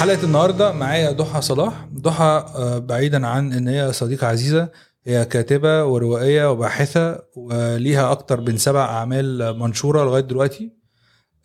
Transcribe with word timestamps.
حلقة 0.00 0.24
النهارده 0.24 0.72
معايا 0.72 1.12
ضحى 1.12 1.40
صلاح. 1.42 1.86
ضحى 1.94 2.44
آه، 2.56 2.78
بعيدا 2.78 3.26
عن 3.26 3.52
إن 3.52 3.68
هي 3.68 3.92
صديقة 3.92 4.26
عزيزة 4.26 4.68
هي 5.04 5.24
كاتبة 5.24 5.84
وروائية 5.84 6.50
وباحثة 6.50 7.22
وليها 7.36 8.12
أكتر 8.12 8.40
من 8.40 8.56
سبع 8.58 8.84
أعمال 8.84 9.58
منشورة 9.58 10.04
لغاية 10.04 10.22
دلوقتي. 10.22 10.72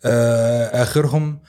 آه، 0.04 0.82
آخرهم 0.82 1.40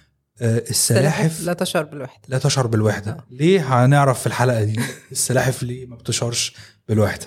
آه، 0.42 0.58
السلاحف. 0.70 1.42
لا 1.44 1.54
تشعر 1.54 1.84
بالوحدة. 1.84 2.22
لا 2.28 2.38
تشعر 2.38 2.68
بالوحدة. 2.68 3.18
ليه؟ 3.32 3.86
هنعرف 3.86 4.20
في 4.20 4.28
الحلقة 4.28 4.64
دي. 4.64 4.80
السلاحف 5.12 5.64
ليه 5.64 5.86
ما 5.86 5.96
بتشعرش 5.96 6.56
بالوحدة؟ 6.88 7.26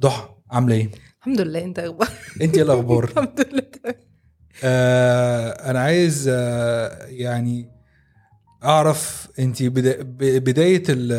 ضحى 0.00 0.28
عاملة 0.50 0.74
إيه؟ 0.74 0.90
الحمد 1.20 1.40
لله. 1.40 1.64
أنت 1.64 1.78
أخبار 1.78 2.08
أنت 2.42 2.56
إيه 2.56 2.62
الأخبار؟ 2.62 3.04
الحمد 3.10 3.46
لله. 3.52 3.94
آه 4.64 5.48
أنا 5.70 5.80
عايز 5.80 6.28
آه 6.32 7.06
يعني 7.06 7.73
أعرف 8.64 9.28
أنت 9.38 9.62
بدا 9.62 9.96
بداية 10.38 10.82
ال- 10.88 11.12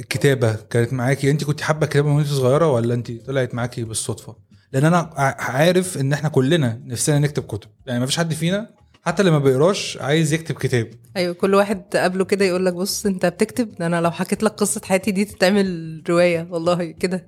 الكتابة 0.00 0.54
كانت 0.70 0.92
معاكي؟ 0.92 1.30
أنت 1.30 1.44
كنت 1.44 1.60
حابة 1.60 1.84
الكتابة 1.84 2.12
وأنت 2.14 2.26
صغيرة 2.28 2.72
ولا 2.72 2.94
أنت 2.94 3.12
طلعت 3.26 3.54
معاكي 3.54 3.84
بالصدفة؟ 3.84 4.36
لأن 4.72 4.84
أنا 4.84 5.10
عارف 5.38 5.98
إن 5.98 6.12
إحنا 6.12 6.28
كلنا 6.28 6.80
نفسنا 6.84 7.18
نكتب 7.18 7.42
كتب. 7.42 7.68
يعني 7.86 8.00
ما 8.00 8.06
فيش 8.06 8.16
حد 8.18 8.34
فينا 8.34 8.70
حتى 9.02 9.20
اللي 9.22 9.32
ما 9.32 9.38
بيقراش 9.38 9.98
عايز 10.00 10.32
يكتب 10.32 10.54
كتاب. 10.54 10.90
أيوه 11.16 11.34
كل 11.34 11.54
واحد 11.54 11.82
تقابله 11.82 12.24
كده 12.24 12.44
يقول 12.44 12.66
لك 12.66 12.74
بص 12.74 13.06
أنت 13.06 13.26
بتكتب؟ 13.26 13.74
ده 13.78 13.86
أنا 13.86 14.00
لو 14.00 14.10
حكيت 14.10 14.42
لك 14.42 14.52
قصة 14.52 14.80
حياتي 14.84 15.10
دي 15.10 15.24
تتعمل 15.24 16.02
رواية. 16.08 16.48
والله 16.50 16.84
كده. 16.90 17.26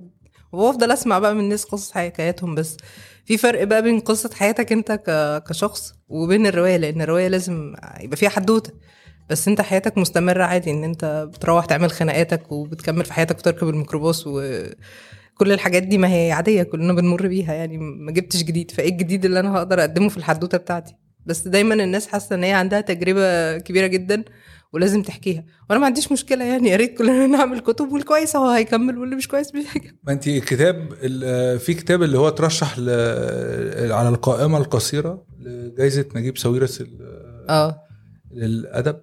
وافضل 0.52 0.90
أسمع 0.92 1.18
بقى 1.18 1.34
من 1.34 1.40
الناس 1.40 1.64
قصص 1.64 1.92
حكاياتهم 1.92 2.54
بس. 2.54 2.76
في 3.24 3.36
فرق 3.38 3.64
بقى 3.64 3.82
بين 3.82 4.00
قصة 4.00 4.30
حياتك 4.34 4.72
أنت 4.72 5.00
كشخص 5.48 5.94
وبين 6.08 6.46
الرواية 6.46 6.76
لأن 6.76 7.02
الرواية 7.02 7.28
لازم 7.28 7.74
يبقى 8.00 8.16
فيها 8.16 8.28
حدوتة. 8.28 8.72
بس 9.30 9.48
انت 9.48 9.60
حياتك 9.60 9.98
مستمرة 9.98 10.44
عادي 10.44 10.70
ان 10.70 10.84
انت 10.84 11.28
بتروح 11.34 11.64
تعمل 11.66 11.90
خناقاتك 11.90 12.52
وبتكمل 12.52 13.04
في 13.04 13.12
حياتك 13.12 13.38
وتركب 13.38 13.68
الميكروباص 13.68 14.24
وكل 14.26 15.52
الحاجات 15.52 15.82
دي 15.82 15.98
ما 15.98 16.08
هي 16.12 16.32
عادية 16.32 16.62
كلنا 16.62 16.92
بنمر 16.92 17.26
بيها 17.26 17.54
يعني. 17.54 17.78
ما 17.78 18.12
جبتش 18.12 18.42
جديد 18.42 18.70
فايه 18.70 18.88
الجديد 18.92 19.24
اللي 19.24 19.40
أنا 19.40 19.56
هقدر 19.56 19.80
اقدمه 19.80 20.08
في 20.08 20.16
الحدوتة 20.16 20.58
بتاعتي؟ 20.58 20.94
بس 21.26 21.48
دايما 21.48 21.74
الناس 21.74 22.06
حاسة 22.06 22.34
إن 22.36 22.44
هي 22.44 22.52
عندها 22.52 22.80
تجربة 22.80 23.58
كبيرة 23.58 23.86
جدا 23.86 24.24
ولازم 24.72 25.02
تحكيها. 25.02 25.44
وأنا 25.70 25.80
ما 25.80 25.86
عنديش 25.86 26.12
مشكلة 26.12 26.44
يعني 26.44 26.68
يا 26.68 26.76
ريت 26.76 26.98
كلنا 26.98 27.26
نعمل 27.26 27.60
كتب 27.60 27.92
والكويس 27.92 28.36
هو 28.36 28.48
هيكمل 28.48 28.98
واللي 28.98 29.16
مش 29.16 29.28
كويس 29.28 29.54
مش 29.54 29.64
هيكمل. 29.74 29.96
ما 30.04 30.12
انت 30.12 30.26
الكتاب 30.28 30.88
ال- 31.02 31.58
في 31.58 31.74
كتاب 31.74 32.02
اللي 32.02 32.18
هو 32.18 32.28
ترشح 32.28 32.78
ل- 32.78 33.92
على 33.92 34.08
القائمة 34.08 34.58
القصيرة 34.58 35.24
لجائزه 35.40 36.04
نجيب 36.14 36.38
ساويرس 36.38 36.80
ال- 36.80 37.46
آه 37.50 37.82
للأدب. 38.34 38.96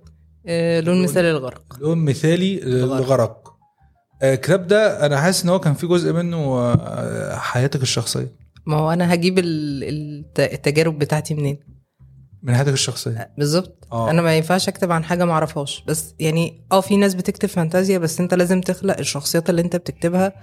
آه، 0.47 0.79
لون 0.79 1.03
مثال 1.03 1.25
الغرق. 1.25 1.77
لون 1.81 1.97
مثالي 1.97 2.59
للغرق 2.59 3.53
آه، 4.21 4.33
الكتاب 4.33 4.67
ده 4.67 5.05
أنا 5.05 5.21
حاسس 5.21 5.43
إن 5.43 5.49
هو 5.49 5.59
كان 5.59 5.73
في 5.73 5.87
جزء 5.87 6.13
منه 6.13 6.37
آه، 6.59 7.35
حياتك 7.35 7.81
الشخصية. 7.81 8.31
ما 8.65 8.77
هو 8.77 8.91
أنا 8.91 9.13
هجيب 9.13 9.39
ال- 9.39 9.83
الت- 9.83 10.53
التجارب 10.53 10.99
بتاعتي 10.99 11.33
منين؟ 11.33 11.59
من 12.43 12.55
حياتك 12.55 12.73
الشخصية. 12.73 13.31
بالظبط. 13.37 13.87
آه. 13.91 14.09
أنا 14.09 14.21
ما 14.21 14.37
ينفعش 14.37 14.67
أكتب 14.67 14.91
عن 14.91 15.03
حاجة 15.03 15.25
ما 15.25 15.31
أعرفهاش. 15.33 15.83
بس 15.87 16.15
يعني 16.19 16.65
آه 16.71 16.81
في 16.81 16.97
ناس 16.97 17.15
بتكتب 17.15 17.49
فانتازيا 17.49 17.97
بس 17.97 18.19
أنت 18.19 18.33
لازم 18.33 18.61
تخلق 18.61 18.97
الشخصيات 18.97 19.49
اللي 19.49 19.61
أنت 19.61 19.75
بتكتبها 19.75 20.33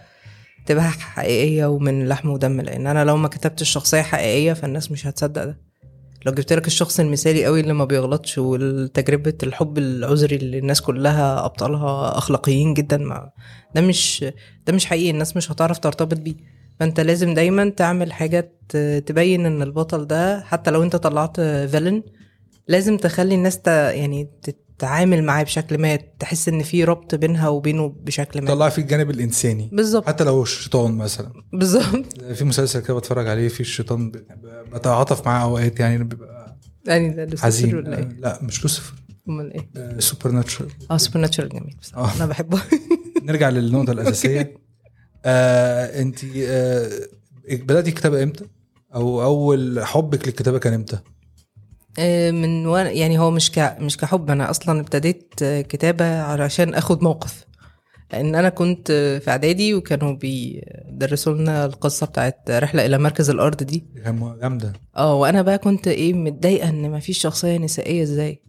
تبقى 0.66 0.84
حقيقية 0.84 1.66
ومن 1.66 2.08
لحم 2.08 2.28
ودم. 2.30 2.60
لأن 2.60 2.86
أنا 2.86 3.04
لو 3.04 3.16
ما 3.16 3.28
كتبتش 3.28 3.70
شخصية 3.70 4.02
حقيقية 4.02 4.52
فالناس 4.52 4.90
مش 4.90 5.06
هتصدق 5.06 5.44
ده. 5.44 5.58
لو 6.26 6.32
جبت 6.32 6.52
لك 6.52 6.66
الشخص 6.66 7.00
المثالي 7.00 7.44
قوي 7.44 7.60
اللي 7.60 7.72
ما 7.72 7.84
بيغلطش 7.84 8.38
والتجربة 8.38 9.34
الحب 9.42 9.78
العذري 9.78 10.36
اللي 10.36 10.58
الناس 10.58 10.80
كلها 10.82 11.44
أبطالها 11.44 12.18
أخلاقيين 12.18 12.74
جدا 12.74 12.96
ما 12.96 13.30
ده 13.74 13.80
مش 13.80 14.24
ده 14.66 14.72
مش 14.72 14.86
حقيقي 14.86 15.10
الناس 15.10 15.36
مش 15.36 15.52
هتعرف 15.52 15.78
ترتبط 15.78 16.16
بيه. 16.18 16.34
فأنت 16.80 17.00
لازم 17.00 17.34
دايما 17.34 17.68
تعمل 17.68 18.12
حاجة 18.12 18.52
ت- 18.68 19.02
تبين 19.06 19.46
إن 19.46 19.62
البطل 19.62 20.06
ده 20.06 20.40
حتى 20.40 20.70
لو 20.70 20.82
أنت 20.82 20.96
طلعت 20.96 21.40
فيلن 21.40 22.02
لازم 22.68 22.96
تخلي 22.96 23.34
الناس 23.34 23.58
ت... 23.58 23.66
يعني 23.68 24.28
تتعامل 24.78 25.24
معاه 25.24 25.42
بشكل 25.42 25.78
ما 25.78 25.96
تحس 25.96 26.48
إن 26.48 26.62
في 26.62 26.84
ربط 26.84 27.14
بينها 27.14 27.48
وبينه 27.48 27.88
بشكل 27.88 28.40
ما. 28.42 28.48
طلع 28.48 28.68
في 28.68 28.78
الجانب 28.78 29.10
الإنساني. 29.10 29.70
بالظبط. 29.72 30.06
حتى 30.06 30.24
لو 30.24 30.42
الشيطان 30.42 30.96
مثلا. 30.96 31.32
بالظبط. 31.52 32.22
في 32.32 32.44
مسلسل 32.44 32.80
كده 32.80 32.94
بتفرج 32.94 33.28
عليه 33.28 33.48
في 33.48 33.60
الشيطان 33.60 34.12
بتعاطف 34.72 35.26
معاه 35.26 35.44
أوقات 35.44 35.80
يعني 35.80 36.04
بيبقى 36.04 36.56
يعني 36.86 37.26
ده 37.26 37.38
حزين. 37.38 37.74
ولا 37.74 37.94
آه، 37.94 37.98
إيه؟ 37.98 38.08
لا 38.18 38.38
مش 38.42 38.62
لوسيفر. 38.62 38.94
أمال 39.28 39.52
إيه؟ 39.52 39.98
Supernatural 39.98 40.68
آه 40.90 40.96
Supernatural 40.96 41.50
جميل 41.50 41.76
بصراحة. 41.80 42.12
آه. 42.14 42.16
أنا 42.16 42.26
بحبه. 42.26 42.62
نرجع 43.22 43.48
للنقطة 43.48 43.92
الأساسية. 43.92 44.54
آه 45.24 46.02
انت 46.02 46.18
آه 46.38 46.90
بدأتي 47.50 47.88
الكتابة 47.90 48.22
إمتى؟ 48.22 48.44
أو 48.94 49.22
أول 49.22 49.84
حبك 49.84 50.28
للكتابة 50.28 50.58
كان 50.58 50.72
إمتى؟ 50.72 50.96
آه، 50.96 51.02
من 52.30 52.66
وأنا 52.66 52.90
يعني 52.90 53.18
هو 53.18 53.30
مش 53.30 53.50
ك... 53.52 53.76
مش 53.80 53.96
كحب 53.96 54.30
أنا 54.30 54.50
أصلا 54.50 54.80
ابتديت 54.80 55.34
آه، 55.42 55.60
كتابة 55.60 56.20
علشان 56.22 56.74
أخد 56.74 57.02
موقف 57.02 57.44
لأن 58.12 58.34
أنا 58.34 58.48
كنت 58.48 58.90
آه، 58.90 59.18
في 59.18 59.30
إعدادي 59.30 59.74
وكانوا 59.74 60.12
بيدرسوا 60.12 61.34
لنا 61.34 61.64
القصة 61.64 62.06
بتاعت 62.06 62.50
رحلة 62.50 62.86
إلى 62.86 62.98
مركز 62.98 63.30
الأرض 63.30 63.62
دي 63.62 63.84
جامدة 64.40 64.72
آه 64.96 65.14
وأنا 65.14 65.42
بقى 65.42 65.58
كنت 65.58 65.88
إيه 65.88 66.12
متضايقة 66.14 66.68
إن 66.68 66.90
مفيش 66.90 67.18
شخصية 67.18 67.56
نسائية 67.58 68.02
إزاي 68.02 68.42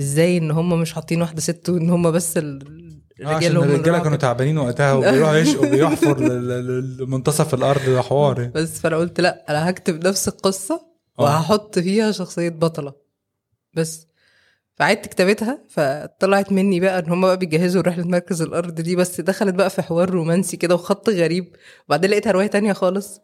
إزاي 0.00 0.38
إن 0.38 0.50
هم 0.50 0.80
مش 0.80 0.92
حاطين 0.92 1.20
واحدة 1.20 1.40
ست 1.40 1.68
وإن 1.68 1.90
هم 1.90 2.10
بس 2.10 2.38
ال- 2.38 2.76
آه، 3.24 3.38
الرجالة 3.38 3.98
كانوا. 3.98 4.16
تعبانين 4.16 4.58
وقتها 4.58 4.92
وبيروحوا 4.92 5.36
يشقوا 5.42 5.66
بيحفر 5.70 6.20
لمنتصف 6.20 7.54
الأرض 7.54 7.80
حوار. 8.00 8.44
بس 8.54 8.80
فأنا 8.80 8.96
قلت 8.96 9.20
لأ 9.20 9.44
أنا 9.48 9.70
هكتب 9.70 10.06
نفس 10.06 10.28
القصة 10.28 10.74
آه. 10.74 10.85
وهحط 11.18 11.78
فيها 11.78 12.12
شخصية 12.12 12.48
بطلة. 12.48 12.92
بس 13.74 14.06
فعدت 14.74 15.06
كتابتها 15.06 15.58
فطلعت 15.68 16.52
مني 16.52 16.80
بقى 16.80 16.98
إن 16.98 17.10
هم 17.10 17.20
بقى 17.20 17.36
بيجهزوا 17.36 17.82
رحلة 17.82 18.04
مركز 18.04 18.42
الأرض 18.42 18.74
دي 18.74 18.96
بس 18.96 19.20
دخلت 19.20 19.54
بقى 19.54 19.70
في 19.70 19.82
حوار 19.82 20.10
رومانسي 20.10 20.56
كده 20.56 20.74
وخط 20.74 21.08
غريب. 21.10 21.56
وبعدين 21.88 22.10
لقيتها 22.10 22.30
رواية 22.32 22.46
تانية 22.46 22.72
خالص. 22.72 23.20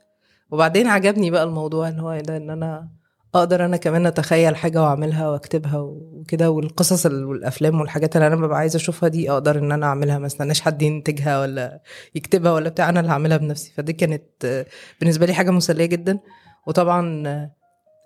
وبعدين 0.50 0.86
عجبني 0.86 1.30
بقى 1.30 1.42
الموضوع 1.42 1.88
إن 1.88 1.98
هو 2.00 2.20
ده 2.20 2.36
إن 2.36 2.50
أنا 2.50 2.88
أقدر 3.34 3.64
أنا 3.64 3.76
كمان 3.76 4.06
أتخيل 4.06 4.56
حاجة 4.56 4.82
وأعملها 4.82 5.30
وأكتبها 5.30 5.78
وكده 5.80 6.50
والقصص 6.50 7.06
ال- 7.06 7.24
والأفلام 7.24 7.80
والحاجات 7.80 8.16
اللي 8.16 8.26
أنا 8.26 8.36
ببقى 8.36 8.58
عايزة 8.58 8.76
أشوفها 8.76 9.08
دي 9.08 9.30
أقدر 9.30 9.58
إن 9.58 9.72
أنا 9.72 9.86
أعملها. 9.86 10.18
ما 10.18 10.26
استناش 10.26 10.60
حد 10.60 10.82
ينتجها 10.82 11.40
ولا 11.40 11.82
يكتبها 12.14 12.52
ولا 12.52 12.68
بتاع 12.68 12.88
أنا 12.88 13.00
اللي 13.00 13.10
هعملها 13.12 13.36
بنفسي. 13.36 13.72
فدي 13.76 13.92
كانت 13.92 14.64
بالنسبة 15.00 15.26
لي 15.26 15.34
حاجة 15.34 15.50
مسلية 15.50 15.86
جدا. 15.86 16.18
وطبعا 16.66 17.22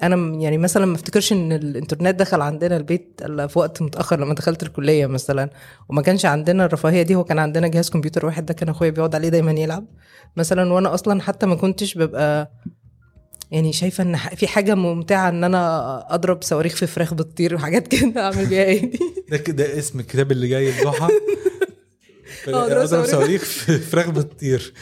أنا 0.02 0.16
يعني 0.42 0.58
مثلا 0.58 0.86
ما 0.86 0.94
أفتكرش 0.94 1.32
إن 1.32 1.52
الإنترنت 1.52 2.18
دخل 2.20 2.40
عندنا 2.40 2.76
البيت 2.76 3.20
إلا 3.24 3.46
في 3.46 3.58
وقت 3.58 3.82
متأخر 3.82 4.20
لما 4.20 4.34
دخلت 4.34 4.62
الكلية 4.62 5.06
مثلا 5.06 5.50
وما 5.88 6.02
كانش 6.02 6.26
عندنا 6.26 6.64
الرفاهية 6.64 7.02
دي 7.02 7.14
هو 7.14 7.24
كان 7.24 7.38
عندنا 7.38 7.68
جهاز 7.68 7.90
كمبيوتر 7.90 8.26
واحد 8.26 8.46
ده 8.46 8.54
كان 8.54 8.68
أخويا 8.68 8.90
بيقعد 8.90 9.14
عليه 9.14 9.28
دايما 9.28 9.52
يلعب 9.52 9.86
مثلا 10.36 10.72
وأنا 10.72 10.94
أصلا 10.94 11.22
حتى 11.22 11.46
ما 11.46 11.54
كنتش 11.54 11.94
ببقى 11.98 12.52
يعني 13.50 13.72
شايفة 13.72 14.04
إن 14.04 14.16
في 14.16 14.46
حاجة 14.46 14.74
ممتعة 14.74 15.28
إن 15.28 15.44
أنا 15.44 16.14
أضرب 16.14 16.42
صواريخ 16.42 16.76
في 16.76 16.86
فراخ 16.86 17.14
بتطير 17.14 17.54
وحاجات 17.54 17.88
كده 17.96 18.20
أعمل 18.20 18.46
بيها 18.46 18.64
إيه 18.64 18.90
دي؟ 18.90 18.98
ده 19.30 19.36
كده 19.36 19.78
اسم 19.78 20.00
الكتاب 20.00 20.32
اللي 20.32 20.48
جاي 20.48 20.78
الضحى. 20.78 21.08
آه، 22.48 22.66
أضرب 22.66 23.02
ده. 23.02 23.04
صواريخ 23.04 23.42
في 23.44 23.78
فراخ 23.78 24.10
بتطير. 24.10 24.72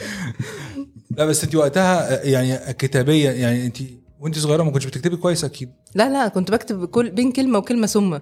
لا 1.10 1.24
بس 1.24 1.44
انت 1.44 1.54
وقتها 1.54 2.22
يعني 2.24 2.72
كتابيا 2.72 3.32
يعني 3.32 3.66
انت 3.66 3.76
وانت 4.24 4.38
صغيرة 4.38 4.62
ما 4.62 4.70
كنتش 4.70 4.86
بتكتبي 4.86 5.16
كويس 5.16 5.44
أكيد. 5.44 5.72
لا 5.94 6.08
لا 6.08 6.28
كنت 6.28 6.50
بكتب 6.50 6.84
كل 6.84 7.10
بين 7.10 7.32
كلمة 7.32 7.58
وكلمة 7.58 7.86
ثم. 7.86 8.18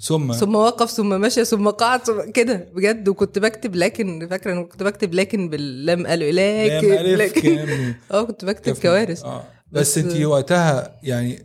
ثم؟ 0.00 0.32
ثم 0.32 0.54
وقف 0.54 0.90
ثم 0.90 1.20
مشى 1.20 1.44
ثم 1.44 1.68
قعد 1.68 2.04
ثم 2.06 2.30
كده 2.34 2.68
بجد. 2.74 3.08
وكنت 3.08 3.38
بكتب 3.38 3.74
لكن 3.76 4.26
فاكرة 4.30 4.52
إن 4.52 4.64
كنت 4.64 4.82
بكتب 4.82 5.14
لكن 5.14 5.48
باللام 5.48 6.06
قالوا 6.06 6.30
لكن 6.30 6.88
لكن 6.94 7.58
آه 8.12 8.22
كنت 8.22 8.44
بكتب 8.44 8.74
كوارث. 8.74 9.24
آه. 9.24 9.44
بس, 9.72 9.98
بس- 9.98 10.04
انت 10.04 10.24
وقتها 10.24 10.96
يعني 11.02 11.42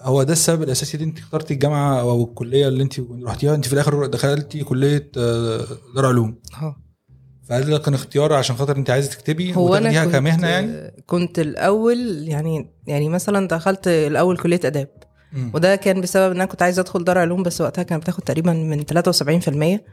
هو 0.00 0.22
ده 0.22 0.32
السبب 0.32 0.62
الأساسي 0.62 0.94
اللي 0.96 1.08
انت 1.08 1.18
اخترتي 1.18 1.54
الجامعة 1.54 2.00
أو 2.00 2.24
الكلية 2.24 2.68
اللي 2.68 2.82
انت 2.82 3.00
رحتيها؟ 3.24 3.54
انت 3.54 3.66
في 3.66 3.72
الآخر 3.72 4.06
دخلتي 4.06 4.64
كلية 4.64 5.10
آه، 5.16 5.66
دار 5.94 6.06
علوم. 6.06 6.40
آه. 6.62 6.76
فهل 7.48 7.70
ده 7.70 7.78
كان 7.78 7.94
اختيار 7.94 8.32
عشان 8.32 8.56
خاطر 8.56 8.76
انت 8.76 8.90
عايزه 8.90 9.10
تكتبي 9.10 9.56
هو 9.56 9.74
أنا 9.74 10.04
كنت 10.04 10.12
كمهنة 10.16 10.48
يعني؟ 10.48 10.92
كنت 11.06 11.38
الأول 11.38 12.28
يعني 12.28 12.70
يعني 12.86 13.08
مثلا 13.08 13.48
دخلت 13.48 13.88
الأول 13.88 14.36
كلية 14.36 14.60
آداب. 14.64 14.88
مم. 15.32 15.50
وده 15.54 15.76
كان 15.76 16.00
بسبب 16.00 16.30
إن 16.30 16.36
أنا 16.36 16.44
كنت 16.44 16.62
عايزة 16.62 16.80
أدخل 16.82 17.04
دار 17.04 17.18
علوم 17.18 17.42
بس 17.42 17.60
وقتها 17.60 17.82
كانت 17.82 18.02
بتاخد 18.02 18.22
تقريبا 18.22 18.52
من 18.52 18.84
73% 18.84 18.84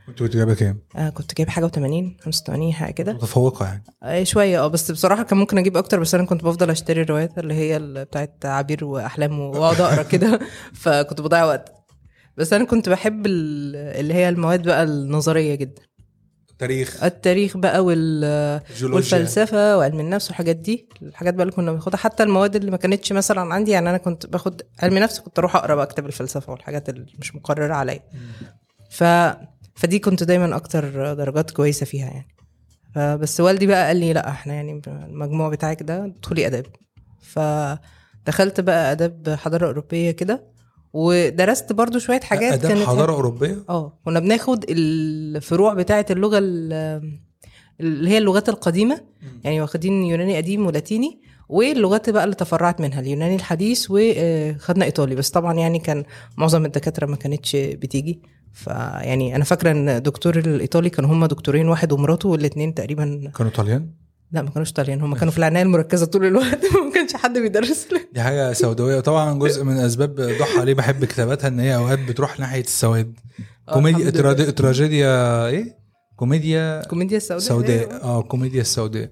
كنت 0.07 0.19
كنت 0.19 0.35
جايبه 0.35 0.53
كام؟ 0.53 0.79
آه 0.95 1.09
كنت 1.09 1.35
جايب 1.37 1.49
حاجة 1.49 1.65
و80 1.67 2.23
85 2.23 2.73
حاجة 2.73 2.91
كده. 2.93 3.13
متفوقة 3.13 3.65
يعني. 3.65 3.83
آه 4.03 4.23
شوية 4.23 4.63
آه 4.63 4.67
بس 4.67 4.91
بصراحة 4.91 5.23
كان 5.23 5.37
ممكن 5.37 5.57
أجيب 5.57 5.77
أكتر 5.77 5.99
بس 5.99 6.15
أنا 6.15 6.25
كنت 6.25 6.43
بفضل 6.43 6.69
أشتري 6.69 7.01
الروايات 7.01 7.37
اللي 7.37 7.53
هي 7.53 7.79
بتاعت 7.79 8.45
عبير 8.45 8.85
وأحلام 8.85 9.39
وأقعد 9.39 9.81
أقرأ 9.81 10.03
كده. 10.03 10.39
فكنت 10.81 11.21
بضيع 11.21 11.45
وقت. 11.45 11.73
بس 12.37 12.53
أنا 12.53 12.65
كنت 12.65 12.89
بحب 12.89 13.25
ال- 13.25 13.75
اللي 13.75 14.13
هي 14.13 14.29
المواد 14.29 14.63
بقى 14.63 14.83
النظرية 14.83 15.55
جدا. 15.55 15.81
تاريخ 16.59 17.03
التاريخ 17.03 17.57
بقى 17.57 17.85
وال 17.85 18.61
والفلسفة 18.83 19.77
وعلم 19.77 19.99
النفس 19.99 20.27
والحاجات 20.27 20.55
دي 20.55 20.89
الحاجات 21.01 21.33
بقى 21.33 21.43
اللي 21.43 21.55
كنا 21.55 21.71
بناخدها. 21.71 21.97
حتى 21.97 22.23
المواد 22.23 22.55
اللي 22.55 22.71
ما 22.71 22.77
كانتش 22.77 23.13
مثلا 23.13 23.53
عندي 23.53 23.71
يعني 23.71 23.89
أنا 23.89 23.97
كنت 23.97 24.25
باخد 24.25 24.61
علم 24.79 24.97
نفس 24.97 25.19
كنت 25.19 25.39
أروح 25.39 25.55
أقرأ 25.55 25.75
بقى 25.75 25.87
كتاب 25.87 26.05
الفلسفة 26.05 26.51
والحاجات 26.51 26.89
اللي 26.89 27.05
مش 27.19 27.35
مقررة 27.35 27.73
عليا. 27.73 27.99
ف 28.89 29.03
فدي 29.75 29.99
كنت 29.99 30.23
دايما 30.23 30.55
أكتر 30.55 31.13
درجات 31.13 31.51
كويسة 31.51 31.85
فيها 31.85 32.05
يعني. 32.05 32.27
فبس 32.95 33.39
والدي 33.39 33.67
بقى 33.67 33.87
قال 33.87 33.97
لي 33.97 34.13
لا 34.13 34.29
إحنا 34.29 34.53
يعني 34.53 34.81
المجموع 34.87 35.49
بتاعك 35.49 35.83
ده 35.83 36.05
ادخلي 36.05 36.47
أداب. 36.47 36.65
فدخلت 37.21 38.59
بقى 38.59 38.91
أداب 38.91 39.35
حضارة 39.39 39.67
أوروبية 39.67 40.11
كده. 40.11 40.58
ودرست 40.93 41.73
برضو 41.73 41.99
شوية 41.99 42.19
حاجات 42.19 42.53
اداب 42.53 42.71
كانت 42.71 42.83
حضارة 42.87 43.11
أوروبية؟ 43.13 43.63
آه 43.69 43.93
كنا 44.05 44.19
بناخد 44.19 44.65
الفروع 44.69 45.73
بتاعة 45.73 46.05
اللغة 46.11 46.37
ال- 46.37 47.19
اللي 47.79 48.09
هي 48.09 48.17
اللغات 48.17 48.49
القديمة 48.49 49.01
يعني 49.43 49.61
واخدين 49.61 50.03
يوناني 50.03 50.37
قديم 50.37 50.65
ولاتيني 50.65 51.21
واللغات 51.49 52.09
بقى 52.09 52.23
اللي 52.23 52.35
تفرعت 52.35 52.81
منها 52.81 52.99
اليوناني 52.99 53.35
الحديث 53.35 53.87
وخدنا 53.89 54.85
إيطالي. 54.85 55.15
بس 55.15 55.29
طبعا 55.29 55.53
يعني 55.53 55.79
كان 55.79 56.03
معظم 56.37 56.65
الدكاترة 56.65 57.05
ما 57.05 57.15
كانتش 57.15 57.55
بتيجي. 57.55 58.21
فيعني 58.53 59.35
أنا 59.35 59.43
فاكرة 59.43 59.71
إن 59.71 60.01
دكتور 60.01 60.37
الإيطالي 60.39 60.89
كانوا 60.89 61.09
هم 61.13 61.25
دكتورين 61.25 61.67
واحد 61.69 61.91
ومراته 61.91 62.29
والاثنين 62.29 62.73
تقريبا 62.73 63.31
كانوا 63.37 63.51
طاليان 63.51 63.89
لا 64.31 64.41
ما 64.41 64.49
كانوش 64.49 64.71
طالعين. 64.71 65.01
هم 65.01 65.15
كانوا 65.15 65.31
في 65.31 65.37
العناية 65.37 65.63
المركزة 65.63 66.05
طول 66.05 66.25
الوقت. 66.25 66.65
ما 66.85 66.91
كانش 66.93 67.13
حد 67.13 67.37
بيدرس 67.37 67.87
دي 68.13 68.21
حاجة 68.21 68.53
سوداوية. 68.53 68.97
وطبعا 68.97 69.39
جزء 69.39 69.63
من 69.63 69.77
أسباب 69.77 70.15
ضحى 70.15 70.65
ليه 70.65 70.73
بحب 70.73 71.05
كتاباتها 71.05 71.47
إن 71.47 71.59
هي 71.59 71.75
أوقات 71.75 71.99
بتروح 71.99 72.39
ناحية 72.39 72.61
السواد. 72.61 73.19
آه، 73.69 73.73
كوميديا 73.73 74.09
تراجيديا 74.51 75.47
إيه؟ 75.47 75.77
كوميديا 76.15 76.81
الكوميديا 76.81 77.17
السوداء. 77.17 77.39
سوداء. 77.39 78.03
آه 78.03 78.21
كوميديا 78.21 78.61
السوداء. 78.61 79.09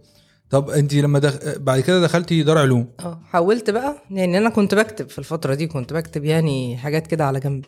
طب 0.49 0.69
انت 0.69 0.93
لما 0.93 1.19
دخ... 1.19 1.33
بعد 1.57 1.79
كده 1.79 2.01
دخلتي 2.01 2.43
دار 2.43 2.57
علوم. 2.57 2.87
آه 2.99 3.19
حاولت 3.31 3.69
بقى 3.69 3.95
يعني 4.11 4.37
أنا 4.37 4.49
كنت 4.49 4.75
بكتب 4.75 5.09
في 5.09 5.19
الفترة 5.19 5.53
دي 5.53 5.67
كنت 5.67 5.93
بكتب 5.93 6.25
يعني 6.25 6.77
حاجات 6.77 7.07
كده 7.07 7.25
على 7.25 7.39
جنب. 7.39 7.65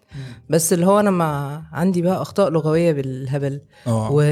بس 0.49 0.73
اللي 0.73 0.85
هو 0.85 0.99
أنا 0.99 1.11
ما 1.11 1.61
عندي 1.71 2.01
بقى 2.01 2.21
اخطاء 2.21 2.49
لغوية 2.49 2.91
بالهبل. 2.91 3.61
آه. 3.87 4.09
و... 4.11 4.23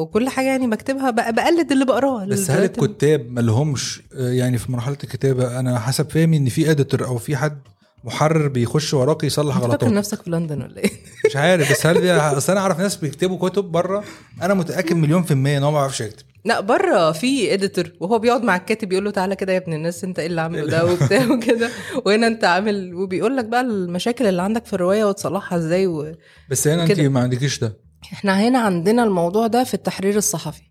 وكل 0.00 0.28
حاجة 0.28 0.46
يعني 0.46 0.66
بكتبها 0.66 1.10
بقى 1.10 1.32
بقلد 1.32 1.72
اللي 1.72 1.84
بقراه 1.84 2.24
بس 2.24 2.50
هل 2.50 2.64
الكتاب 2.64 3.30
ما 3.30 3.40
لهمش 3.40 4.02
يعني 4.14 4.58
في 4.58 4.72
مرحلة 4.72 4.96
الكتابة 5.04 5.60
أنا 5.60 5.78
حسب 5.78 6.10
فهمي 6.10 6.36
ان 6.36 6.48
في 6.48 6.70
editor 6.70 7.06
أو 7.06 7.18
في 7.18 7.36
حد 7.36 7.58
محرر 8.04 8.48
بيخش 8.48 8.94
وراك 8.94 9.24
يصلح 9.24 9.54
انت 9.56 9.64
فاكر 9.64 9.72
غلطات 9.72 9.92
نفسك 9.92 10.22
في 10.22 10.30
لندن 10.30 10.62
ولا 10.62 10.78
إيه؟ 10.78 10.90
مش 11.26 11.36
عارف 11.36 11.70
بس 11.70 11.86
هل 11.86 12.10
أصل 12.38 12.52
أنا 12.52 12.60
أعرف 12.60 12.80
ناس 12.80 12.96
بيكتبوا 12.96 13.48
كتب 13.48 13.64
بره 13.64 14.04
أنا 14.42 14.54
متأكد 14.54 14.96
مليون 14.96 15.22
في 15.22 15.30
المية 15.30 15.58
إن 15.58 15.62
هو 15.62 15.70
ما 15.70 15.78
بيعرفش 15.78 16.00
يكتب. 16.00 16.24
لا 16.44 16.60
بره 16.60 17.12
في 17.12 17.54
editor 17.54 17.92
وهو 18.00 18.18
بيقعد 18.18 18.42
مع 18.42 18.56
الكاتب 18.56 18.92
يقول 18.92 19.04
له 19.04 19.10
تعالى 19.10 19.36
كده 19.36 19.52
يا 19.52 19.58
ابن 19.58 19.72
الناس 19.72 20.04
انت 20.04 20.18
إيه 20.18 20.26
اللي 20.26 20.40
عامله 20.40 20.66
ده 20.66 20.84
وبتاع 20.84 21.26
وكده 21.32 21.70
وهنا 22.06 22.26
انت 22.26 22.44
عامل 22.44 22.94
وبيقول 22.94 23.36
لك 23.36 23.44
بقى 23.44 23.60
المشاكل 23.60 24.26
اللي 24.26 24.42
عندك 24.42 24.66
في 24.66 24.72
الرواية 24.72 25.04
وتصلحها 25.04 25.58
إزاي 25.58 25.86
و... 25.86 26.12
بس 26.50 26.68
هنا 26.68 26.84
انت. 26.84 27.00
ما 27.00 27.20
عندكيش 27.20 27.58
ده 27.58 27.76
إحنا 28.12 28.40
هنا 28.48 28.58
عندنا 28.58 29.04
الموضوع 29.04 29.46
ده 29.46 29.64
في 29.64 29.74
التحرير 29.74 30.16
الصحفي 30.16 30.62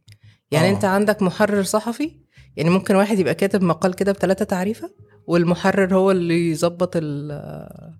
يعني 0.51 0.67
آه. 0.67 0.71
آه. 0.71 0.73
انت 0.75 0.85
عندك 0.85 1.21
محرر 1.21 1.63
صحفي 1.63 2.11
يعني 2.55 2.69
ممكن 2.69 2.95
واحد 2.95 3.19
يبقى 3.19 3.35
كاتب 3.35 3.63
مقال 3.63 3.93
كده 3.93 4.11
بثلاثة 4.11 4.45
تعريفة 4.45 4.89
والمحرر 5.27 5.95
هو 5.95 6.11
اللي 6.11 6.51
يظبط 6.51 6.91
ال- 6.95 7.93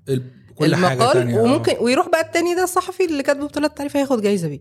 كل 0.55 0.73
المقال 0.73 1.13
تانية 1.13 1.39
آه. 1.39 1.43
وممكن 1.43 1.73
ويروح 1.81 2.09
بقى 2.09 2.21
التاني 2.21 2.55
ده 2.55 2.63
الصحفي 2.63 3.05
اللي 3.05 3.23
كاتبه 3.23 3.47
بثلاث 3.47 3.71
تعريفة 3.73 3.99
ياخد 3.99 4.21
جايزة 4.21 4.47
بيه 4.47 4.59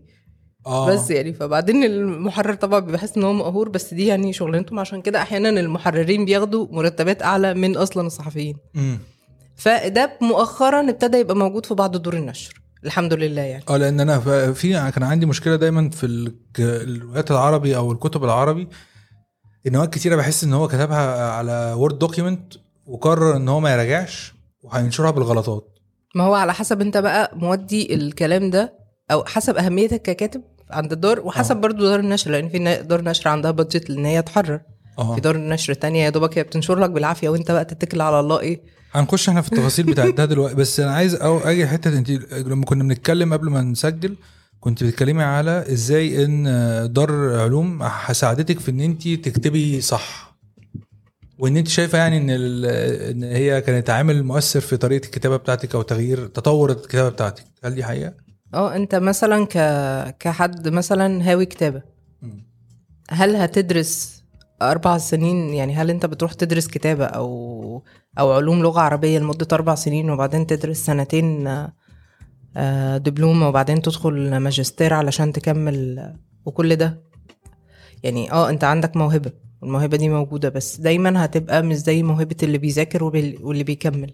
آه. 0.67 0.87
بس 0.93 1.11
يعني 1.11 1.33
فبعدين 1.33 1.83
المحرر 1.83 2.53
طبعا 2.53 2.79
بيحس 2.79 3.17
إن 3.17 3.23
هو 3.23 3.33
مقهور 3.33 3.69
بس 3.69 3.93
دي 3.93 4.05
يعني 4.07 4.33
شغلانتهم 4.33 4.79
عشان 4.79 5.01
كده 5.01 5.21
أحيانا 5.21 5.49
المحررين 5.49 6.25
بياخدوا 6.25 6.67
مرتبات 6.71 7.21
أعلى 7.23 7.53
من 7.53 7.77
أصلا 7.77 8.07
الصحفيين. 8.07 8.55
مم. 8.73 8.99
فده 9.55 10.17
مؤخرا 10.21 10.89
ابتدى 10.89 11.17
يبقى 11.17 11.35
موجود 11.35 11.65
في 11.65 11.73
بعض 11.73 11.97
دور 11.97 12.13
النشر 12.13 12.53
الحمد 12.85 13.13
لله 13.13 13.41
يعني. 13.41 13.63
آه 13.69 13.77
لأن 13.77 13.99
أنا 13.99 14.19
في 14.53 14.91
كان 14.91 15.03
عندي 15.03 15.25
مشكلة 15.25 15.55
دايما 15.55 15.89
في 15.89 16.05
ال- 16.05 16.35
الروايات 16.59 17.31
العربي 17.31 17.75
أو 17.77 17.91
الكتب 17.91 18.23
العربي 18.23 18.67
إن 19.67 19.75
اوقات 19.75 19.93
كتيرة 19.93 20.15
بحس 20.15 20.43
إن 20.43 20.53
هو 20.53 20.67
كتبها 20.67 21.31
على 21.31 21.73
Word 21.77 21.99
document 21.99 22.53
وقرر 22.85 23.35
إن 23.37 23.49
هو 23.49 23.59
ما 23.59 23.73
يراجعش 23.73 24.33
وهينشرها 24.63 25.11
بالغلطات. 25.11 25.67
ما 26.15 26.23
هو 26.23 26.33
على 26.33 26.53
حسب 26.53 26.81
أنت 26.81 26.97
بقى 26.97 27.31
مودي 27.35 27.93
الكلام 27.95 28.49
ده 28.49 28.73
أو 29.11 29.23
حسب 29.25 29.55
أهميتك 29.57 30.01
ككاتب 30.01 30.41
عند 30.73 30.91
الدار 30.91 31.19
وحسب 31.19 31.55
آه. 31.55 31.59
برضو 31.61 31.83
دار 31.85 31.99
النشر 31.99 32.31
لأن 32.31 32.49
في 32.49 32.59
دار 32.83 33.01
نشر 33.03 33.29
عندها 33.29 33.51
budget 33.51 33.89
ان 33.89 34.05
هي 34.05 34.21
تحرر. 34.21 34.59
آه. 34.99 35.15
في 35.15 35.21
دار 35.21 35.35
النشر 35.35 35.73
تانية 35.73 36.03
يا 36.05 36.09
دوبك 36.09 36.37
هي 36.37 36.43
بتنشر 36.43 36.79
لك 36.79 36.89
بالعافية 36.89 37.29
وأنت 37.29 37.51
بقى 37.51 37.65
تتكل 37.65 38.01
على 38.01 38.19
الله 38.19 38.39
إيه؟ 38.39 38.61
هنخش 38.91 39.29
إحنا 39.29 39.41
في 39.41 39.51
التفاصيل 39.51 39.85
بتاعت 39.85 40.13
ده 40.13 40.25
دلوقتي. 40.25 40.55
بس 40.55 40.79
أنا 40.79 40.91
عايز 40.93 41.15
أو 41.15 41.37
أجي 41.39 41.67
حتة 41.67 41.97
أنت 41.97 42.09
لما 42.31 42.65
كنا 42.65 42.83
بنتكلم 42.83 43.33
قبل 43.33 43.49
ما 43.49 43.61
نسجل 43.61 44.15
كنت 44.59 44.83
بتتكلمي 44.83 45.23
على 45.23 45.65
إزاي 45.71 46.25
إن 46.25 46.43
دار 46.93 47.39
علوم 47.41 47.89
ساعدتك 48.11 48.59
في 48.59 48.71
إن 48.71 48.79
أنت 48.79 49.07
تكتبي 49.07 49.81
صح. 49.81 50.35
وإن 51.39 51.57
أنت 51.57 51.67
شايفة 51.67 51.97
يعني 51.97 52.17
إن 52.17 52.29
إن 52.29 53.23
هي 53.23 53.61
كانت 53.61 53.89
عامل 53.89 54.23
مؤثر 54.23 54.59
في 54.59 54.77
طريقة 54.77 55.05
الكتابة 55.05 55.37
بتاعتك 55.37 55.75
أو 55.75 55.81
تغيير 55.81 56.27
تطور 56.27 56.71
الكتابة 56.71 57.09
بتاعتك. 57.09 57.43
هل 57.63 57.75
دي 57.75 57.83
حقيقة؟ 57.83 58.13
آه 58.53 58.75
انت 58.75 58.95
مثلا 58.95 59.45
ك... 59.45 59.57
كحد 60.19 60.67
مثلا 60.67 61.31
هاوي 61.31 61.45
كتابة. 61.45 61.81
هل 63.09 63.35
هتدرس 63.35 64.23
أربع 64.61 64.97
سنين؟ 64.97 65.53
يعني 65.53 65.75
هل 65.75 65.89
انت 65.89 66.05
بتروح 66.05 66.33
تدرس 66.33 66.67
كتابة 66.67 67.05
أو 67.05 67.83
أو 68.19 68.31
علوم 68.31 68.61
لغة 68.61 68.81
عربية 68.81 69.19
لمدة 69.19 69.47
أربع 69.53 69.75
سنين 69.75 70.09
وبعدين 70.09 70.47
تدرس 70.47 70.77
سنتين 70.77 71.47
آه، 72.57 72.97
دبلومة 72.97 73.47
وبعدين 73.47 73.81
تدخل 73.81 74.37
ماجستير 74.37 74.93
علشان 74.93 75.33
تكمل 75.33 76.13
وكل 76.45 76.75
ده؟ 76.75 77.03
يعني 78.03 78.31
آه 78.31 78.49
انت 78.49 78.63
عندك 78.63 78.97
موهبة 78.97 79.31
الموهبه 79.63 79.97
دي 79.97 80.09
موجودة 80.09 80.49
بس 80.49 80.79
دايما 80.79 81.25
هتبقى 81.25 81.63
مش 81.63 81.75
زي 81.75 82.03
موهبة 82.03 82.35
اللي 82.43 82.57
بيذاكر 82.57 83.03
واللي 83.03 83.63
بيكمل. 83.63 84.13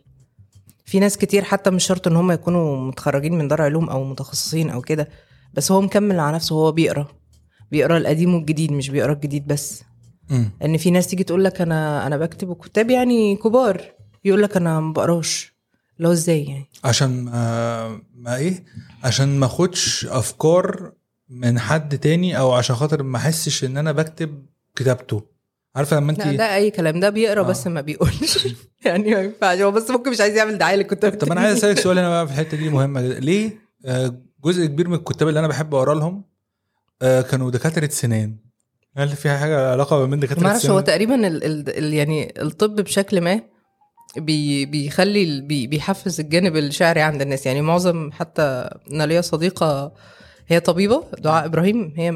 في 0.89 0.99
ناس 0.99 1.17
كتير 1.17 1.43
حتى 1.43 1.69
مش 1.69 1.85
شرط 1.85 2.07
إن 2.07 2.15
هم 2.15 2.31
يكونوا 2.31 2.87
متخرجين 2.87 3.37
من 3.37 3.47
دار 3.47 3.61
علوم 3.61 3.89
أو 3.89 4.03
متخصصين 4.03 4.69
أو 4.69 4.81
كده 4.81 5.09
بس 5.53 5.71
هو 5.71 5.81
مكمل 5.81 6.19
على 6.19 6.35
نفسه 6.35 6.55
هو 6.55 6.71
بيقرأ 6.71 7.07
بيقرأ 7.71 7.97
القديم 7.97 8.35
والجديد 8.35 8.71
مش 8.71 8.89
بيقرأ 8.89 9.13
الجديد 9.13 9.47
بس. 9.47 9.83
مم. 10.29 10.51
ان 10.63 10.77
في 10.77 10.91
ناس 10.91 11.07
تيجي 11.07 11.23
تقول 11.23 11.43
لك 11.43 11.61
أنا 11.61 12.07
أنا 12.07 12.17
بكتب 12.17 12.49
وكتاب 12.49 12.89
يعني 12.89 13.35
كبار 13.35 13.81
يقول 14.25 14.41
لك 14.41 14.57
أنا 14.57 14.79
ما 14.79 14.93
بقراش. 14.93 15.53
لو 15.99 16.11
إزاي 16.11 16.43
يعني؟ 16.43 16.65
عشان 16.83 17.23
ما, 17.23 18.01
ما 18.15 18.35
إيه؟ 18.35 18.63
عشان 19.03 19.39
ما 19.39 19.45
أخدش 19.45 20.05
أفكار 20.05 20.91
من 21.29 21.59
حد 21.59 21.97
تاني 21.97 22.39
أو 22.39 22.51
عشان 22.51 22.75
خاطر 22.75 23.03
ما 23.03 23.17
أحسش 23.17 23.63
إن 23.63 23.77
أنا 23.77 23.91
بكتب 23.91 24.45
كتابته. 24.75 25.23
عارفة 25.75 25.97
لما 25.97 26.11
انت 26.11 26.25
لا 26.25 26.35
ده 26.35 26.55
أي 26.55 26.71
كلام 26.71 26.99
ده 26.99 27.09
بيقرأ 27.09 27.39
آه. 27.39 27.47
بس 27.47 27.67
ما 27.67 27.81
بيقولش. 27.81 28.47
يعني 28.85 29.15
ما 29.15 29.21
ينفعش 29.21 29.59
هو 29.59 29.71
بس 29.71 29.89
ممكن 29.91 30.11
مش 30.11 30.21
عايز 30.21 30.35
يعمل 30.35 30.57
دعاية 30.57 30.75
للكتاب 30.75 31.17
طب 31.17 31.31
أنا 31.31 31.41
عايز 31.41 31.57
أسألك 31.57 31.79
سؤال 31.79 31.99
هنا 31.99 32.09
بقى 32.09 32.27
في 32.27 32.33
الحتة 32.33 32.57
دي 32.57 32.69
مهمة. 32.69 33.01
ليه؟ 33.01 33.51
آه، 33.85 34.15
جزء 34.45 34.65
كبير 34.65 34.87
من 34.87 34.95
الكتاب 34.95 35.27
اللي 35.27 35.39
أنا 35.39 35.47
بحب 35.47 35.75
أقرأ 35.75 35.95
لهم 35.95 36.23
آه، 37.01 37.21
كانوا 37.21 37.51
دكاترة 37.51 37.87
سنان. 37.87 38.37
هل 38.97 39.09
فيها 39.09 39.37
حاجة 39.37 39.71
علاقة 39.71 40.05
من 40.05 40.19
دكاترة 40.19 40.43
ما 40.43 40.49
أعرفش 40.49 40.65
هو 40.65 40.79
السنان 40.79 40.83
تقريبا 40.83 41.27
ال 41.27 41.43
ال 41.43 41.77
ال 41.77 41.93
يعني 41.93 42.41
الطب 42.41 42.75
بشكل 42.75 43.21
ما 43.21 43.41
بي 44.17 44.65
بيخلي 44.65 45.41
بي 45.41 45.67
بيحفز 45.67 46.19
الجانب 46.19 46.55
الشعري 46.57 47.01
عند 47.01 47.21
الناس. 47.21 47.45
يعني 47.45 47.61
معظم 47.61 48.11
حتى 48.11 48.69
أنا 48.91 49.03
ليا 49.05 49.21
صديقة 49.21 49.91
هي 50.51 50.59
طبيبة 50.59 51.03
دعاء 51.19 51.45
إبراهيم 51.45 51.93
هي 51.97 52.07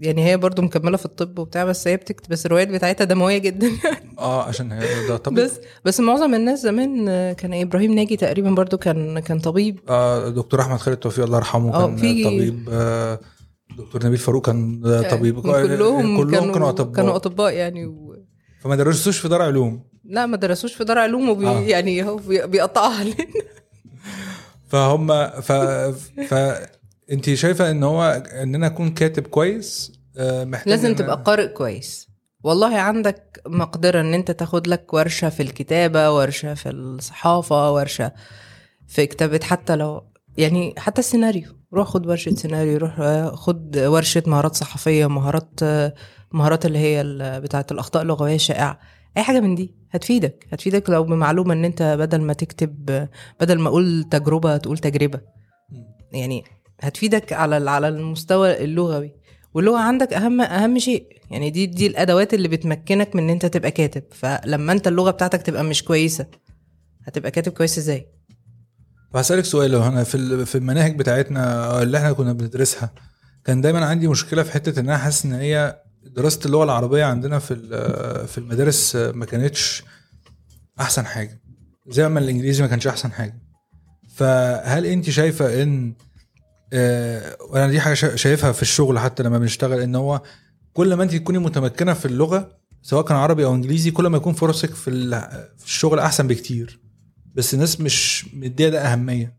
يعني 0.00 0.24
هي 0.30 0.36
برضو 0.36 0.62
مكملة 0.62 0.96
في 0.96 1.04
الطب 1.04 1.38
وبتاع 1.38 1.64
بس 1.64 1.88
هي 1.88 1.96
بتكتب 1.96 2.30
بس 2.32 2.46
الروايات 2.46 2.68
بتاعتها 2.68 3.04
دموية 3.04 3.38
جدا 3.38 3.70
آه 4.18 4.42
عشان 4.42 4.72
هي 4.72 5.06
ده 5.08 5.16
طبيب. 5.16 5.44
بس 5.44 5.60
بس 5.84 6.00
معظم 6.00 6.34
الناس 6.34 6.60
زمان 6.62 7.06
كان 7.32 7.54
إبراهيم 7.54 7.92
ناجي 7.94 8.16
تقريبا 8.16 8.50
برضو 8.50 8.78
كان 8.78 9.18
كان 9.18 9.38
طبيب. 9.40 9.80
آه 9.88 10.28
دكتور 10.28 10.60
أحمد 10.60 10.78
خالد 10.78 10.96
توفيق 10.96 11.24
الله 11.24 11.38
يرحمه 11.38 11.74
آه، 11.74 11.86
كان 11.86 11.96
في- 11.96 12.24
طبيب. 12.24 12.68
آه 12.72 13.20
دكتور 13.78 14.06
نبيل 14.06 14.18
فاروق 14.18 14.46
كان 14.46 14.82
آه، 14.86 15.10
طبيب. 15.10 15.40
كلهم 15.40 16.16
كلهم 16.24 16.52
كانوا 16.52 16.68
أطباء. 16.68 16.92
كانوا 16.94 17.16
أطباء 17.16 17.52
يعني 17.52 17.86
و... 17.86 18.16
فما 18.60 18.76
درسوش 18.76 19.18
في 19.18 19.28
دار 19.28 19.42
علوم. 19.42 19.84
لا 20.04 20.26
ما 20.26 20.36
درسوش 20.36 20.74
في 20.74 20.84
دار 20.84 20.98
علوم 20.98 21.28
وبي 21.28 21.46
آه. 21.46 21.60
يعني 21.60 22.02
هو 22.04 22.16
بي- 22.16 22.46
بيقطعها 22.46 22.98
علينا 22.98 23.16
فهم 24.68 25.26
ف 25.40 25.52
ف 26.28 26.34
انت 27.12 27.34
شايفة 27.34 27.70
ان 27.70 27.82
هو 27.82 28.22
ان 28.42 28.54
أنا 28.54 28.66
اكون 28.66 28.90
كاتب 28.90 29.26
كويس 29.26 29.92
آه، 30.18 30.44
محتاج 30.44 30.68
لازم 30.68 30.94
تبقى 30.94 31.22
قارئ 31.24 31.46
كويس. 31.48 32.08
والله 32.44 32.78
عندك 32.78 33.40
مقدرة 33.46 34.00
إن 34.00 34.14
أنت 34.14 34.30
تاخد 34.30 34.66
لك 34.66 34.94
ورشة 34.94 35.28
في 35.28 35.42
الكتابة 35.42 36.14
ورشة 36.16 36.54
في 36.54 36.70
الصحافة 36.70 37.72
ورشة 37.74 38.12
في 38.86 39.06
كتابة 39.06 39.40
حتى 39.44 39.76
لو 39.76 40.02
يعني 40.38 40.74
حتى 40.78 40.98
السيناريو. 41.00 41.48
روح 41.74 41.88
خد 41.88 42.06
ورشة 42.06 42.34
سيناريو 42.34 42.78
روح 42.78 43.00
آه، 43.00 43.30
خد 43.36 43.76
ورشة 43.78 44.22
مهارات 44.26 44.54
صحفية 44.56 45.06
مهارات 45.06 45.50
آه، 45.62 45.94
مهارات 46.32 46.66
اللي 46.66 46.78
هي 46.78 47.02
بتاعة 47.40 47.66
الأخطاء 47.70 48.02
اللغوية 48.02 48.34
الشائعة. 48.34 48.78
أي 49.16 49.22
حاجة 49.22 49.40
من 49.40 49.54
دي 49.54 49.74
هتفيدك. 49.90 50.46
هتفيدك 50.52 50.90
لو 50.90 51.04
بمعلومة 51.04 51.54
إن 51.54 51.64
أنت 51.64 51.82
بدل 51.98 52.20
ما 52.20 52.32
تكتب 52.32 53.08
بدل 53.40 53.58
ما 53.58 53.68
أقول 53.68 54.04
تجربة 54.10 54.56
تقول 54.56 54.78
تجربة. 54.78 55.20
يعني 56.12 56.44
هتفيدك 56.80 57.32
على 57.32 57.70
على 57.70 57.88
المستوى 57.88 58.64
اللغوي. 58.64 59.12
واللغة 59.54 59.78
عندك 59.78 60.12
اهم 60.12 60.40
أهم 60.40 60.78
شيء 60.78 61.06
يعني 61.30 61.50
دي 61.50 61.66
دي 61.66 61.86
الأدوات 61.86 62.34
اللي 62.34 62.48
بتمكنك 62.48 63.16
من 63.16 63.22
إن 63.22 63.30
أنت 63.30 63.46
تبقى 63.46 63.70
كاتب. 63.70 64.02
فلما 64.12 64.72
أنت 64.72 64.88
اللغة 64.88 65.10
بتاعتك 65.10 65.42
تبقى 65.42 65.64
مش 65.64 65.84
كويسة 65.84 66.26
هتبقى 67.04 67.30
كاتب 67.30 67.52
كويس 67.52 67.78
إزاي؟ 67.78 68.06
وهسألك 69.14 69.44
سؤال 69.44 69.70
لو 69.70 69.82
أنا 69.82 70.04
في 70.04 70.46
في 70.46 70.54
المناهج 70.54 70.96
بتاعتنا 70.98 71.82
اللي 71.82 71.98
إحنا 71.98 72.12
كنا 72.12 72.32
بندرسها 72.32 72.90
كان 73.44 73.60
دايما 73.60 73.84
عندي 73.86 74.08
مشكلة 74.08 74.42
في 74.42 74.52
حتة 74.52 74.80
إن 74.80 74.88
أنا 74.88 74.98
حاسس 74.98 75.24
إن 75.24 75.32
هي 75.32 75.82
دراسة 76.02 76.40
اللغة 76.46 76.64
العربية 76.64 77.04
عندنا 77.04 77.38
في 77.38 77.54
في 78.26 78.38
المدارس 78.38 78.96
ما 78.96 79.24
كانتش 79.26 79.82
أحسن 80.80 81.06
حاجة. 81.06 81.40
زي 81.88 82.08
ما 82.08 82.20
الإنجليزي 82.20 82.62
ما 82.62 82.68
كانش 82.68 82.86
أحسن 82.86 83.12
حاجة. 83.12 83.42
فهل 84.14 84.86
أنت 84.86 85.10
شايفة 85.10 85.62
إن 85.62 85.94
وأنا 86.72 87.68
دي 87.70 87.80
حاجة 87.80 87.94
شا- 87.94 88.16
شايفها 88.16 88.52
في 88.52 88.62
الشغل 88.62 88.98
حتى 88.98 89.22
لما 89.22 89.38
بنشتغل 89.38 89.80
إن 89.80 89.94
هو 89.94 90.22
كل 90.72 90.94
ما 90.94 91.02
أنت 91.02 91.14
تكوني 91.14 91.38
متمكنة 91.38 91.92
في 91.94 92.06
اللغة 92.06 92.56
سواء 92.82 93.04
كان 93.04 93.16
عربي 93.16 93.44
أو 93.44 93.54
إنجليزي 93.54 93.90
كل 93.90 94.06
ما 94.06 94.16
يكون 94.16 94.32
فرصك 94.32 94.74
في 94.74 94.90
ال- 94.90 95.20
في 95.58 95.64
الشغل 95.66 95.98
أحسن 95.98 96.26
بكتير. 96.28 96.80
بس 97.34 97.54
الناس 97.54 97.80
مش 97.80 98.26
مدية 98.34 98.68
ده 98.68 98.80
أهمية. 98.92 99.36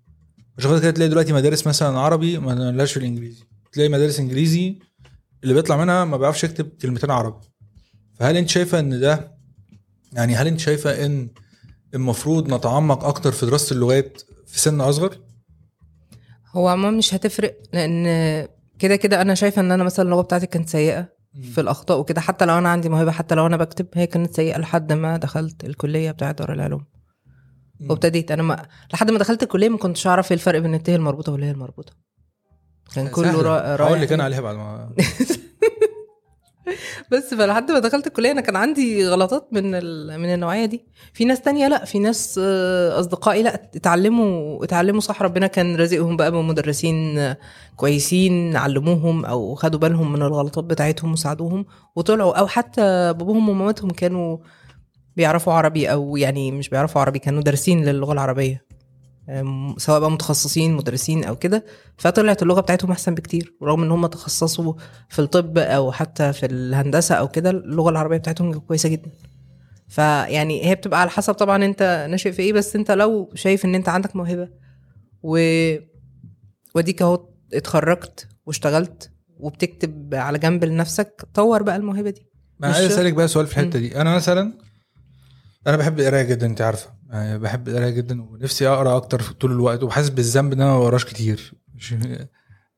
عشان 0.57 0.79
كده 0.79 0.91
تلاقي 0.91 1.09
دلوقتي 1.09 1.33
مدارس 1.33 1.67
مثلا 1.67 1.99
عربي 1.99 2.37
ما 2.37 2.51
لهاش 2.71 2.91
في 2.91 2.97
الإنجليزي. 2.99 3.43
تلاقي 3.71 3.89
مدارس 3.89 4.19
إنجليزي 4.19 4.79
اللي 5.43 5.53
بيطلع 5.53 5.77
منها 5.77 6.05
ما 6.05 6.17
بيعرفش 6.17 6.43
يكتب 6.43 6.69
كلمتين 6.81 7.11
عربي. 7.11 7.45
فهل 8.19 8.37
أنت 8.37 8.49
شايفة 8.49 8.79
إن 8.79 8.99
ده 8.99 9.37
يعني 10.13 10.35
هل 10.35 10.47
أنت 10.47 10.59
شايفة 10.59 11.05
إن 11.05 11.29
المفروض 11.93 12.53
نتعمق 12.53 13.03
أكتر 13.05 13.31
في 13.31 13.45
دراسة 13.45 13.73
اللغات 13.73 14.21
في 14.47 14.59
سن 14.59 14.81
أصغر؟ 14.81 15.17
هو 16.57 16.67
عموما 16.67 16.91
مش 16.97 17.13
هتفرق 17.13 17.57
لأن 17.73 18.05
كده 18.79 18.95
كده 18.95 19.21
أنا 19.21 19.35
شايفة 19.35 19.59
إن 19.61 19.71
أنا 19.71 19.83
مثلا 19.83 20.05
اللغة 20.05 20.21
بتاعتي 20.21 20.47
كانت 20.47 20.69
سيئة 20.69 21.07
في 21.53 21.61
الأخطاء 21.61 21.99
وكده. 21.99 22.21
حتى 22.21 22.45
لو 22.45 22.57
أنا 22.57 22.69
عندي 22.69 22.89
موهبة 22.89 23.11
حتى 23.11 23.35
لو 23.35 23.45
أنا 23.45 23.57
بكتب 23.57 23.87
هي 23.93 24.07
كانت 24.07 24.33
سيئة 24.35 24.57
لحد 24.57 24.93
ما 24.93 25.17
دخلت 25.17 25.63
الكلية 25.63 26.11
بتاعه 26.11 26.31
دار 26.31 26.53
العلوم. 26.53 26.85
وابتديت 27.89 28.31
أنا 28.31 28.43
ما 28.43 28.65
لحد 28.93 29.11
ما 29.11 29.19
دخلت 29.19 29.43
الكلية 29.43 29.69
ما 29.69 29.77
كنتش 29.77 30.07
أعرف 30.07 30.31
إيه 30.31 30.37
الفرق 30.37 30.59
بين 30.59 30.73
الت 30.75 30.89
المربوطة 30.89 31.31
والهي 31.31 31.51
المربوطة. 31.51 31.93
كان 32.95 33.07
كله 33.07 33.25
سهلة. 33.31 33.41
را- 33.41 33.75
رايح 33.75 33.81
هقول 33.91 34.01
لك 34.01 34.11
أنا 34.11 34.23
عليها 34.23 34.41
بعد 34.41 34.55
ما 34.55 34.89
بس 37.11 37.33
فلحد 37.33 37.71
ما 37.71 37.79
دخلت 37.79 38.07
الكلية 38.07 38.31
أنا 38.31 38.41
كان 38.41 38.55
عندي 38.55 39.07
غلطات 39.07 39.49
من. 39.51 39.71
من 40.19 40.33
النوعية 40.33 40.65
دي 40.65 40.85
في 41.13 41.25
ناس 41.25 41.41
تانية 41.41 41.67
لأ 41.67 41.85
في 41.85 41.99
ناس 41.99 42.39
آه، 42.43 42.99
أصدقائي 42.99 43.43
لأ 43.43 43.69
اتعلموا 43.75 44.63
اتعلموا 44.63 45.01
صح 45.01 45.21
ربنا 45.21 45.47
كان 45.47 45.75
رازقهم 45.75 46.17
بقى 46.17 46.31
بمدرسين 46.31 47.17
آه، 47.17 47.37
كويسين 47.75 48.55
علموهم 48.55 49.25
أو 49.25 49.55
خدوا 49.55 49.79
بالهم 49.79 50.13
من 50.13 50.21
الغلطات 50.21 50.63
بتاعتهم 50.63 51.13
وساعدوهم 51.13 51.65
وطلعوا 51.95 52.39
أو 52.39 52.47
حتى 52.47 52.81
باباهم 53.13 53.49
ومامتهم 53.49 53.89
كانوا 53.89 54.37
بيعرفوا 55.15 55.53
عربي 55.53 55.91
أو 55.91 56.17
يعني 56.17 56.51
مش 56.51 56.69
بيعرفوا 56.69 57.01
عربي 57.01 57.19
كانوا 57.19 57.41
دارسين 57.41 57.85
للغة 57.85 58.13
العربية 58.13 58.66
سواء 59.77 59.99
بقى 59.99 60.11
متخصصين 60.11 60.73
مدرسين 60.73 61.23
أو 61.23 61.35
كده 61.35 61.65
فطلعت 61.97 62.43
اللغة 62.43 62.61
بتاعتهم 62.61 62.91
أحسن 62.91 63.15
بكتير. 63.15 63.55
ورغم 63.61 63.83
إن 63.83 63.91
هم 63.91 64.07
تخصصوا 64.07 64.73
في 65.09 65.19
الطب 65.19 65.57
أو 65.57 65.91
حتى 65.91 66.33
في 66.33 66.45
الهندسة 66.45 67.15
أو 67.15 67.27
كده 67.27 67.49
اللغة 67.49 67.89
العربية 67.89 68.17
بتاعتهم 68.17 68.53
كويسة 68.59 68.89
جدا. 68.89 69.11
فيعني 69.87 70.65
هي 70.65 70.75
بتبقى 70.75 71.01
على 71.01 71.09
حسب 71.09 71.33
طبعا 71.33 71.65
أنت 71.65 72.07
ناشئ 72.09 72.31
في 72.31 72.41
إيه 72.41 72.53
بس 72.53 72.75
أنت 72.75 72.91
لو 72.91 73.31
شايف 73.35 73.65
إن 73.65 73.75
أنت 73.75 73.89
عندك 73.89 74.15
موهبة 74.15 74.49
و 75.23 75.39
وديك 76.75 77.01
أهو 77.01 77.29
اتخرجت 77.53 78.27
واشتغلت 78.45 79.11
وبتكتب 79.37 80.15
على 80.15 80.39
جنب 80.39 80.63
لنفسك 80.63 81.27
طور 81.33 81.63
بقى 81.63 81.75
الموهبة 81.75 82.09
دي. 82.09 82.21
ما 82.59 82.69
مش 82.69 82.75
عايز. 82.75 82.91
أسألك 82.91 83.13
بقى 83.13 83.27
سؤال 83.27 83.47
في 83.47 83.59
الحتة 83.59 83.79
دي. 83.79 84.01
أنا 84.01 84.15
مثلا 84.15 84.53
أنا 85.67 85.77
بحب 85.77 85.99
القراية 85.99 86.23
جدا 86.23 86.45
أنت 86.47 86.61
عارفة. 86.61 86.96
بحب 87.13 87.67
القراية 87.67 87.89
جدا 87.89 88.21
ونفسي 88.21 88.67
أقرأ 88.67 88.97
أكتر 88.97 89.21
طول 89.21 89.51
الوقت 89.51 89.83
وحاسس 89.83 90.09
بالذنب 90.09 90.53
إن 90.53 90.61
أنا 90.61 90.73
ما 90.73 90.79
بقراش 90.79 91.05
كتير. 91.05 91.53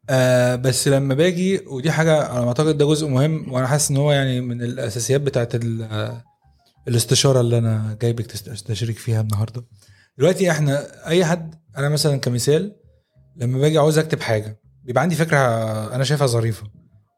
آه 0.10 0.56
بس 0.56 0.88
لما 0.88 1.14
باجي 1.16 1.62
ودي 1.68 1.92
حاجة 1.92 2.20
ما 2.42 2.48
أعتقد 2.48 2.78
ده 2.78 2.86
جزء 2.86 3.08
مهم 3.08 3.52
وأنا 3.54 3.68
حاسس 3.68 3.92
إن 3.92 3.98
هو 3.98 4.12
يعني 4.12 4.42
من 4.42 4.62
الأساسيات 4.62 5.22
بتاعت 5.22 5.56
ال- 5.56 6.22
الاستشارة 6.88 7.42
اللي 7.42 7.58
أنا 7.58 7.98
جايبك 8.02 8.26
تست- 8.26 8.48
استشيرك 8.50 8.98
فيها 8.98 9.22
النهارده. 9.22 9.66
دلوقتي 10.18 10.52
إحنا 10.52 10.88
أي 11.08 11.26
حد 11.26 11.56
أنا 11.78 11.90
مثلا 11.90 12.18
كمثال 12.18 12.76
لما 13.38 13.60
باجي 13.60 13.78
عاوز 13.78 13.98
أكتب 13.98 14.20
حاجة 14.22 14.60
بيبقى 14.84 15.02
عندي 15.04 15.16
فكرة 15.16 15.38
أنا 15.96 16.04
شايفها 16.04 16.28
ظريفة 16.28 16.68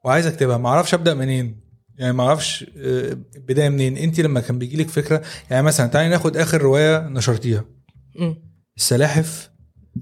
وعايز 0.06 0.26
أكتبها 0.28 0.58
ما 0.58 0.70
أعرفش 0.70 0.94
أبدأ 0.94 1.14
منين. 1.14 1.61
يعني 1.98 2.14
ما 2.14 2.24
أعرفش 2.28 2.66
آه، 2.78 3.18
البدايه 3.36 3.70
منين. 3.70 3.98
انت 3.98 4.20
لما 4.20 4.40
كان 4.40 4.60
بيجي 4.60 4.78
لك 4.78 4.90
فكرة 4.90 5.22
يعني 5.50 5.64
مثلا 5.64 5.88
تعالي 5.88 6.10
ناخد 6.10 6.38
آخر 6.38 6.62
رواية 6.62 7.08
نشرتيها. 7.08 7.66
السلاحف. 8.78 9.52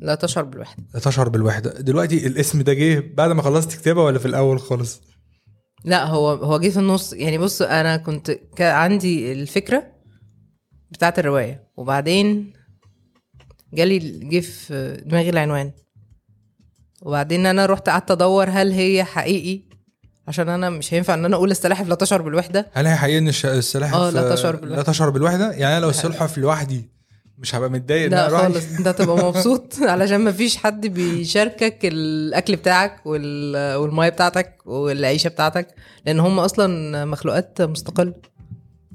لا 0.02 0.16
تشعر 0.16 0.44
بالوحدة. 0.44 0.84
لا 0.94 1.00
تشعر 1.00 1.30
بالوحدة. 1.30 1.82
دلوقتي 1.82 2.28
الاسم 2.28 2.62
ده 2.62 2.74
جه 2.74 3.00
بعد 3.14 3.32
ما 3.32 3.42
خلصت 3.42 3.72
كتابة 3.72 4.04
ولا 4.04 4.20
في 4.20 4.26
الأول 4.26 4.60
خالص؟ 4.60 5.02
لا 5.86 6.06
هو 6.06 6.30
هو 6.30 6.60
جه 6.60 6.70
في 6.70 6.80
النص. 6.80 7.14
يعني 7.14 7.38
بص 7.38 7.62
أنا 7.62 7.98
كنت 7.98 8.32
كان 8.32 8.76
عندي 8.76 9.32
الفكرة 9.32 9.92
بتاعت 10.92 11.20
الرواية 11.20 11.72
وبعدين 11.78 12.54
جالي 13.74 14.00
جه 14.30 14.40
في 14.40 15.04
دماغي 15.06 15.30
العنوان. 15.30 15.72
وبعدين 17.02 17.46
أنا 17.46 17.66
رحت 17.66 17.90
قعدت 17.90 18.12
أدور 18.12 18.50
هل 18.50 18.72
هي 18.72 19.04
حقيقي؟ 19.04 19.69
عشان 20.30 20.50
أنا 20.50 20.70
مش 20.70 20.94
هينفع 20.94 21.14
إن 21.14 21.26
أنا 21.26 21.36
أقول 21.36 21.52
السلاحف 21.52 21.88
لا 21.88 21.96
تشعر 21.96 22.22
بالوحدة. 22.22 22.68
هل 22.74 22.88
هي 22.88 22.96
حقيقي 22.96 23.18
إن 23.18 23.28
السلاحف 23.28 23.96
آه، 23.96 24.10
لا 24.10 24.32
آه، 24.32 24.36
تشعر 24.36 24.56
بالوحدة. 24.56 24.76
لا 24.78 24.84
تشعر 24.84 25.10
بالوحدة؟ 25.10 25.52
يعني 25.52 25.74
أنا 25.78 25.82
لو 25.82 25.90
السلحف 25.90 26.38
لوحدي 26.38 26.90
مش 27.38 27.56
هبقى 27.56 27.70
متضايق 27.70 28.10
لا؟ 28.10 28.30
خالص 28.30 28.66
أنت 28.80 28.88
هتبقى 28.88 29.18
مبسوط. 29.18 29.74
علشان 29.82 30.18
ما 30.20 30.32
فيش 30.32 30.58
حد 30.58 30.88
بيشاركك 30.88 31.78
الأكل 31.84 32.56
بتاعك 32.56 33.06
وال- 33.06 33.76
والمية 33.76 34.10
بتاعتك 34.10 34.56
والعيشة 34.66 35.28
بتاعتك 35.28 35.68
لأن 36.06 36.20
هم 36.20 36.40
أصلا 36.40 37.06
مخلوقات 37.06 37.62
مستقلة 37.62 38.14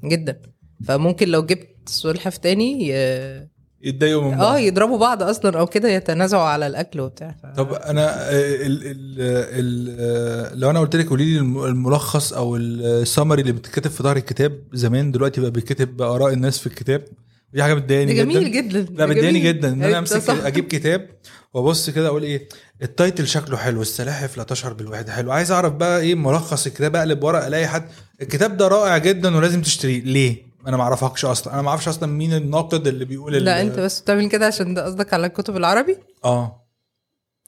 جدا. 0.05 0.41
فممكن 0.89 1.29
لو 1.29 1.47
جبت 1.47 1.69
سلحف 1.89 2.37
تاني 2.37 2.89
ي- 2.91 3.49
يتضايقوا 3.85 4.23
من 4.23 4.35
آه 4.35 4.39
بعض 4.39 4.59
يضربوا 4.59 4.99
بعض 4.99 5.23
أصلا 5.23 5.59
أو 5.59 5.67
كده 5.67 5.89
يتنازعوا 5.89 6.43
على 6.43 6.67
الاكل 6.67 7.01
وبتاع. 7.01 7.37
طب 7.57 7.73
أنا 7.73 8.31
آه، 8.31 8.33
ال 8.67 8.87
ال 8.87 8.97
ال 9.21 9.97
آه، 10.01 10.55
لو 10.55 10.71
أنا 10.71 10.81
قلت 10.81 10.97
لك 10.97 11.09
قولي 11.09 11.25
لي 11.33 11.39
الم- 11.39 11.65
الملخص 11.65 12.33
أو 12.33 12.57
السمري 12.57 13.41
اللي 13.43 13.53
بتتكتب 13.53 13.91
في 13.91 14.03
ظهر 14.03 14.17
الكتاب 14.17 14.59
زمان 14.73 15.13
دلوقتي 15.13 15.41
بقى 15.41 15.51
بيتكتب 15.51 15.97
باراء 15.97 16.33
الناس 16.33 16.59
في 16.59 16.67
الكتاب 16.67 17.05
دي 17.53 17.63
حاجة 17.63 17.75
بتضايقني 17.75 18.15
جدا 18.15 18.23
جميل 18.25 18.53
جدا 18.53 18.79
لا 18.95 19.07
بتضايقني. 19.07 19.41
جدا 19.41 19.69
إن 19.69 19.73
أنا 19.75 19.87
أيوة، 19.87 19.99
أمسك. 19.99 20.31
أجيب 20.31 20.65
كتاب 20.69 21.09
وأبص 21.55 21.91
كده 21.91 22.07
أقول 22.09 22.23
إيه 22.23 22.49
ال 22.83 22.90
title 22.90 23.29
شكله 23.29 23.57
حلو 23.57 23.83
السلاحف 23.83 24.37
لا 24.37 24.43
تشعر 24.43 24.73
بالوحدة 24.73 25.13
حلو 25.13 25.33
عايز 25.33 25.51
أعرف 25.53 25.73
بقى 25.73 26.01
إيه 26.01 26.15
ملخص 26.15 26.67
الكتاب 26.67 26.97
أقلب 26.97 27.25
ورق 27.25 27.45
ألاقي 27.47 27.67
حد 27.67 27.85
الكتاب 28.23 28.57
ده 28.57 28.69
رائع 28.69 28.99
جدا 28.99 29.37
ولازم 29.37 29.63
تشتريه 29.63 30.03
ليه 30.03 30.54
أنا 30.67 30.77
ما 30.77 30.83
اعرفكش 30.83 31.25
أصلا. 31.25 31.55
أنا 31.55 31.63
ما 31.63 31.69
أعرفش 31.69 31.89
أصلا 31.89 32.13
مين 32.13 32.33
الناقد 32.35 32.87
اللي 32.87 33.05
بيقول 33.05 33.33
لا 33.33 33.61
أنت 33.61 33.79
بس 33.79 34.01
بتعمل 34.01 34.29
كده 34.29 34.47
عشان 34.47 34.75
ده 34.75 34.85
قصدك 34.85 35.15
على 35.15 35.27
الكتب 35.27 35.57
العربي؟ 35.57 35.99
آه. 36.25 36.61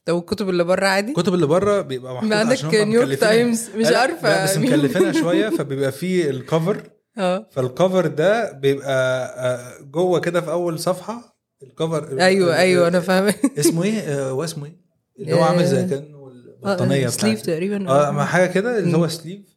طب 0.04 0.16
الكتب 0.18 0.48
اللي 0.48 0.64
بره 0.64 0.86
عادي؟ 0.86 1.10
الكتب 1.10 1.34
اللي 1.34 1.46
بره 1.46 1.80
بيبقى 1.80 2.14
محطوط 2.14 2.32
عندك 2.32 2.64
New 2.64 2.88
York 2.88 3.18
Times 3.18 3.68
مش 3.76 3.86
عارفة 3.86 4.28
لا 4.28 4.44
بس. 4.44 4.56
مكلفينها 4.58 5.12
شوية 5.22 5.48
فبيبقى 5.48 5.92
فيه 5.92 6.30
ال 6.30 6.39
cover 6.39 6.82
آه. 7.18 7.46
فال 7.50 7.66
cover 7.66 8.06
ده 8.06 8.52
بيبقى 8.52 9.24
آه، 9.38 9.82
جوه 9.82 10.20
كده 10.20 10.40
في 10.40 10.50
أول 10.50 10.78
صفحة. 10.78 11.36
ال 11.62 11.72
cover 11.72 12.20
أيوه 12.20 12.56
أيوه 12.56 12.88
أنا 12.88 13.00
فاهمة. 13.00 13.34
اسمه 13.60 13.84
إيه؟ 13.84 14.00
آه، 14.00 14.30
هو 14.30 14.44
اسمه 14.44 14.66
إيه؟ 14.66 14.76
اللي 15.18 15.32
هو 15.32 15.42
عامل 15.42 15.66
زي 15.66 15.84
كانه 15.84 16.28
البطانيه 16.28 17.06
sleeve 17.08 17.40
بتاعته. 17.40 17.52
تقريبا. 17.52 17.88
آه 17.90 18.24
حاجة 18.24 18.46
كده 18.46 18.78
اللي 18.78 18.96
هو. 18.96 19.08
sleeve 19.08 19.40
آه 19.40 19.55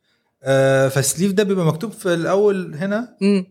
فال 0.90 1.00
sleeve 1.00 1.32
ده 1.32 1.44
بيبقى 1.44 1.66
مكتوب 1.66 1.92
في 1.92 2.14
الأول 2.14 2.76
هنا؟ 2.76 3.18
امم 3.22 3.46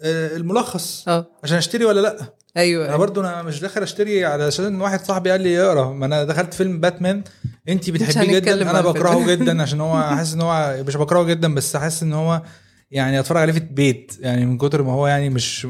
آه 0.00 0.36
الملخص. 0.36 1.08
آه. 1.08 1.26
عشان 1.44 1.56
أشتري 1.56 1.84
ولا 1.84 2.00
لأ؟ 2.00 2.16
أيوه 2.56 2.82
أنا 2.84 2.88
أيوة. 2.92 2.98
برضو 2.98 3.20
أنا 3.20 3.42
مش 3.42 3.60
داخل 3.60 3.82
أشتري 3.82 4.24
علشان 4.24 4.80
واحد 4.80 5.04
صاحبي 5.04 5.30
قال 5.30 5.40
لي 5.40 5.60
اقرا 5.62 5.92
ما 5.92 6.06
أنا 6.06 6.24
دخلت 6.24 6.54
فيلم 6.54 6.80
باتمان. 6.80 7.22
انت 7.68 7.90
بتحبيه 7.90 8.38
جدا؟ 8.38 8.70
أنا. 8.70 8.80
بكرهه 8.80 9.26
جدا 9.34 9.62
عشان 9.62 9.80
هو 9.80 10.02
حاسس 10.02 10.34
إن 10.34 10.40
هو 10.40 10.82
مش 10.86 10.96
بكرهه 10.96 11.24
جدا 11.24 11.54
بس 11.54 11.76
حاسس 11.76 12.02
إن 12.02 12.12
هو 12.12 12.42
يعني 12.90 13.20
أتفرج 13.20 13.40
عليه 13.42 13.52
في 13.52 13.58
البيت. 13.58 14.12
يعني 14.20 14.46
من 14.46 14.58
كتر 14.58 14.82
ما 14.82 14.92
هو 14.92 15.06
يعني 15.06 15.30
مش 15.30 15.66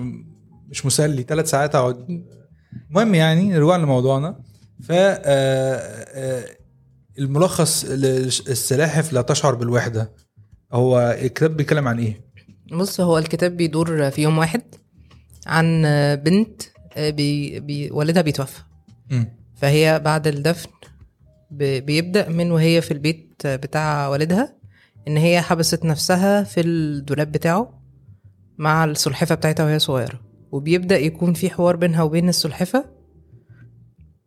مش 0.68 0.86
مسلي. 0.86 1.22
ثلاث 1.22 1.50
ساعات 1.50 1.74
أقعد. 1.74 2.24
المهم 2.90 3.14
يعني 3.14 3.58
رجوعا 3.58 3.78
لموضوعنا. 3.78 4.40
ف 4.82 4.92
آه، 4.92 5.24
آه، 5.24 6.44
الملخص 7.18 7.84
للسلاحف 7.84 9.12
لا 9.12 9.22
تشعر 9.22 9.54
بالوحدة. 9.54 10.12
هو 10.74 11.16
الكتاب 11.22 11.56
بيتكلم 11.56 11.88
عن 11.88 11.98
إيه؟ 11.98 12.20
بص 12.72 13.00
هو 13.00 13.18
الكتاب 13.18 13.56
بيدور 13.56 14.10
في 14.10 14.22
يوم 14.22 14.38
واحد 14.38 14.62
عن 15.46 15.82
بنت 16.24 16.62
بي 16.98 17.60
بي 17.60 17.90
والدها 17.90 18.22
بيتوفى. 18.22 18.60
فهي 19.56 20.00
بعد 20.04 20.26
الدفن 20.26 20.68
ب- 21.50 21.86
بيبدأ 21.86 22.28
من 22.28 22.50
وهي 22.52 22.80
في 22.80 22.90
البيت 22.90 23.46
بتاع 23.46 24.08
والدها 24.08 24.54
إن 25.08 25.16
هي 25.16 25.40
حبست 25.42 25.84
نفسها 25.84 26.42
في 26.44 26.60
الدولاب 26.60 27.32
بتاعه 27.32 27.82
مع 28.58 28.84
السلحفة 28.84 29.34
بتاعتها 29.34 29.64
وهي 29.64 29.78
صغيرة 29.78 30.20
وبيبدأ 30.52 30.98
يكون 30.98 31.32
في 31.34 31.50
حوار 31.50 31.76
بينها 31.76 32.02
وبين 32.02 32.28
السلحفة 32.28 32.84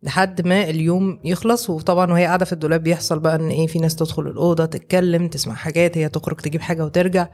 لحد 0.02 0.46
ما 0.46 0.70
اليوم 0.70 1.20
يخلص. 1.24 1.70
وطبعا 1.70 2.12
وهي 2.12 2.24
قاعدة 2.26 2.44
في 2.44 2.52
الدولاب 2.52 2.82
بيحصل 2.82 3.18
بقى 3.18 3.36
إن 3.36 3.48
إيه 3.48 3.66
في 3.66 3.78
ناس 3.78 3.96
تدخل 3.96 4.26
الأوضة 4.26 4.64
تتكلم 4.66 5.28
تسمع 5.28 5.54
حاجات 5.54 5.98
هي 5.98 6.08
تخرج 6.08 6.36
تجيب 6.36 6.60
حاجة 6.60 6.84
وترجع. 6.84 7.28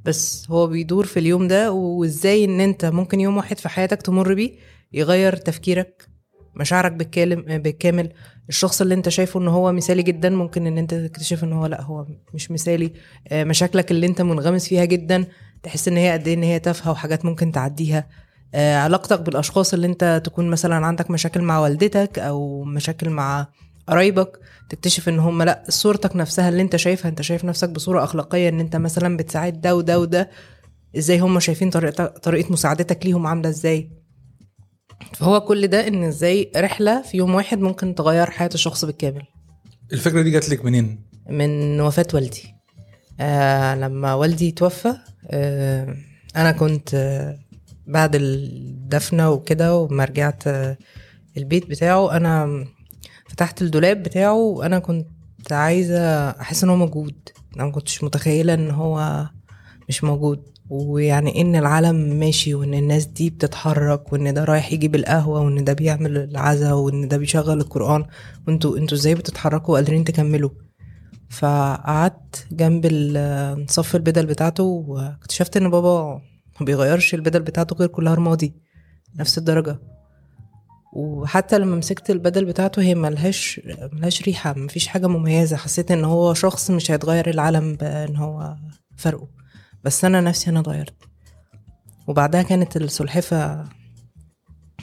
بس 0.00 0.46
هو 0.50 0.66
بيدور 0.66 1.06
في 1.06 1.18
اليوم 1.20 1.48
ده 1.48 1.72
وإزاي 1.72 2.44
إن 2.44 2.60
أنت 2.60 2.84
ممكن 2.84 3.20
يوم 3.20 3.36
واحد 3.36 3.58
في 3.58 3.68
حياتك 3.68 4.02
تمر 4.02 4.34
بيه 4.34 4.52
يغير 4.92 5.36
تفكيرك 5.36 6.08
مشاعرك 6.56 6.92
بالكامل 6.92 7.58
بالكامل. 7.58 8.12
الشخص 8.48 8.80
اللي 8.80 8.94
أنت 8.94 9.08
شايفه 9.08 9.40
إن 9.40 9.48
هو 9.48 9.72
مثالي 9.72 10.02
جدا 10.02 10.30
ممكن 10.30 10.66
إن 10.66 10.78
أنت 10.78 10.94
تكتشف 10.94 11.44
إن 11.44 11.52
هو 11.52 11.66
لأ 11.66 11.82
هو 11.82 12.06
مش 12.34 12.50
مثالي. 12.50 12.92
آه، 13.28 13.44
مشاكلك 13.44 13.90
اللي 13.90 14.06
أنت 14.06 14.22
منغمس 14.22 14.68
فيها 14.68 14.84
جدا 14.84 15.24
تحس 15.62 15.88
إن 15.88 15.96
هي 15.96 16.12
قد 16.12 16.28
إيه 16.28 16.34
إن 16.34 16.42
هي 16.42 16.58
تافهة 16.58 16.90
وحاجات 16.90 17.24
ممكن 17.24 17.52
تعديها. 17.52 18.08
علاقتك 18.56 19.20
بالأشخاص 19.20 19.74
اللي 19.74 19.86
أنت 19.86 20.22
تكون 20.24 20.48
مثلا 20.50 20.86
عندك 20.86 21.10
مشاكل 21.10 21.42
مع 21.42 21.58
والدتك 21.58 22.18
أو 22.18 22.64
مشاكل 22.64 23.10
مع 23.10 23.46
قرايبك 23.88 24.38
تكتشف 24.68 25.08
إن 25.08 25.18
هم 25.18 25.42
لأ 25.42 25.64
صورتك 25.68 26.16
نفسها 26.16 26.48
اللي 26.48 26.62
أنت 26.62 26.76
شايفها 26.76 27.08
أنت 27.08 27.22
شايف 27.22 27.44
نفسك 27.44 27.68
بصورة 27.68 28.04
أخلاقية 28.04 28.48
إن 28.48 28.60
أنت 28.60 28.76
مثلا 28.76 29.16
بتساعد 29.16 29.60
ده 29.60 29.76
وده 29.76 30.00
وده 30.00 30.30
إزاي 30.98 31.18
هم 31.18 31.40
شايفين 31.40 31.70
طريقه 31.70 32.06
طريقة 32.06 32.52
مساعدتك 32.52 33.06
ليهم 33.06 33.26
عاملة 33.26 33.48
إزاي؟ 33.48 33.90
فهو 35.14 35.40
كل 35.40 35.66
ده 35.66 35.88
إن 35.88 36.04
إزاي 36.04 36.52
رحلة 36.56 37.02
في 37.02 37.16
يوم 37.16 37.34
واحد 37.34 37.58
ممكن 37.58 37.94
تغير 37.94 38.30
حياة 38.30 38.50
الشخص 38.54 38.84
بالكامل. 38.84 39.22
الفكرة 39.92 40.22
دي 40.22 40.30
جات 40.30 40.48
لك 40.48 40.64
منين؟ 40.64 41.06
من 41.30 41.80
وفاة 41.80 42.06
والدي. 42.14 42.54
آه 43.20 43.74
لما 43.74 44.14
والدي 44.14 44.50
توفى 44.50 44.94
آه 45.30 45.96
أنا 46.36 46.52
كنت 46.52 46.94
آه 46.94 47.38
بعد 47.86 48.14
الدفنة 48.14 49.30
وكده 49.30 49.76
وما 49.76 50.04
رجعت 50.04 50.46
آه 50.46 50.76
البيت 51.36 51.66
بتاعه. 51.70 52.16
أنا 52.16 52.64
فتحت 53.28 53.62
الدولاب 53.62 54.02
بتاعه 54.02 54.34
وأنا 54.34 54.78
كنت 54.78 55.06
عايزة 55.50 56.30
أحس 56.30 56.64
إن 56.64 56.70
هو 56.70 56.76
موجود. 56.76 57.14
أنا 57.56 57.70
كنتش 57.70 58.04
متخيلة 58.04 58.54
إن 58.54 58.70
هو 58.70 59.26
مش 59.88 60.04
موجود. 60.04 60.42
ويعني 60.70 61.40
إن 61.40 61.56
العالم 61.56 61.96
ماشي 62.18 62.54
وإن 62.54 62.74
الناس 62.74 63.06
دي 63.06 63.30
بتتحرك 63.30 64.12
وإن 64.12 64.34
ده 64.34 64.44
رايح 64.44 64.72
يجيب 64.72 64.94
القهوه 64.94 65.40
وإن 65.40 65.64
ده 65.64 65.72
بيعمل 65.72 66.16
العزا 66.16 66.72
وإن 66.72 67.08
ده 67.08 67.16
بيشغل 67.16 67.60
القرآن. 67.60 68.04
وإنتوا 68.48 68.78
إنتوا 68.78 68.96
إزاي 68.98 69.14
بتتحركوا 69.14 69.74
وقادرين 69.74 70.04
تكملوا؟ 70.04 70.50
فقعدت 71.30 72.46
جنب 72.52 72.86
ال- 72.86 73.70
صف 73.70 73.96
البدل 73.96 74.26
بتاعته 74.26 74.62
واكتشفت 74.62 75.56
إن 75.56 75.70
بابا 75.70 76.22
ما 76.60 76.66
بيغيرش 76.66 77.14
البدل 77.14 77.40
بتاعته 77.40 77.76
غير 77.76 77.88
كلها 77.88 78.14
رمادي 78.14 78.54
نفس 79.18 79.38
الدرجة. 79.38 79.78
وحتى 80.92 81.58
لما 81.58 81.76
مسكت 81.76 82.10
البدل 82.10 82.44
بتاعته 82.44 82.82
هي 82.82 82.94
ملهاش 82.94 83.60
ملهاش 83.92 84.22
ريحة 84.22 84.54
مفيش 84.58 84.86
حاجة 84.86 85.06
مميزة. 85.06 85.56
حسيت 85.56 85.90
إن 85.90 86.04
هو 86.04 86.34
شخص 86.34 86.70
مش 86.70 86.90
هيتغير 86.90 87.30
العالم 87.30 87.74
بان 87.74 88.16
هو 88.16 88.56
فرقه. 88.96 89.28
بس 89.84 90.04
أنا 90.04 90.20
نفسي 90.20 90.50
أنا 90.50 90.60
اتغيرت. 90.60 90.94
وبعدها 92.06 92.42
كانت 92.42 92.76
السلحفة 92.76 93.64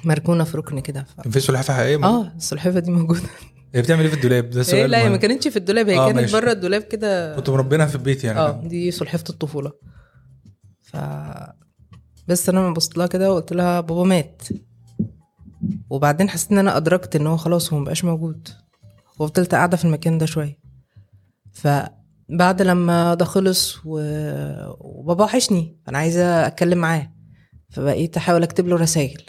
مركونة 0.04 0.44
في 0.44 0.58
ركن 0.58 0.80
كده. 0.80 1.04
ف... 1.04 1.28
في 1.28 1.40
سلحفاه 1.40 1.76
حقيقية؟ 1.76 2.06
آه 2.06 2.34
السلحفة 2.36 2.80
دي 2.80 2.92
موجودة. 2.92 3.22
هي 3.76 3.82
بتعمل 3.82 4.02
إيه 4.02 4.10
في 4.10 4.16
الدولاب؟ 4.16 4.50
ده 4.50 4.60
هي 4.60 4.64
سؤال 4.64 4.90
لا 4.92 4.98
هي 4.98 5.10
ما. 5.10 5.18
كانتش 5.18 5.48
في 5.48 5.58
الدولاب 5.58 5.90
هي 5.90 5.98
آه، 5.98 6.06
كانت 6.06 6.20
ماشي. 6.20 6.34
بره 6.34 6.52
الدولاب 6.52 6.82
كده. 6.82 7.36
كنت 7.36 7.50
مربينها 7.50 7.86
في 7.86 7.96
البيت 7.96 8.24
يعني. 8.24 8.40
آه 8.40 8.62
دي 8.66 8.92
سلحفة 8.92 9.24
الطفولة. 9.30 9.72
ف 10.82 10.96
بس 12.28 12.50
أنا 12.50 12.60
لما 12.60 12.74
بصيت 12.74 12.98
لها 12.98 13.08
كده 13.08 13.32
وقلت 13.32 13.54
لها 13.54 13.82
بابا 13.82 14.04
مات. 14.04 14.42
وبعدين 15.90 16.30
حسيت 16.30 16.52
إن 16.52 16.58
أنا 16.58 16.78
أدركت 16.78 17.16
إن 17.16 17.28
هو 17.28 17.38
خلاص 17.38 17.74
هو 17.74 17.80
مبقاش 17.80 18.06
موجود. 18.06 18.48
وفضلت 19.20 19.56
قاعدة 19.56 19.78
في 19.78 19.86
المكان 19.86 20.18
ده 20.18 20.26
شوية. 20.26 20.60
فبعد 21.52 22.62
لما 22.62 23.14
ده 23.14 23.26
خلص 23.26 23.78
و... 23.86 24.00
وبابا 24.80 25.24
وحشني. 25.24 25.78
أنا 25.90 25.98
عايزة 25.98 26.48
أتكلم 26.48 26.78
معاه. 26.78 27.14
فبقيت 27.70 28.18
أحاول 28.18 28.44
أكتب 28.44 28.68
له 28.68 28.76
رسائل. 28.76 29.22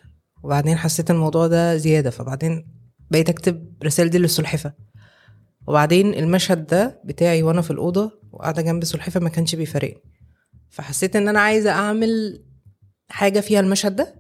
وبعدين 0.43 0.77
حسيت 0.77 1.11
الموضوع 1.11 1.47
ده 1.47 1.77
زيادة. 1.77 2.11
فبعدين 2.11 2.67
بقيت 3.11 3.29
أكتب 3.29 3.73
رسائل 3.85 4.11
دي 4.11 4.19
للسلحفة. 4.19 4.73
وبعدين 5.67 6.15
المشهد 6.15 6.67
ده 6.67 7.01
بتاعي 7.05 7.43
وأنا 7.43 7.63
في 7.63 7.71
الأوضة 7.71 8.21
وقاعدة 8.33 8.63
جنب 8.63 8.83
السلحفه 8.83 9.21
ما 9.21 9.29
كانش 9.29 9.55
بيفارقني. 9.55 10.03
فحسيت 10.71 11.17
إن 11.17 11.29
أنا 11.29 11.41
عايزة 11.41 11.71
أعمل 11.71 12.43
حاجة 13.09 13.41
فيها 13.41 13.61
المشهد 13.61 13.97
ده 13.97 14.15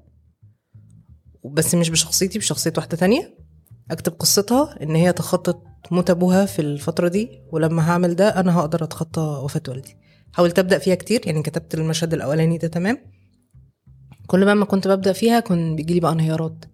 بس 1.44 1.74
مش 1.74 1.90
بشخصيتي 1.90 2.38
بشخصية 2.38 2.72
واحدة 2.76 2.96
تانية. 2.96 3.38
أكتب 3.90 4.12
قصتها 4.12 4.82
إن 4.82 4.94
هي 4.94 5.12
تخطط 5.12 5.62
موت 5.90 6.10
أبوها 6.10 6.46
في 6.46 6.62
الفترة 6.62 7.08
دي 7.08 7.42
ولما 7.52 7.90
هعمل 7.90 8.14
ده 8.16 8.40
أنا 8.40 8.58
هقدر 8.58 8.84
أتخطى 8.84 9.40
وفاة 9.44 9.62
والدي. 9.68 9.96
حاولت 10.32 10.58
أبدأ 10.58 10.78
فيها 10.78 10.94
كتير 10.94 11.20
يعني 11.26 11.42
كتبت 11.42 11.74
المشهد 11.74 12.14
الأولاني 12.14 12.58
ده 12.58 12.68
تمام. 12.68 12.98
كل 14.26 14.52
ما 14.52 14.64
كنت 14.64 14.88
ببدأ 14.88 15.12
فيها 15.12 15.40
كان 15.40 15.76
بيجيلي 15.76 16.00
بقى 16.00 16.12
انهيارات. 16.12 16.64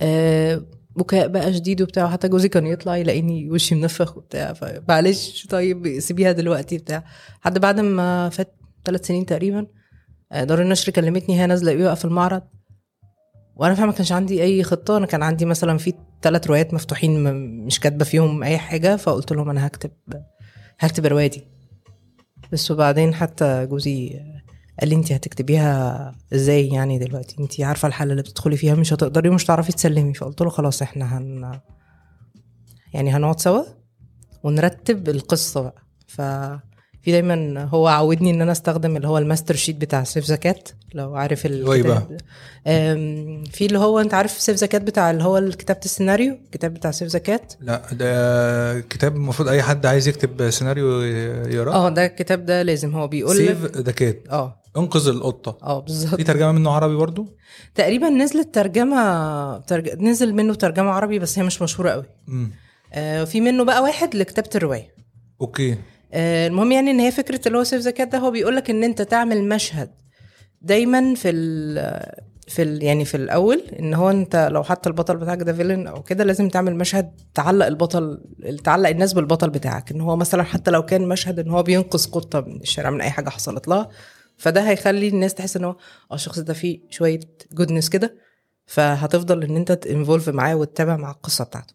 آه 0.00 0.66
بكاء 0.96 1.28
بقى 1.28 1.54
شديد 1.54 1.82
وبتاع 1.82 2.10
حتى 2.10 2.28
جوزي 2.28 2.48
كان 2.48 2.66
يطلع 2.66 2.96
يلاقيني 2.96 3.50
وشي 3.50 3.74
منفخ 3.74 4.16
وبتاع 4.16 4.52
فمعلش 4.52 5.46
طيب 5.46 6.00
سيبيها 6.00 6.32
دلوقتي 6.32 6.78
بتاع. 6.78 7.04
حد 7.40 7.58
بعد 7.58 7.80
ما 7.80 8.28
فات 8.28 8.56
ثلاث 8.84 9.06
سنين 9.06 9.26
تقريبا 9.26 9.66
دار 10.32 10.62
النشر 10.62 10.92
كلمتني 10.92 11.40
هي 11.40 11.46
نازلة 11.46 11.72
إيه 11.72 11.94
في 11.94 12.04
المعرض؟ 12.04 12.42
وأنا 13.56 13.74
فاهمه 13.74 13.86
ما 13.90 13.96
كانش 13.96 14.12
عندي 14.12 14.42
أي 14.42 14.62
خطة. 14.62 14.96
أنا 14.96 15.06
كان 15.06 15.22
عندي 15.22 15.44
مثلا 15.44 15.78
في 15.78 15.92
ثلاث 16.22 16.46
روايات 16.46 16.74
مفتوحين 16.74 17.34
مش 17.66 17.80
كاتبة 17.80 18.04
فيهم 18.04 18.42
أي 18.42 18.58
حاجة 18.58 18.96
فقلت 18.96 19.32
لهم 19.32 19.50
أنا 19.50 19.66
هكتب 19.66 19.90
هكتب 20.78 21.06
الروايه 21.06 21.26
دي 21.26 21.44
بس 22.52 22.70
وبعدين 22.70 23.14
حتى 23.14 23.66
جوزي 23.66 24.20
قال 24.80 24.88
لي 24.88 24.94
انت 24.94 25.12
هتكتبيها 25.12 26.12
إزاي 26.34 26.68
يعني 26.68 26.98
دلوقتي؟ 26.98 27.36
انت 27.40 27.60
عارفة 27.60 27.88
الحالة 27.88 28.10
اللي 28.10 28.22
بتدخلي 28.22 28.56
فيها 28.56 28.74
مش 28.74 28.92
هتقدري 28.92 29.28
ومش 29.28 29.44
هتعرفي 29.44 29.72
تسلمي. 29.72 30.14
فقلت 30.14 30.40
له 30.40 30.50
خلاص 30.50 30.82
إحنا 30.82 31.18
هن 31.18 31.60
يعني 32.94 33.10
هنقعد 33.10 33.40
سوا 33.40 33.62
ونرتب 34.42 35.08
القصة 35.08 35.60
بقى. 35.62 35.84
ففي 37.04 37.12
دايما 37.12 37.64
هو 37.64 37.88
عودني 37.88 38.30
إن 38.30 38.40
أنا 38.42 38.52
أستخدم 38.52 38.96
اللي 38.96 39.08
هو 39.08 39.18
ال 39.18 39.23
master 39.23 39.54
sheet 39.54 39.76
بتاع 39.76 40.04
Save 40.04 40.24
the 40.24 40.46
Cat 40.46 40.68
لو 40.94 41.16
عارف 41.16 41.46
هو 41.46 41.72
إيه؟ 41.72 41.80
الكتاب 41.80 42.16
أم، 42.66 43.44
في 43.44 43.66
اللي 43.66 43.78
هو 43.78 44.00
أنت 44.00 44.14
عارف 44.14 44.30
Save 44.30 44.56
the 44.56 44.69
Cat 44.69 44.82
بتاع 44.82 45.10
اللي 45.10 45.24
هو 45.24 45.50
كتابه 45.50 45.80
السيناريو؟ 45.84 46.32
الكتاب 46.44 46.74
بتاع 46.74 46.90
سيف 46.90 47.08
زكات 47.08 47.52
لا 47.60 47.82
ده 47.92 48.80
كتاب 48.80 49.16
المفروض 49.16 49.48
أي 49.48 49.62
حد 49.62 49.86
عايز 49.86 50.08
يكتب 50.08 50.50
سيناريو 50.50 51.00
يقراه 51.00 51.74
آه 51.74 51.88
ده 51.88 52.06
الكتاب 52.06 52.46
ده 52.46 52.62
لازم. 52.62 52.94
هو 52.96 53.08
بيقول 53.08 53.36
سيف 53.36 53.64
ذا 53.64 53.92
كات 53.92 54.22
آه. 54.30 54.60
أنقذ 54.76 55.08
القطة. 55.08 55.58
آه 55.62 55.80
بالظبط. 55.80 56.14
في 56.14 56.24
ترجمة 56.24 56.52
منه 56.52 56.70
عربي 56.70 56.96
برضو؟ 56.96 57.26
تقريبا 57.74 58.08
نزلت 58.08 58.54
ترجمه 58.54 59.58
ترج... 59.58 59.88
نزل 60.02 60.34
منه 60.34 60.54
ترجمة 60.54 60.90
عربي 60.90 61.18
بس 61.18 61.38
هي 61.38 61.44
مش 61.44 61.62
مشهورة 61.62 61.90
قوي. 61.90 62.04
امم 62.28 62.50
آه 62.92 63.24
في 63.24 63.40
منه 63.40 63.64
بقى 63.64 63.82
واحد 63.82 64.14
لكتابة 64.16 64.50
الرواية. 64.54 64.94
Okay. 65.40 65.76
المهم 66.14 66.72
يعني 66.72 66.90
إن 66.90 67.00
هي 67.00 67.10
فكرة 67.10 67.40
اللي 67.46 67.58
هو 67.58 67.64
Save 67.64 67.80
the 67.80 67.94
Cat 67.94 68.08
ده 68.08 68.18
هو 68.18 68.30
بيقول 68.30 68.56
لك 68.56 68.70
إن 68.70 68.84
أنت 68.84 69.02
تعمل 69.02 69.48
مشهد 69.48 69.90
دايما 70.62 71.14
في 71.14 71.30
ال 71.30 71.74
في 72.48 72.62
ال 72.62 72.82
يعني 72.82 73.04
في 73.04 73.16
الأول 73.16 73.62
إن 73.80 73.94
هو 73.94 74.10
أنت 74.10 74.48
لو 74.52 74.62
حتى 74.62 74.88
البطل 74.88 75.16
بتاعك 75.16 75.42
ده 75.42 75.52
villain 75.52 75.86
أو 75.86 76.02
كده 76.02 76.24
لازم 76.24 76.48
تعمل 76.48 76.76
مشهد 76.76 77.20
تعلق 77.34 77.66
البطل 77.66 78.24
تعلق 78.64 78.88
الناس 78.88 79.12
بالبطل 79.12 79.50
بتاعك. 79.50 79.90
إن 79.90 80.00
هو 80.00 80.16
مثلا 80.16 80.42
حتى 80.42 80.70
لو 80.70 80.82
كان 80.84 81.08
مشهد 81.08 81.38
إن 81.38 81.50
هو 81.50 81.62
بينقذ 81.62 82.10
قطة 82.10 82.40
من 82.40 82.60
الشارع 82.60 82.90
من 82.90 83.00
أي 83.00 83.10
حاجة 83.10 83.28
حصلت 83.28 83.68
لها 83.68 83.88
فده 84.36 84.68
هيخلي 84.68 85.08
الناس 85.08 85.34
تحس 85.34 85.56
إن 85.56 85.64
هو 85.64 85.76
آه 86.12 86.14
الشخص 86.14 86.38
ده 86.38 86.54
فيه 86.54 86.80
شوية 86.90 87.20
goodness 87.52 87.88
كده 87.88 88.14
فهتفضل 88.66 89.42
إن 89.42 89.56
أنت 89.56 89.72
ت 89.72 89.79
involve 89.79 90.28
معاه 90.28 90.56
وتتابع 90.56 90.96
مع 90.96 91.10
القصة 91.10 91.44
بتاعته. 91.44 91.74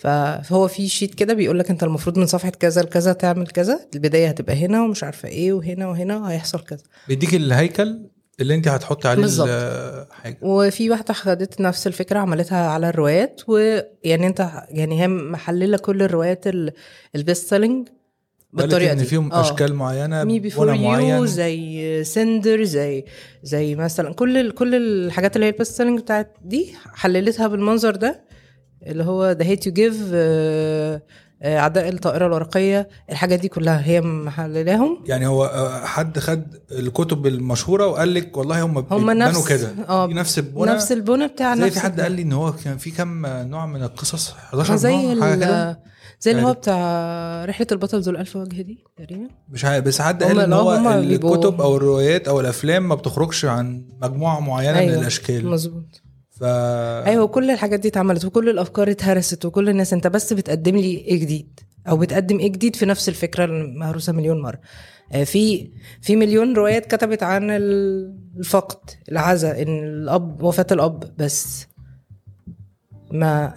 فهو 0.00 0.68
في 0.68 0.88
sheet 0.88 1.14
كده 1.14 1.34
بيقول 1.34 1.58
لك 1.58 1.70
انت 1.70 1.82
المفروض 1.82 2.18
من 2.18 2.26
صفحة 2.26 2.50
كذا 2.50 2.82
لكذا 2.82 3.12
تعمل 3.12 3.46
كذا 3.46 3.80
البداية 3.94 4.28
هتبقى 4.28 4.54
هنا 4.66 4.82
ومش 4.82 5.04
عارفة 5.04 5.28
إيه 5.28 5.52
وهنا 5.52 5.88
وهنا 5.88 6.16
وهيحصل 6.18 6.60
كذا 6.60 6.82
بيديك 7.08 7.34
الهيكل 7.34 7.98
اللي 8.40 8.54
انت 8.54 8.68
هتحطي 8.68 9.08
عليه 9.08 9.22
بالظبط. 9.22 9.48
الحاجة 9.50 10.38
وفي 10.42 10.90
واحدة 10.90 11.14
خدت 11.14 11.60
نفس 11.60 11.86
الفكرة 11.86 12.18
عملتها 12.18 12.70
على 12.70 12.88
الروايات 12.88 13.40
ويعني 13.48 14.26
انت 14.26 14.50
يعني 14.68 15.02
هي 15.02 15.08
محللة 15.08 15.78
كل 15.78 16.02
الروايات 16.02 16.46
ال- 16.46 16.72
ال 17.16 17.22
best 17.22 17.46
selling 17.50 17.88
بالطريقة 18.52 18.92
إن 18.92 18.98
دي 18.98 19.04
فيهم 19.04 19.32
آه. 19.32 19.40
أشكال 19.40 19.74
معينة 19.74 20.24
Me 20.24 20.40
Before 20.40 20.68
You 20.74 20.82
معين 20.82 21.26
زي 21.26 22.04
Cinder 22.04 22.64
زي 22.64 23.04
زي 23.42 23.74
مثلا 23.74 24.14
كل 24.14 24.50
كل 24.50 24.74
الحاجات 24.74 25.36
اللي 25.36 25.46
هي 25.46 25.50
ال 25.50 25.55
best 25.55 25.76
selling 25.76 26.00
بتاعت 26.00 26.36
دي 26.44 26.74
حللتها 26.94 27.46
بالمنظر 27.46 27.96
ده 27.96 28.28
اللي 28.86 29.04
هو 29.04 29.30
The 29.30 29.44
Hate 29.44 29.66
U 29.66 29.72
Give 29.72 29.96
أعداء 31.44 31.88
الطائرة 31.88 32.26
الورقية 32.26 32.88
الحاجات 33.10 33.40
دي 33.40 33.48
كلها 33.48 33.86
هي 33.86 34.00
محللاهم. 34.00 35.04
يعني 35.06 35.26
هو 35.26 35.44
آه، 35.44 35.84
حد 35.84 36.18
خد 36.18 36.54
الكتب 36.72 37.26
المشهورة 37.26 37.86
وقال 37.86 38.14
لك 38.14 38.36
والله 38.36 38.62
هم 38.62 38.78
هم 38.90 39.10
نفس 39.10 39.48
كده. 39.48 39.72
آه 39.88 40.06
في 40.06 40.14
نفس 40.14 40.38
البنى 40.38 40.70
نفس 40.72 40.92
البنى 40.92 41.26
بتاع 41.28 41.56
زي 41.56 41.62
نفس 41.62 41.74
في 41.74 41.80
حد. 41.80 42.00
قال 42.00 42.12
لي 42.12 42.22
إن 42.22 42.32
هو 42.32 42.52
كان 42.52 42.76
في 42.78 42.90
كم 42.90 43.26
نوع 43.26 43.66
من 43.66 43.82
القصص؟ 43.82 44.32
11 44.32 44.76
زي 44.76 45.14
نوع 45.14 45.20
حاجة 45.30 45.34
كده؟ 45.44 45.80
زي 46.20 46.30
اللي 46.30 46.42
هو 46.42 46.46
يعني- 46.46 46.58
بتاع 46.60 47.44
رحلة 47.44 47.66
البطل 47.72 48.00
ذو 48.00 48.12
الألف 48.12 48.36
وجه 48.36 48.62
دي 48.62 48.84
تقريبا. 48.96 49.28
مش 49.48 49.64
عارف 49.64 49.84
بس 49.84 50.00
حد 50.00 50.22
قال 50.22 50.40
إن 50.40 50.52
هو 50.52 50.74
الكتب 50.94 51.60
أو 51.60 51.76
الروايات 51.76 52.28
أو 52.28 52.40
الأفلام 52.40 52.88
ما 52.88 52.94
بتخرجش 52.94 53.44
عن 53.44 53.84
مجموعة 54.02 54.40
معينة 54.40 54.80
من 54.80 55.00
الأشكال. 55.00 55.46
مظبوط. 55.46 56.02
ف 56.40 56.44
أيوه 56.44 57.26
كل 57.26 57.50
الحاجات 57.50 57.80
دي 57.80 57.88
اتعملت 57.88 58.24
وكل 58.24 58.48
الأفكار 58.48 58.90
اتهرست 58.90 59.44
وكل 59.44 59.68
الناس 59.68 59.92
أنت 59.92 60.06
بس 60.06 60.32
بتقدم 60.32 60.76
لي 60.76 60.96
إيه 60.96 61.20
جديد؟ 61.20 61.60
أو 61.88 61.96
بتقدم 61.96 62.38
إيه 62.38 62.48
جديد 62.52 62.76
في 62.76 62.86
نفس 62.86 63.08
الفكرة 63.08 63.44
المهروسة 63.44 64.12
مليون 64.12 64.42
مرة. 64.42 64.60
آه، 65.12 65.24
في 65.24 65.70
في 66.02 66.16
مليون 66.16 66.54
روايات 66.56 66.86
كتبت 66.94 67.22
عن 67.22 67.50
ال- 67.50 68.18
الفقد 68.38 68.90
العزاء 69.12 69.62
إن 69.62 69.84
الأب 69.84 70.42
وفاة 70.42 70.66
الأب 70.72 71.16
بس. 71.18 71.66
ما 73.12 73.54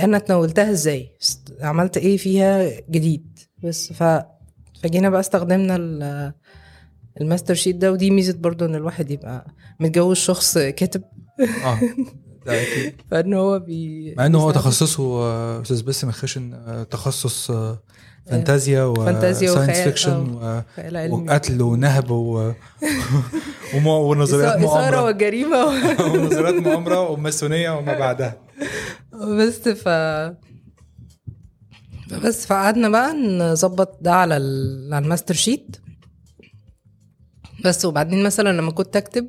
أنا 0.00 0.18
تناولتها 0.18 0.70
إزاي؟ 0.70 1.16
عملت 1.60 1.96
إيه 1.96 2.16
فيها 2.16 2.80
جديد؟ 2.90 3.38
بس 3.64 3.92
ف 3.92 4.02
فجينا 4.82 5.10
بقى 5.10 5.20
استخدمنا 5.20 5.76
ال- 5.76 6.32
ال 7.20 7.25
master 7.25 7.54
sheet 7.54 7.76
ده 7.76 7.92
ودي 7.92 8.10
ميزة 8.10 8.38
برضو 8.38 8.64
إن 8.64 8.74
الواحد 8.74 9.10
يبقى 9.10 9.46
متجوز 9.80 10.16
شخص 10.16 10.58
كاتب. 10.58 11.02
آه. 11.40 11.78
ده 12.46 12.62
أكيد. 12.62 13.02
فان 13.10 13.34
هو 13.34 13.58
بي 13.58 14.14
مع 14.18 14.26
إنه 14.26 14.38
هو 14.38 14.50
تخصصه 14.50 15.02
آه، 15.02 15.62
أستاذ 15.62 15.82
باسم 15.82 16.08
الخشن 16.08 16.54
آه، 16.54 16.82
تخصص 16.82 17.50
آه، 17.50 17.82
فانتازيا 18.26 18.94
فانتازيا 18.94 19.50
و 19.50 19.53
science 19.53 19.78
fiction. 19.78 20.34
وقتل 21.10 21.62
ونهب 21.62 22.10
و... 22.10 22.52
ونظريات 23.86 24.58
مؤامرة. 24.58 25.04
وجريمة. 25.04 25.64
ونظريات 26.14 26.54
مؤامرة 26.54 27.00
وماسونية 27.10 27.70
وما 27.70 27.98
بعدها. 27.98 28.36
بس 29.12 29.68
ف 29.68 29.88
بس 32.24 32.46
فقعدنا 32.46 32.88
بقى 32.88 33.12
نظبط 33.14 33.98
ده 34.00 34.12
على 34.12 34.36
ال... 34.36 34.90
على 34.94 35.04
ال 35.04 35.08
master 35.08 35.34
sheet. 35.34 35.76
بس 37.64 37.84
وبعدين 37.84 38.22
مثلا 38.22 38.52
لما 38.52 38.70
كنت 38.70 38.96
أكتب 38.96 39.28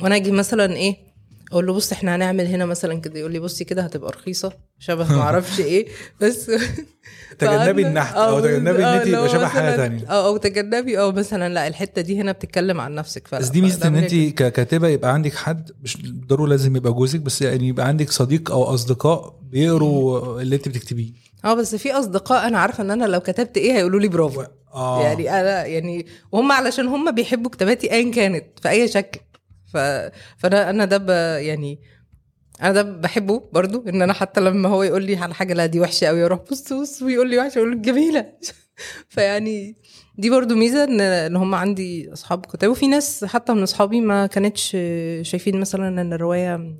وأنا 0.00 0.16
أجي 0.16 0.30
مثلا 0.30 0.72
إيه 0.76 1.05
أقول 1.52 1.66
له 1.66 1.72
بص 1.72 1.92
إحنا 1.92 2.16
هنعمل 2.16 2.46
هنا 2.46 2.66
مثلا 2.66 2.94
كده 3.00 3.18
يقول 3.20 3.32
لي 3.32 3.38
بصي 3.38 3.64
كده 3.64 3.82
هتبقى 3.82 4.10
رخيصة 4.12 4.52
شبه 4.78 5.16
ما 5.16 5.22
أعرفش 5.22 5.60
إيه 5.60 5.86
بس 6.20 6.50
تجنبي 7.38 7.82
النحت 7.86 8.14
آه، 8.14 8.30
أو 8.30 8.40
تجنبي 8.40 8.78
إن 8.78 8.84
آه، 8.84 8.96
انت 8.96 9.06
يبقى 9.06 9.28
شبه 9.28 9.46
حاجة 9.46 9.72
مثلاً- 9.72 9.76
تانية. 9.76 10.08
آه 10.10 10.26
أو 10.26 10.36
تجنبي 10.36 10.98
آه 10.98 11.12
مثلا 11.12 11.54
لا 11.54 11.66
الحتة 11.66 12.02
دي 12.02 12.20
هنا 12.20 12.32
بتتكلم 12.32 12.80
عن 12.80 12.94
نفسك 12.94 13.28
فلا 13.28 13.40
بس 13.40 13.48
دي 13.48 13.60
ميزة 13.62 13.86
إن 13.88 13.96
انت 13.96 14.14
ككاتبه 14.14 14.88
يبقى 14.88 15.12
عندك 15.14 15.34
حد 15.34 15.70
مش 15.82 15.96
ضروري 16.28 16.50
لازم 16.50 16.76
يبقى 16.76 16.92
جوزك 16.92 17.20
بس 17.20 17.42
يعني 17.42 17.68
يبقى 17.68 17.86
عندك 17.88 18.10
صديق 18.10 18.50
أو 18.50 18.62
أصدقاء 18.64 19.34
بيقروا 19.42 20.40
اللي 20.40 20.56
انت 20.56 20.68
بتكتبيه. 20.68 21.12
آه 21.44 21.54
بس 21.54 21.74
في 21.74 21.92
أصدقاء 21.92 22.46
أنا 22.48 22.58
عارفة 22.58 22.82
إن 22.82 22.90
أنا 22.90 23.04
لو 23.04 23.20
كتبت 23.20 23.56
إيه 23.56 23.72
هيقولوا 23.72 24.00
لي 24.00 24.08
برافو. 24.08 24.42
آه. 24.74 25.02
يعني 25.02 25.40
أنا 25.40 25.64
يعني 25.66 26.06
وهم 26.32 26.52
علشان 26.52 26.86
هم 26.86 27.10
بيحبوا 27.14 27.50
كتاباتي 27.50 27.92
ايا 27.92 28.10
كانت 28.10 28.44
في 28.62 28.68
أي 28.68 28.88
شكل. 28.88 29.20
ف... 29.72 29.76
فانا 30.38 30.70
أنا 30.70 30.84
ده 30.84 30.98
ب... 30.98 31.08
يعني 31.42 31.80
أنا 32.62 32.72
ده 32.72 32.82
بحبه 32.82 33.42
برضو 33.52 33.84
إن 33.88 34.02
أنا 34.02 34.12
حتى 34.12 34.40
لما 34.40 34.68
هو 34.68 34.82
يقول 34.82 35.04
لي 35.04 35.16
على 35.16 35.34
حاجة 35.34 35.54
لا 35.54 35.66
دي 35.66 35.80
وحشة 35.80 36.06
قوي 36.06 36.24
أروح 36.24 36.40
بص 36.50 36.72
بص 36.72 37.02
ويقول 37.02 37.30
لي 37.30 37.38
وحشة 37.38 37.58
أقول 37.58 37.70
له 37.70 37.82
جميلة. 37.82 38.26
فيعني 39.08 39.76
دي 40.18 40.30
برضو 40.30 40.54
ميزة 40.54 40.84
ان 40.84 41.00
إن 41.00 41.36
هم 41.36 41.54
عندي 41.54 42.12
أصحاب 42.12 42.46
كتاب 42.46 42.70
وفي 42.70 42.86
ناس 42.86 43.24
حتى 43.24 43.52
من 43.54 43.62
أصحابي 43.62 44.00
ما 44.00 44.26
كانتش 44.26 44.70
شايفين 45.22 45.60
مثلا 45.60 45.88
إن 45.88 46.12
الرواية 46.12 46.76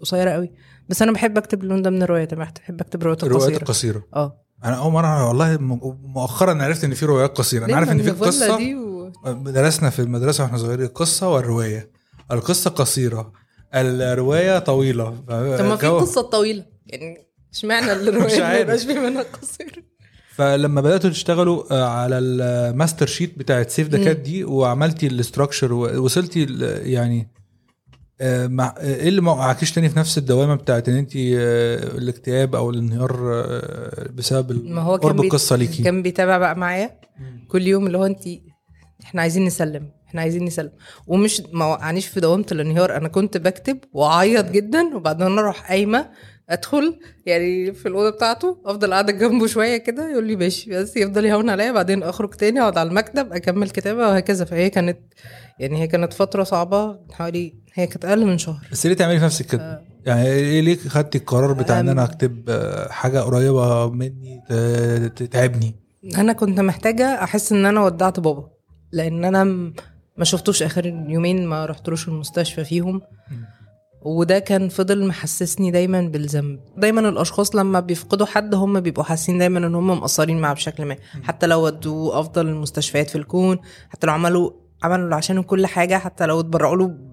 قصيرة 0.00 0.30
قوي 0.30 0.52
بس 0.88 1.02
أنا 1.02 1.12
بحب 1.12 1.38
أكتب 1.38 1.62
اللون 1.62 1.82
ده 1.82 1.90
من 1.90 2.02
الروايات 2.02 2.32
أنا 2.32 2.44
بحب 2.44 2.80
أكتب 2.80 3.02
روايات 3.02 3.22
الروايات 3.24 3.44
قصيره 3.48 3.62
القصيرة. 3.62 4.04
آه. 4.14 4.38
أنا 4.64 4.76
أول 4.76 4.92
مرة 4.92 5.28
والله 5.28 5.58
مؤخرا 6.02 6.62
عرفت 6.62 6.84
إن 6.84 6.94
في 6.94 7.06
روايات 7.06 7.38
قصيرة. 7.38 7.64
أنا 7.64 7.76
عارف 7.76 7.90
إن 7.90 8.02
في 8.02 8.10
قصة 8.10 8.58
و... 8.76 9.10
درسنا 9.50 9.90
في 9.90 9.98
المدرسة 9.98 10.44
وإحنا 10.44 10.58
صغيرين 10.58 10.86
القصة 10.86 11.28
والرواية. 11.28 11.90
القصة 12.32 12.70
قصيرة. 12.70 13.32
الرواية 13.74 14.58
طويلة. 14.58 15.10
طب 15.28 15.64
ما 15.64 15.76
في 15.76 15.86
قصة 15.86 16.22
طويلة. 16.22 16.64
يعني 16.86 17.26
اشمعنى 17.54 17.92
الرواية؟ 17.92 18.38
ما 18.40 18.44
عارف. 18.46 18.60
يبقاش 18.60 18.84
في 18.84 18.94
منها 18.94 19.22
قصير. 19.22 19.84
فلما 20.34 20.80
بدأتوا 20.80 21.10
تشتغلوا 21.10 21.72
آه، 21.72 21.84
على 21.88 22.18
ال 22.18 22.31
master 22.31 23.06
sheet 23.06 23.38
بتاعت 23.38 23.70
Save 23.70 23.88
the 23.88 24.04
Cat 24.04 24.16
دي 24.16 24.44
وعملتي 24.44 25.06
ال 25.06 25.13
structure 25.13 25.72
ووصلتي 25.72 26.46
يعني 26.82 27.32
آه، 28.20 28.46
مع 28.46 28.74
إيه 28.80 29.08
اللي 29.08 29.20
ما 29.20 29.32
وقعكيش 29.32 29.72
تاني 29.72 29.88
في 29.88 29.98
نفس 29.98 30.18
الدوامة 30.18 30.54
بتاعت 30.54 30.88
إن 30.88 30.94
انت 30.96 31.12
الاكتئاب 31.16 32.54
أو 32.54 32.70
الانهيار 32.70 33.42
آه، 33.44 34.08
بسبب 34.12 34.64
ما 34.64 34.80
هو 34.82 34.96
قرب 34.96 35.20
القصة 35.20 35.56
ليكي؟ 35.56 35.82
كان 35.82 36.02
بيتابع 36.02 36.38
بقى 36.38 36.56
معايا 36.58 37.00
كل 37.48 37.66
يوم 37.66 37.86
اللي 37.86 37.98
هو 37.98 38.06
انت 38.06 38.22
إحنا 39.04 39.22
عايزين 39.22 39.44
نسلم. 39.44 39.90
إحنا 40.12 40.20
عايزين 40.20 40.44
نسلم. 40.44 40.70
ومش 41.06 41.42
ما 41.52 41.64
وقعنيش 41.66 42.06
في 42.06 42.20
دوامة 42.20 42.46
الانهيار. 42.52 42.96
أنا 42.96 43.08
كنت 43.08 43.36
بكتب 43.36 43.78
وأعيط 43.92 44.50
جدا 44.50 44.96
وبعدين 44.96 45.38
أروح 45.38 45.68
قايمة 45.68 46.10
أدخل 46.48 46.98
يعني 47.26 47.72
في 47.72 47.88
الأوضة 47.88 48.10
بتاعته 48.10 48.58
أفضل 48.64 48.92
قاعدة 48.92 49.12
جنبه 49.12 49.46
شوية 49.46 49.76
كده 49.76 50.10
يقول 50.10 50.26
لي 50.26 50.36
ماشي 50.36 50.70
بس 50.70 50.96
يفضل 50.96 51.24
يهون 51.24 51.50
عليا 51.50 51.72
بعدين 51.72 52.02
أخرج 52.02 52.30
تاني 52.34 52.60
أقعد 52.60 52.78
على 52.78 52.88
المكتب 52.88 53.32
أكمل 53.32 53.70
كتابة 53.70 54.08
وهكذا. 54.08 54.44
فهي 54.44 54.70
كانت 54.70 54.98
يعني 55.58 55.82
هي 55.82 55.86
كانت 55.86 56.12
فترة 56.12 56.42
صعبة 56.44 56.98
حوالي 57.12 57.54
هي 57.74 57.86
كانت 57.86 58.04
أقل 58.04 58.26
من 58.26 58.38
شهر. 58.38 58.68
بس 58.72 58.86
ليه 58.86 58.94
تعملي 58.94 59.18
في 59.18 59.24
نفسك 59.24 59.46
كده؟ 59.46 59.82
يعني 60.06 60.26
إيه 60.26 60.60
ليه 60.60 60.76
خدتي 60.76 61.18
القرار 61.18 61.52
بتاع 61.52 61.80
إن 61.80 61.88
أنا 61.88 62.04
أكتب 62.04 62.44
آه، 62.48 62.88
حاجة 62.88 63.20
قريبة 63.20 63.90
مني 63.90 64.42
تتعبني؟ 65.16 65.74
أنا 66.18 66.32
كنت 66.32 66.60
محتاجة 66.60 67.04
أحس 67.24 67.52
إن 67.52 67.66
أنا 67.66 67.84
ودعت 67.84 68.20
بابا 68.20 68.50
لأن 68.92 69.24
أنا 69.24 69.72
ما 70.16 70.24
شفتوش 70.24 70.62
آخر 70.62 70.86
يومين 70.86 71.46
ما 71.46 71.66
رحتلوش 71.66 72.08
المستشفى 72.08 72.64
فيهم. 72.64 73.02
وده 74.02 74.38
كان 74.38 74.68
فضل 74.68 75.06
محسسني 75.06 75.70
دايما 75.70 76.00
بالذنب. 76.00 76.60
دايما 76.76 77.08
الأشخاص 77.08 77.56
لما 77.56 77.80
بيفقدوا 77.80 78.26
حد 78.26 78.54
هم 78.54 78.80
بيبقوا 78.80 79.04
حاسين 79.04 79.38
دايما 79.38 79.58
إن 79.58 79.74
هم 79.74 79.90
مقصرين 79.90 80.40
معاه 80.40 80.54
بشكل 80.54 80.84
ما. 80.84 80.96
حتى 81.22 81.46
لو 81.46 81.64
ودوه 81.64 82.20
أفضل 82.20 82.48
المستشفيات 82.48 83.10
في 83.10 83.18
الكون 83.18 83.58
حتى 83.90 84.06
لو 84.06 84.12
عملوا 84.12 84.50
عملوا 84.82 85.16
عشانه 85.16 85.42
كل 85.42 85.66
حاجة 85.66 85.98
حتى 85.98 86.26
لو 86.26 86.40
اتبرعوا 86.40 86.76
له 86.76 87.11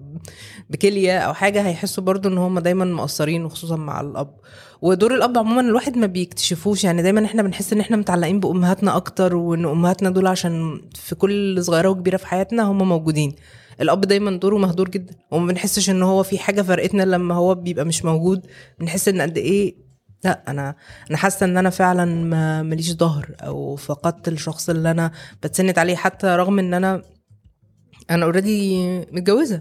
بكلية 0.70 1.18
أو 1.18 1.34
حاجة 1.34 1.62
هيحسوا 1.66 2.04
برضو 2.04 2.28
إن 2.28 2.38
هم 2.38 2.58
دايما 2.58 2.84
مقصرين 2.84 3.44
وخصوصا 3.44 3.76
مع 3.76 4.00
الأب. 4.00 4.36
ودور 4.82 5.14
الأب 5.14 5.38
عموما 5.38 5.60
الواحد 5.60 5.96
ما 5.96 6.06
بيكتشفوش. 6.06 6.84
يعني 6.84 7.02
دايما 7.02 7.24
إحنا 7.24 7.42
بنحس 7.42 7.72
إن 7.72 7.80
إحنا 7.80 7.96
متعلقين 7.96 8.40
بأمهاتنا 8.40 8.96
أكتر 8.96 9.36
وإن 9.36 9.64
أمهاتنا 9.64 10.10
دول 10.10 10.26
عشان 10.26 10.80
في 10.94 11.14
كل 11.14 11.64
صغيرة 11.64 11.88
وكبيرة 11.88 12.16
في 12.16 12.26
حياتنا 12.26 12.62
هم 12.62 12.88
موجودين. 12.88 13.34
الأب 13.80 14.00
دايما 14.00 14.30
دوره 14.30 14.56
مهدور 14.58 14.88
جدا 14.88 15.14
وما 15.30 15.46
بنحسش 15.46 15.90
إن 15.90 16.02
هو 16.02 16.22
في 16.22 16.38
حاجة 16.38 16.62
فرقتنا 16.62 17.02
لما 17.02 17.34
هو 17.34 17.54
بيبقى 17.54 17.84
مش 17.84 18.04
موجود. 18.04 18.46
بنحس 18.80 19.08
إن 19.08 19.20
قد 19.20 19.38
إيه 19.38 19.90
لأ 20.24 20.42
أنا 20.48 20.74
أنا 21.10 21.16
حاسة 21.18 21.46
إن 21.46 21.56
أنا 21.56 21.70
فعلا 21.70 22.04
ما 22.04 22.62
ماليش 22.62 22.92
ظهر 22.92 23.26
أو 23.40 23.76
فقدت 23.76 24.28
الشخص 24.28 24.70
اللي 24.70 24.90
أنا 24.90 25.12
بتسند 25.42 25.78
عليه 25.78 25.96
حتى 25.96 26.26
رغم 26.26 26.58
إن 26.58 26.74
أنا 26.74 27.02
أنا 28.10 28.24
اوريدي 28.24 28.98
متجوزة. 29.12 29.60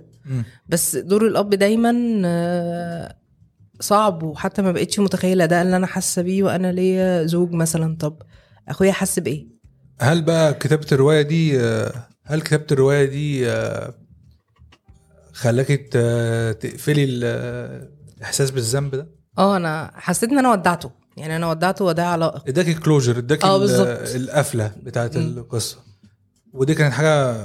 بس 0.67 0.95
دور 0.95 1.27
الأب 1.27 1.49
دايما 1.49 2.21
آه، 2.25 3.15
صعب 3.79 4.23
وحتى 4.23 4.61
ما 4.61 4.71
بقتش 4.71 4.99
متخيلة 4.99 5.45
ده 5.45 5.61
اللي 5.61 5.75
أنا 5.75 5.87
حاسة 5.87 6.21
بيه 6.21 6.43
وأنا 6.43 6.71
ليا 6.71 7.25
زوج 7.25 7.51
مثلا 7.53 7.97
طب 7.99 8.21
أخويا 8.67 8.91
حس 8.91 9.19
بإيه 9.19 9.47
هل 10.01 10.21
بقى 10.21 10.53
كتابة 10.53 10.87
الرواية 10.91 11.21
دي 11.21 11.59
آه، 11.59 11.91
هل 12.25 12.41
كتابة 12.41 12.65
الرواية 12.71 13.05
دي 13.05 13.49
آه، 13.49 13.93
خلاكي 15.33 15.77
تقفلي 16.53 17.03
ال- 17.03 17.89
الاحساس 18.17 18.51
بالذنب 18.51 18.95
ده؟ 18.95 19.07
آه 19.37 19.57
أنا 19.57 19.91
حسيت 19.95 20.29
إن 20.29 20.37
أنا 20.37 20.51
ودعته 20.51 20.91
يعني 21.17 21.35
أنا 21.35 21.47
ودعته 21.49 21.85
وداع 21.85 22.15
لائق 22.15 22.43
إداكي 22.47 22.73
كلوجر 22.73 23.17
إداكي. 23.17 23.47
القفلة 24.15 24.71
بتاعت. 24.83 25.15
القصة 25.15 25.77
ودي 26.53 26.75
كانت 26.75 26.93
حاجة 26.93 27.35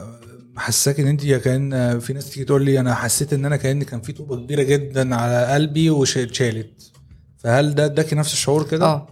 محساك 0.55 1.01
إن 1.01 1.07
أنت 1.07 1.27
كان 1.27 1.99
في 1.99 2.12
ناس 2.12 2.31
تيجي 2.31 2.45
تقول 2.45 2.64
لي 2.64 2.81
أنا 2.81 2.95
حسيت 2.95 3.33
إن 3.33 3.45
أنا 3.45 3.57
كان 3.57 3.83
كان 3.83 4.01
في 4.01 4.12
طوبة 4.12 4.37
كبيرة 4.37 4.62
جدا 4.62 5.14
على 5.14 5.47
قلبي 5.47 5.90
واتشالت 5.90 6.93
فهل 7.38 7.75
ده 7.75 7.85
اداكي 7.85 8.14
نفس 8.14 8.33
الشعور 8.33 8.69
كده؟ 8.69 8.87
آه 8.87 9.07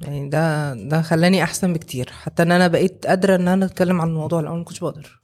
يعني 0.00 0.28
ده 0.28 0.74
ده 0.74 1.02
خلاني 1.02 1.42
أحسن 1.42 1.72
بكتير 1.72 2.10
حتى 2.12 2.42
إن 2.42 2.52
أنا 2.52 2.68
بقيت 2.68 3.06
قادرة 3.06 3.36
إن 3.36 3.48
أنا 3.48 3.64
أتكلم 3.66 4.00
عن 4.00 4.08
الموضوع 4.08 4.40
الأول 4.40 4.58
ما 4.58 4.64
كنتش 4.64 4.80
بقدر. 4.80 5.20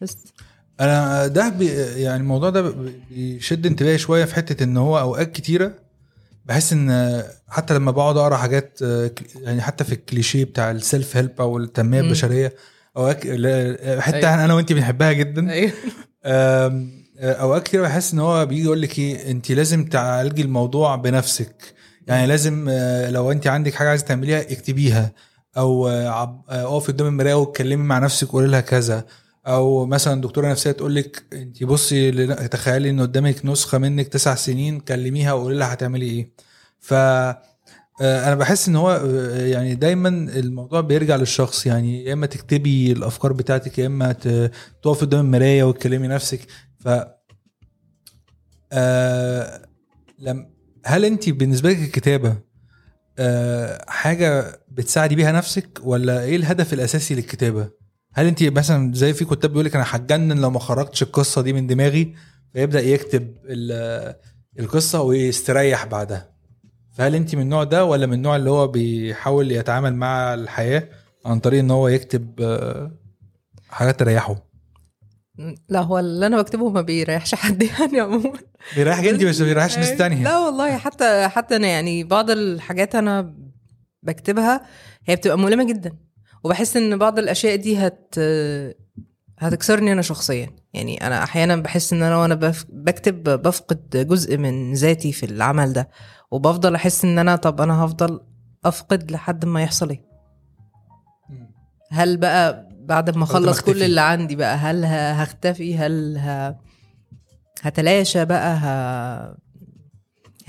بس 0.00 0.16
أنا 0.80 1.26
ده 1.26 1.48
بي 1.48 1.66
يعني 2.02 2.20
الموضوع 2.22 2.50
ده 2.50 2.62
بي- 2.70 3.00
بيشد 3.10 3.66
انتباهي 3.66 3.98
شوية 3.98 4.24
في 4.24 4.34
حتة 4.34 4.64
إن 4.64 4.76
هو 4.76 4.98
أوقات 4.98 5.32
كتيرة 5.32 5.74
بحس 6.44 6.72
إن 6.72 7.22
حتى 7.48 7.74
لما 7.74 7.90
بقعد 7.90 8.16
أقرأ 8.16 8.36
حاجات 8.36 8.78
آه، 8.82 9.10
يعني 9.40 9.62
حتى 9.62 9.84
في 9.84 9.92
الكليشيه 9.92 10.44
بتاع 10.44 10.70
ال 10.70 10.79
self 10.79 11.16
help 11.16 11.40
أو 11.40 11.58
التنمية 11.58 12.00
مم. 12.00 12.06
البشرية 12.06 12.52
أوقات 12.96 13.20
حتة 14.00 14.16
أيوة. 14.16 14.44
أنا 14.44 14.54
وانت 14.54 14.72
بنحبها 14.72 15.12
جدا. 15.12 15.50
أيوه. 15.50 15.72
أوقات 17.18 17.62
كتير 17.62 17.82
بحس 17.82 18.12
إن 18.12 18.18
هو 18.18 18.46
بيجي 18.46 18.64
يقول 18.64 18.82
لك 18.82 18.98
إيه 18.98 19.30
انت 19.30 19.50
لازم 19.52 19.84
تعالجي 19.84 20.42
الموضوع 20.42 20.96
بنفسك. 20.96 21.74
يعني 22.06 22.26
لازم 22.26 22.66
آه، 22.70 23.10
لو 23.10 23.32
انت 23.32 23.46
عندك 23.46 23.74
حاجة 23.74 23.88
عايزة 23.88 24.04
تعمليها 24.04 24.40
اكتبيها. 24.40 25.12
أو 25.56 25.88
آه، 25.88 26.44
آه، 26.50 26.64
اقفي 26.76 26.92
قدام 26.92 27.06
المراية 27.06 27.34
واتكلمي 27.34 27.82
مع 27.84 27.98
نفسك 27.98 28.28
وقولي 28.34 28.48
لها 28.48 28.60
كذا. 28.60 29.04
أو 29.46 29.86
مثلا 29.86 30.20
دكتورة 30.20 30.50
نفسية 30.50 30.70
تقول 30.70 30.94
لك 30.94 31.22
انت 31.32 31.64
بصي 31.64 32.26
تخيلي 32.48 32.90
إن 32.90 33.00
قدامك 33.00 33.44
نسخة 33.44 33.78
منك 33.78 34.08
تسع 34.08 34.34
سنين 34.34 34.80
كلميها 34.80 35.32
وقولي 35.32 35.58
لها 35.58 35.72
هتعملي 35.72 36.06
إيه. 36.06 36.30
ف 36.80 36.94
أنا 38.00 38.34
بحس 38.34 38.68
إن 38.68 38.76
هو 38.76 38.90
آه، 38.90 39.46
يعني 39.46 39.74
دايما 39.74 40.08
الموضوع 40.08 40.80
بيرجع 40.80 41.16
للشخص 41.16 41.66
يعني 41.66 42.04
يا 42.04 42.12
إما 42.12 42.26
تكتبي 42.26 42.92
الأفكار 42.92 43.32
بتاعتك 43.32 43.78
يا 43.78 43.86
إما 43.86 44.12
تقفي 44.82 45.00
قدام 45.06 45.20
المراية 45.26 45.64
وتكلمي 45.64 46.08
نفسك. 46.08 46.40
ف 46.80 46.88
آه 48.72 49.62
لم 50.18 50.50
هل 50.84 51.04
أنت 51.04 51.28
بالنسبة 51.30 51.70
لك 51.70 51.78
الكتابة 51.78 52.36
آه 53.18 53.84
حاجة 53.88 54.60
بتساعدي 54.70 55.14
بيها 55.14 55.32
نفسك؟ 55.32 55.78
ولا 55.82 56.22
إيه 56.22 56.36
الهدف 56.36 56.72
الأساسي 56.72 57.14
للكتابة؟ 57.14 57.70
هل 58.14 58.26
أنت 58.26 58.42
مثلا 58.42 58.94
زي 58.94 59.12
في 59.14 59.24
كتاب 59.24 59.50
بيقول 59.50 59.64
لك 59.64 59.74
أنا 59.76 59.84
هتجنن 59.88 60.38
لو 60.40 60.50
ما 60.50 60.58
خرجتش 60.58 61.02
القصة 61.02 61.42
دي 61.42 61.52
من 61.52 61.66
دماغي؟ 61.66 62.14
فيبدأ 62.52 62.80
يكتب 62.80 63.34
ال- 63.44 64.14
القصة 64.58 65.02
ويستريح 65.02 65.84
بعدها. 65.86 66.35
فهل 66.96 67.14
انت 67.14 67.34
من 67.34 67.42
النوع 67.42 67.64
ده 67.64 67.84
ولا 67.84 68.06
من 68.06 68.12
النوع 68.12 68.36
اللي 68.36 68.50
هو 68.50 68.66
بيحاول 68.66 69.52
يتعامل 69.52 69.94
مع 69.94 70.34
الحياة 70.34 70.88
عن 71.26 71.38
طريق 71.40 71.60
ان 71.60 71.70
هو 71.70 71.88
يكتب 71.88 72.40
آه، 72.40 72.90
حاجات 73.68 73.98
تريحه؟ 74.00 74.36
لا 75.68 75.80
هو 75.80 75.98
اللي 75.98 76.26
أنا 76.26 76.42
بكتبه 76.42 76.68
ما 76.70 76.80
بيريحش 76.80 77.34
حد 77.34 77.62
يعني 77.80 78.00
عموما. 78.00 78.32
بيريحك 78.76 79.04
انت 79.06 79.24
بس 79.24 79.40
ما 79.40 79.46
بيريحش 79.46 79.78
ناس 79.78 79.96
تانية. 79.96 80.24
لا 80.24 80.38
والله 80.38 80.76
حتى 80.76 81.28
حتى 81.28 81.56
أنا 81.56 81.66
يعني 81.66 82.04
بعض 82.04 82.30
الحاجات 82.30 82.94
أنا 82.94 83.34
بكتبها 84.02 84.66
هي 85.06 85.16
بتبقى 85.16 85.38
مؤلمة 85.38 85.64
جدا 85.68 85.92
وبحس 86.44 86.76
ان 86.76 86.98
بعض 86.98 87.18
الأشياء 87.18 87.56
دي 87.56 87.76
هت 87.78 88.14
هتكسرني 89.38 89.92
أنا 89.92 90.02
شخصيا. 90.02 90.50
يعني 90.74 91.06
أنا 91.06 91.22
أحيانا 91.22 91.56
بحس 91.56 91.92
ان 91.92 92.02
أنا 92.02 92.16
وأنا 92.16 92.52
بكتب 92.68 93.22
بفقد 93.42 94.06
جزء 94.08 94.36
من 94.36 94.72
ذاتي 94.72 95.12
في 95.12 95.26
العمل 95.26 95.72
ده. 95.72 95.88
وبفضل 96.30 96.74
أحس 96.74 97.04
إن 97.04 97.18
أنا 97.18 97.36
طب 97.36 97.60
أنا 97.60 97.84
هفضل 97.84 98.20
أفقد 98.64 99.10
لحد 99.10 99.44
ما 99.44 99.62
يحصل 99.62 99.90
إيه. 99.90 100.06
هل 101.90 102.16
بقى 102.16 102.68
بعد 102.80 103.16
ما 103.16 103.24
أخلص 103.24 103.60
كل. 103.60 103.82
اللي 103.82 104.00
عندي 104.00 104.36
بقى 104.36 104.56
هل 104.56 104.84
هختفي؟ 104.84 105.78
هل 105.78 106.18
ه... 106.18 106.56
هتلاشى 107.62 108.24
بقى؟ 108.24 108.56
ه... 108.56 109.36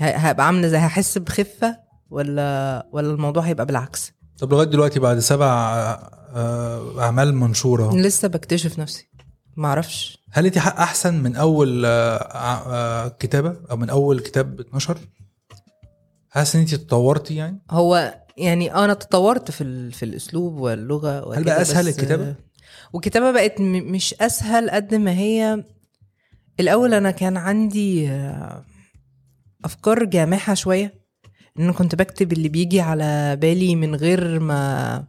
هبقى 0.00 0.46
عاملة 0.46 0.68
زي 0.68 0.78
هحس 0.78 1.18
بخفة 1.18 1.76
ولا 2.10 2.86
ولا 2.92 3.10
الموضوع 3.12 3.42
هيبقى 3.42 3.66
بالعكس؟ 3.66 4.12
طب 4.38 4.52
لغاية 4.52 4.66
دلوقتي 4.66 5.00
بعد 5.00 5.18
سبع 5.18 5.46
آه، 6.34 7.00
أعمال 7.02 7.34
منشورة 7.34 7.96
لسه 7.96 8.28
بكتشف 8.28 8.78
نفسي. 8.78 9.08
ما 9.56 9.68
أعرفش 9.68 10.18
هل 10.30 10.46
انت 10.46 10.58
حق 10.58 10.80
أحسن 10.80 11.14
من 11.22 11.36
أول 11.36 11.84
آه، 11.86 12.16
آه، 12.18 13.08
كتابة 13.08 13.56
أو 13.70 13.76
من 13.76 13.90
أول 13.90 14.20
كتاب 14.20 14.60
اتنشر؟ 14.60 14.98
حاسس 16.30 16.54
إن 16.56 16.60
انت 16.60 16.74
تطورتي 16.74 17.34
يعني 17.36 17.58
هو 17.70 18.14
يعني 18.36 18.74
أنا 18.74 18.94
تطورت 18.94 19.50
في 19.50 19.60
ال... 19.64 19.92
في 19.92 20.04
الأسلوب 20.04 20.54
واللغة 20.60 21.38
هل 21.38 21.44
بقى 21.44 21.62
أسهل 21.62 21.86
بس- 21.88 21.98
الكتابة؟ 21.98 22.34
والكتابة 22.92 23.30
بقت 23.30 23.60
م... 23.60 23.72
مش 23.92 24.14
أسهل 24.20 24.70
قد 24.70 24.94
ما 24.94 25.10
هي 25.12 25.64
الأول 26.60 26.94
أنا 26.94 27.10
كان 27.10 27.36
عندي 27.36 28.08
آه، 28.10 28.64
أفكار 29.64 30.04
جامحة 30.04 30.54
شوية 30.54 30.94
إن 31.58 31.72
كنت 31.72 31.94
بكتب 31.94 32.32
اللي 32.32 32.48
بيجي 32.48 32.80
على 32.80 33.36
بالي 33.36 33.76
من 33.76 33.94
غير 33.94 34.40
ما 34.40 35.04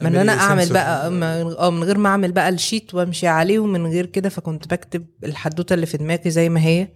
ما 0.00 0.08
إن 0.08 0.16
أنا 0.16 0.32
أعمل. 0.32 0.72
بقى 0.72 1.10
ما- 1.10 1.58
آه 1.58 1.70
من 1.70 1.84
غير 1.84 1.98
ما 1.98 2.08
أعمل 2.08 2.32
بقى 2.32 2.48
الشيت 2.48 2.94
وأمشي 2.94 3.26
عليه 3.26 3.58
ومن 3.58 3.86
غير 3.86 4.06
كده 4.06 4.28
فكنت 4.28 4.68
بكتب 4.68 5.06
الحدوتة 5.24 5.74
اللي 5.74 5.86
في 5.86 5.96
دماغي 5.98 6.30
زي 6.30 6.48
ما 6.48 6.60
هي 6.60 6.88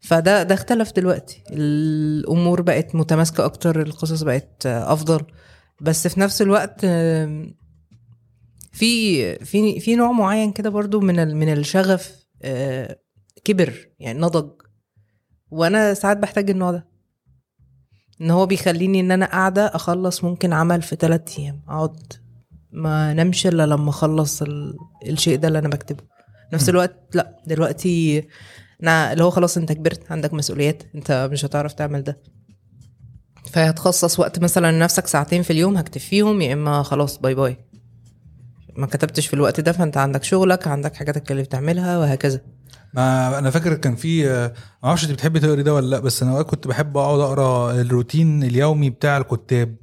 فده 0.00 0.42
ده 0.42 0.54
اختلف 0.54 0.92
دلوقتي. 0.92 1.42
الأمور 1.50 2.62
بقت 2.62 2.94
متماسكة 2.94 3.44
أكتر 3.44 3.82
القصص 3.82 4.22
بقت 4.22 4.66
أفضل. 4.66 5.20
بس 5.80 6.08
في 6.08 6.20
نفس 6.20 6.42
الوقت 6.42 6.86
في 8.72 9.34
في 9.44 9.80
في 9.80 9.96
نوع 9.96 10.12
معين 10.12 10.52
كده 10.52 10.70
برضو 10.70 11.00
من 11.00 11.36
من 11.36 11.52
الشغف 11.52 12.26
كبر 13.44 13.88
يعني 13.98 14.18
نضج. 14.18 14.50
وأنا 15.50 15.94
ساعات 15.94 16.16
بحتاج 16.16 16.50
النوع 16.50 16.70
ده. 16.70 16.88
إن 18.20 18.30
هو 18.30 18.46
بيخليني 18.46 19.00
إن 19.00 19.10
أنا 19.10 19.26
قاعدة 19.26 19.66
أخلص 19.66 20.24
ممكن 20.24 20.52
عمل 20.52 20.82
في 20.82 20.96
ثلاثة 20.96 21.42
أيام. 21.42 21.62
أقعد 21.68 22.12
ما 22.72 23.14
نمشي 23.14 23.48
إلا 23.48 23.66
لما 23.66 23.90
أخلص 23.90 24.42
ال... 24.42 24.76
الشيء 25.06 25.38
ده 25.38 25.48
اللي 25.48 25.58
أنا 25.58 25.68
بكتبه. 25.68 26.04
نفس. 26.52 26.68
الوقت 26.68 27.16
لأ. 27.16 27.36
دلوقتي 27.46 28.24
أنا 28.82 29.12
اللي 29.12 29.24
هو 29.24 29.30
خلاص 29.30 29.56
انت 29.56 29.72
كبرت 29.72 30.12
عندك 30.12 30.34
مسؤوليات 30.34 30.82
انت 30.94 31.28
مش 31.32 31.44
هتعرف 31.44 31.72
تعمل 31.72 32.02
ده. 32.02 32.18
فهتخصص 33.52 34.20
وقت 34.20 34.38
مثلا 34.38 34.72
لنفسك 34.72 35.06
ساعتين 35.06 35.42
في 35.42 35.50
اليوم 35.50 35.76
هكتب 35.76 36.00
فيهم 36.00 36.40
يا 36.40 36.52
إما 36.52 36.82
خلاص 36.82 37.18
bye 37.18 37.34
bye. 37.34 37.56
ما 38.76 38.86
كتبتش 38.86 39.26
في 39.26 39.34
الوقت 39.34 39.60
ده 39.60 39.72
فانت 39.72 39.96
عندك 39.96 40.24
شغلك 40.24 40.68
عندك 40.68 40.94
حاجاتك 40.94 41.30
اللي 41.30 41.42
بتعملها 41.42 41.98
وهكذا. 41.98 42.40
ما 42.94 43.38
أنا 43.38 43.50
فاكر 43.50 43.74
كان 43.74 43.96
في 43.96 44.24
ما 44.28 44.52
أعرفش 44.84 45.04
أنت 45.04 45.12
بتحبي 45.12 45.40
تقري 45.40 45.62
ده 45.62 45.74
ولا 45.74 45.86
لأ 45.86 46.00
بس 46.00 46.22
أنا 46.22 46.42
كنت 46.42 46.66
بحب 46.68 46.96
أقعد 46.96 47.20
أقرأ 47.20 47.72
الروتين 47.80 48.42
اليومي 48.42 48.90
بتاع 48.90 49.16
الكتاب. 49.16 49.76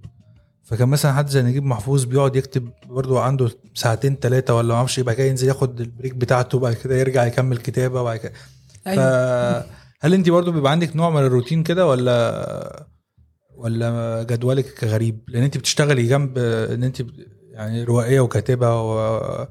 فكان 0.63 0.89
مثلا 0.89 1.13
حد 1.13 1.29
زي 1.29 1.41
نجيب 1.41 1.63
محفوظ 1.63 2.03
بيقعد 2.03 2.36
يكتب 2.36 2.69
برضه 2.89 3.21
عنده 3.21 3.49
ساعتين 3.73 4.15
ثلاثة 4.21 4.56
ولا 4.56 4.67
ما 4.67 4.73
أعرفش 4.73 4.97
يبقى 4.97 5.15
كده 5.15 5.27
ينزل 5.27 5.47
ياخد 5.47 5.82
ال 5.82 5.87
break 5.87 6.13
بتاعته 6.13 6.58
وبعد 6.58 6.73
كده 6.73 6.95
يرجع 6.95 7.25
يكمل 7.25 7.58
كتابة 7.58 8.01
وبعد 8.01 8.17
كده 8.17 8.34
فهل 8.86 10.13
انت 10.13 10.30
برضه 10.30 10.52
بيبقى 10.52 10.72
عندك 10.72 10.96
نوع 10.96 11.10
من 11.10 11.22
الروتين 11.22 11.63
كده 11.63 11.88
ولا 11.88 12.88
ولا 13.58 14.24
جدولك 14.24 14.84
غريب؟ 14.84 15.24
لأن 15.28 15.43
انت 15.43 15.58
بتشتغلي 15.58 16.04
جنب 16.04 16.38
ان 16.38 16.84
انت 16.84 17.04
يعني 17.52 17.84
روائية 17.84 18.19
وكاتبة 18.19 18.82
و 18.82 19.48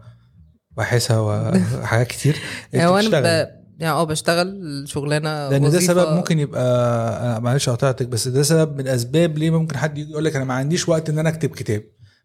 باحثه 0.76 1.22
وحاجات 1.22 2.06
كتير. 2.14 2.36
يعني 2.72 2.92
بتشتغلي. 2.96 3.44
ب... 3.44 3.62
يعني 3.80 3.94
آه 3.94 4.04
بشتغل 4.04 4.82
شغلانة 4.86 5.48
لأن 5.48 5.70
ده 5.70 5.80
سبب 5.80 6.12
ممكن 6.16 6.38
يبقى 6.38 7.42
معلش 7.42 7.68
قطعتك 7.68 8.06
بس 8.08 8.28
ده 8.28 8.42
سبب 8.42 8.76
من 8.76 8.88
أسباب 8.88 9.38
ليه 9.38 9.50
ممكن 9.50 9.76
حد 9.76 9.98
يجي 9.98 10.10
يقول 10.10 10.24
لك 10.24 10.36
أنا 10.36 10.44
ما 10.44 10.54
عنديش 10.54 10.88
وقت 10.88 11.08
إن 11.10 11.18
أنا 11.18 11.28
أكتب 11.28 11.50
كتاب. 11.50 11.84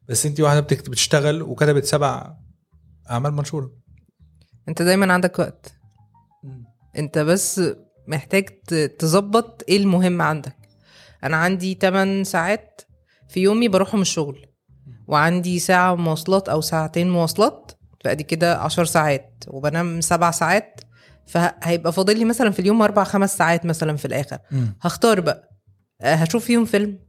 بس 0.10 0.26
انت 0.26 0.40
واحدة 0.40 0.60
بتكتب 0.60 0.92
بتشتغل 0.92 1.42
وكتبت 1.42 1.86
سبع 1.86 2.34
أعمال 3.10 3.34
منشورة. 3.34 3.72
أنت 4.70 4.82
دايما 4.82 5.14
عندك 5.14 5.40
وقت. 5.40 5.77
انت 6.98 7.18
بس 7.20 7.62
محتاج 8.08 8.46
تظبط 9.00 9.64
إيه 9.70 9.78
المهم 9.78 10.22
عندك. 10.22 10.56
أنا 11.24 11.38
عندي 11.38 11.74
8 11.82 12.24
ساعات 12.24 12.82
في 13.30 13.40
يومي 13.40 13.68
بروحهم 13.68 14.02
الشغل 14.02 14.46
وعندي 15.08 15.60
ساعة 15.60 15.96
مواصلات 15.96 16.50
أو 16.50 16.62
ساعتين 16.62 17.10
مواصلات 17.10 17.72
فأدي 18.04 18.24
كده 18.24 18.58
10 18.58 18.84
ساعات 18.84 19.44
وبنام 19.48 20.02
سبع 20.02 20.32
ساعات 20.32 20.82
فهيبقى 21.28 21.94
فاضل 21.94 22.18
لي 22.20 22.26
مثلا 22.26 22.52
في 22.52 22.60
اليوم 22.60 22.82
أربع 22.82 23.04
خمس 23.04 23.38
ساعات 23.38 23.66
مثلا 23.66 23.96
في 23.98 24.06
الآخر. 24.06 24.38
مم. 24.52 24.78
هختار 24.82 25.20
بقى 25.20 25.50
أه، 26.02 26.14
هشوف 26.16 26.46
فيهم 26.46 26.66
فيلم 26.66 27.00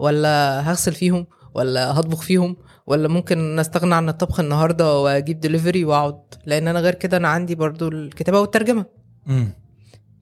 ولا 0.00 0.60
هغسل 0.70 0.92
فيهم 0.92 1.26
ولا 1.54 2.00
هطبخ 2.00 2.22
فيهم 2.22 2.56
ولا 2.86 3.08
ممكن 3.08 3.56
نستغنى 3.56 3.94
عن 3.94 4.08
الطبخ 4.08 4.40
النهارده 4.40 4.98
وأجيب 5.00 5.40
دليفري 5.40 5.84
وأقعد؟ 5.84 6.20
لأن 6.46 6.68
أنا 6.68 6.80
غير 6.80 6.94
كده 6.94 7.16
أنا 7.16 7.28
عندي 7.28 7.54
برضو 7.54 7.88
الكتابة 7.88 8.40
والترجمة. 8.40 8.84
مم. 9.26 9.48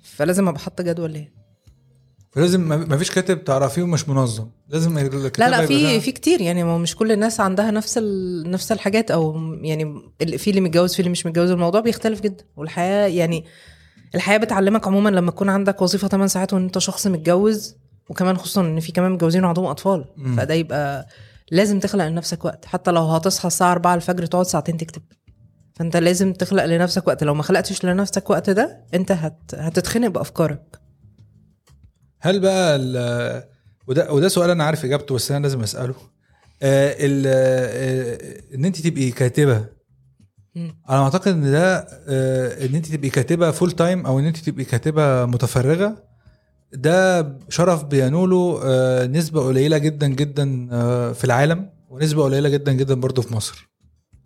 فلازم 0.02 0.48
أبقى 0.48 0.60
حاطة 0.60 0.84
جدول 0.84 1.10
ليه؟ 1.10 1.32
فلازم 2.30 2.68
ما 2.88 2.96
فيش 2.96 3.10
كاتب 3.10 3.44
تعرفيه 3.44 3.86
مش 3.86 4.08
منظم. 4.08 4.48
لازم 4.68 4.98
لا 4.98 5.50
لا 5.50 5.66
في 5.66 6.00
في 6.00 6.12
كتير 6.12 6.40
يعني 6.40 6.64
ما 6.64 6.78
مش 6.78 6.96
كل 6.96 7.12
الناس 7.12 7.40
عندها 7.40 7.70
نفس 7.70 7.98
ال... 7.98 8.50
نفس 8.50 8.72
الحاجات 8.72 9.10
أو 9.10 9.54
يعني 9.54 9.94
في 10.38 10.50
اللي 10.50 10.60
متجوز 10.60 10.94
في 10.94 11.00
اللي 11.00 11.10
مش 11.10 11.26
متجوز. 11.26 11.50
الموضوع 11.50 11.80
بيختلف 11.80 12.20
جدا. 12.20 12.44
والحياة 12.56 13.06
يعني 13.06 13.44
الحياة 14.14 14.38
بتعلمك 14.38 14.86
عموما 14.86 15.08
لما 15.10 15.30
تكون 15.30 15.48
عندك 15.48 15.82
وظيفة 15.82 16.08
8 16.08 16.26
ساعات 16.26 16.52
وانت 16.52 16.78
شخص 16.78 17.06
متجوز 17.06 17.76
وكمان 18.08 18.36
خصوصا 18.36 18.60
إن 18.60 18.80
في 18.80 18.92
كمان 18.92 19.12
متجوزين 19.12 19.44
وعندهم 19.44 19.66
أطفال. 19.66 20.04
فده 20.36 20.54
يبقى 20.54 21.06
لازم 21.50 21.78
تخلق 21.80 22.04
لنفسك 22.08 22.44
وقت. 22.44 22.64
حتى 22.64 22.90
لو 22.90 23.02
هتصحى 23.02 23.46
الساعة 23.46 23.72
4 23.72 23.94
الفجر 23.94 24.26
تقعد 24.26 24.46
ساعتين 24.46 24.76
تكتب. 24.76 25.02
فانت 25.74 25.96
لازم 25.96 26.32
تخلق 26.32 26.64
لنفسك 26.64 27.08
وقت. 27.08 27.24
لو 27.24 27.34
ما 27.34 27.42
خلقتش 27.42 27.84
لنفسك 27.84 28.30
وقت 28.30 28.50
ده 28.50 28.84
انت 28.94 29.12
هت... 29.12 29.54
هتتخنق 29.54 30.08
بأفكارك. 30.08 30.80
هل 32.20 32.40
بقى 32.40 32.76
ال- 32.76 33.44
وده 33.88 34.12
وده 34.12 34.28
سؤال 34.28 34.50
أنا 34.50 34.64
عارف 34.64 34.84
إجابته 34.84 35.14
بس 35.14 35.30
أنا 35.32 35.42
لازم 35.42 35.60
أسأله. 35.62 35.94
آه 36.62 36.96
ال- 36.98 37.24
آه 37.26 38.54
إن 38.54 38.64
أنت 38.64 38.80
تبقي 38.80 39.10
كاتبة. 39.10 39.64
أنا 40.56 41.02
أعتقد 41.02 41.28
إن 41.32 41.50
ده 41.52 41.76
آه 42.08 42.66
إن 42.66 42.74
أنت 42.74 42.86
تبقي 42.86 43.10
كاتبة 43.10 43.50
full 43.50 43.72
time 43.72 44.06
أو 44.06 44.18
إن 44.18 44.24
أنت 44.24 44.36
تبقي 44.36 44.64
كاتبة 44.64 45.26
متفرغة 45.26 46.04
ده 46.72 47.22
شرف 47.48 47.84
بينوله 47.84 48.60
آه 48.64 49.06
نسبة 49.06 49.40
قليلة 49.46 49.78
جدا 49.78 50.06
جدا 50.06 50.68
آه 50.72 51.12
في 51.12 51.24
العالم 51.24 51.70
ونسبة 51.88 52.22
قليلة 52.24 52.48
جدا 52.48 52.72
جدا 52.72 52.94
برضه 52.94 53.22
في 53.22 53.34
مصر. 53.34 53.68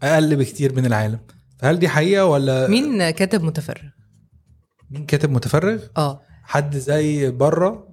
أقل 0.02 0.36
بكتير 0.36 0.74
من 0.74 0.86
العالم. 0.86 1.18
فهل 1.58 1.78
دي 1.78 1.88
حقيقة 1.88 2.24
ولا 2.24 2.68
مين 2.68 3.10
كاتب 3.10 3.42
متفرغ؟ 3.42 3.82
مين 4.90 5.06
كاتب 5.06 5.30
متفرغ؟ 5.30 5.78
آه. 5.96 6.22
حد 6.42 6.76
زي 6.76 7.30
بره 7.30 7.88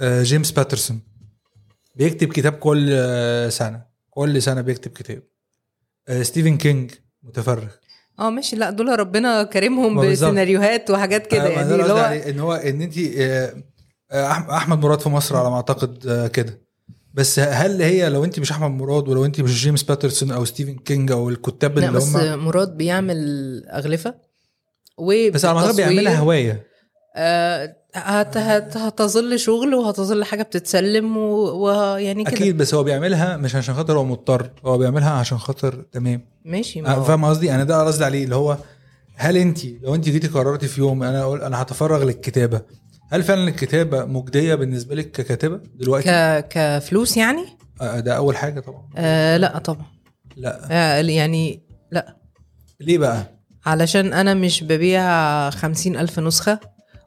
آه، 0.00 0.22
جيمس 0.22 0.50
باترسون. 0.50 1.00
بيكتب 1.94 2.32
كتاب 2.32 2.52
كل 2.52 2.88
آه، 2.92 3.48
سنة. 3.48 3.86
كل 4.10 4.42
سنة 4.42 4.60
بيكتب 4.60 4.90
كتاب. 4.90 5.22
آه، 6.08 6.22
ستيفن 6.22 6.56
كينج 6.56 6.90
متفرغ. 7.22 7.68
آه 8.18 8.30
ماشي. 8.30 8.56
لا 8.56 8.70
دول 8.70 8.98
ربنا 8.98 9.42
بالظبط. 9.42 10.28
بسيناريوهات 10.30 10.90
وحاجات 10.90 11.26
كده. 11.26 11.48
يعني 11.48 11.74
اللي 11.74 11.92
هو 11.92 11.98
إن 11.98 12.40
هو 12.40 12.52
إن 12.52 12.82
انت 12.82 12.94
أحمد 14.50 14.78
مراد 14.78 15.00
في 15.00 15.08
مصر 15.08 15.36
على 15.36 15.50
ما 15.50 15.56
أعتقد 15.56 16.26
كده. 16.32 16.65
بس 17.16 17.38
هل 17.38 17.82
هي 17.82 18.08
لو 18.08 18.24
انت 18.24 18.40
مش 18.40 18.50
أحمد 18.52 18.70
مراد 18.70 19.08
ولو 19.08 19.24
انت 19.24 19.40
مش 19.40 19.62
جيمس 19.62 19.82
باترسون 19.82 20.30
أو 20.30 20.44
ستيفن 20.44 20.74
كينج 20.74 21.10
أو 21.12 21.28
الكتاب 21.28 21.78
لا 21.78 21.86
اللي 21.86 21.96
بس 21.98 22.16
هم 22.16 22.44
مراد 22.44 22.76
بيعمل 22.76 23.18
أغلفة. 23.68 24.14
و 24.98 25.30
بس 25.30 25.44
على 25.44 25.54
ما 25.54 25.60
أعتقد 25.60 25.76
بيعملها 25.76 26.18
هواية. 26.18 26.66
آه 27.16 27.76
هت 27.94 28.36
هت 28.36 28.76
هتظل 28.76 29.38
شغل 29.38 29.74
وهتظل 29.74 30.24
حاجة 30.24 30.42
بتتسلم 30.42 31.16
ويعني 31.16 32.24
كده. 32.24 32.32
أكيد 32.36 32.56
بس 32.56 32.74
هو 32.74 32.82
بيعملها 32.82 33.36
مش 33.36 33.54
عشان 33.54 33.74
خاطر 33.74 33.98
هو 33.98 34.04
مضطر 34.04 34.50
هو 34.64 34.78
بيعملها 34.78 35.10
عشان 35.10 35.38
خاطر 35.38 35.84
تمام. 35.92 36.28
ماشي 36.44 36.80
ما 36.80 36.96
آه، 36.96 37.02
فاهم 37.02 37.24
قصدي؟ 37.24 37.54
أنا 37.54 37.64
ده 37.64 37.84
قصدي 37.86 38.04
عليه 38.04 38.24
اللي 38.24 38.36
هو 38.36 38.58
هل 39.16 39.36
انت 39.36 39.64
لو 39.64 39.94
انت 39.94 40.04
جيتي 40.08 40.28
قررتي 40.28 40.68
في 40.68 40.80
يوم 40.80 41.02
أنا 41.02 41.22
أقول 41.22 41.42
أنا 41.42 41.62
هتفرغ 41.62 42.04
للكتابة. 42.04 42.60
هل 43.12 43.22
فعلا 43.22 43.48
الكتابة 43.48 44.04
مجدية 44.04 44.54
بالنسبة 44.54 44.94
لك 44.94 45.10
ككاتبة 45.10 45.60
دلوقتي؟ 45.74 46.08
ك 46.40 46.48
كفلوس 46.48 47.16
يعني؟ 47.16 47.44
آه، 47.80 48.00
ده 48.00 48.16
أول 48.16 48.36
حاجة 48.36 48.60
طبعا. 48.60 48.88
آه 48.96 49.36
لا 49.36 49.58
طبعا. 49.58 49.86
لا. 50.36 50.68
آه 50.70 51.00
يعني 51.02 51.62
لا. 51.92 52.16
ليه 52.80 52.98
بقى؟ 52.98 53.36
علشان 53.66 54.12
أنا 54.12 54.34
مش 54.34 54.64
ببيع 54.64 55.50
خمسين 55.50 55.96
ألف 55.96 56.18
نسخة 56.20 56.60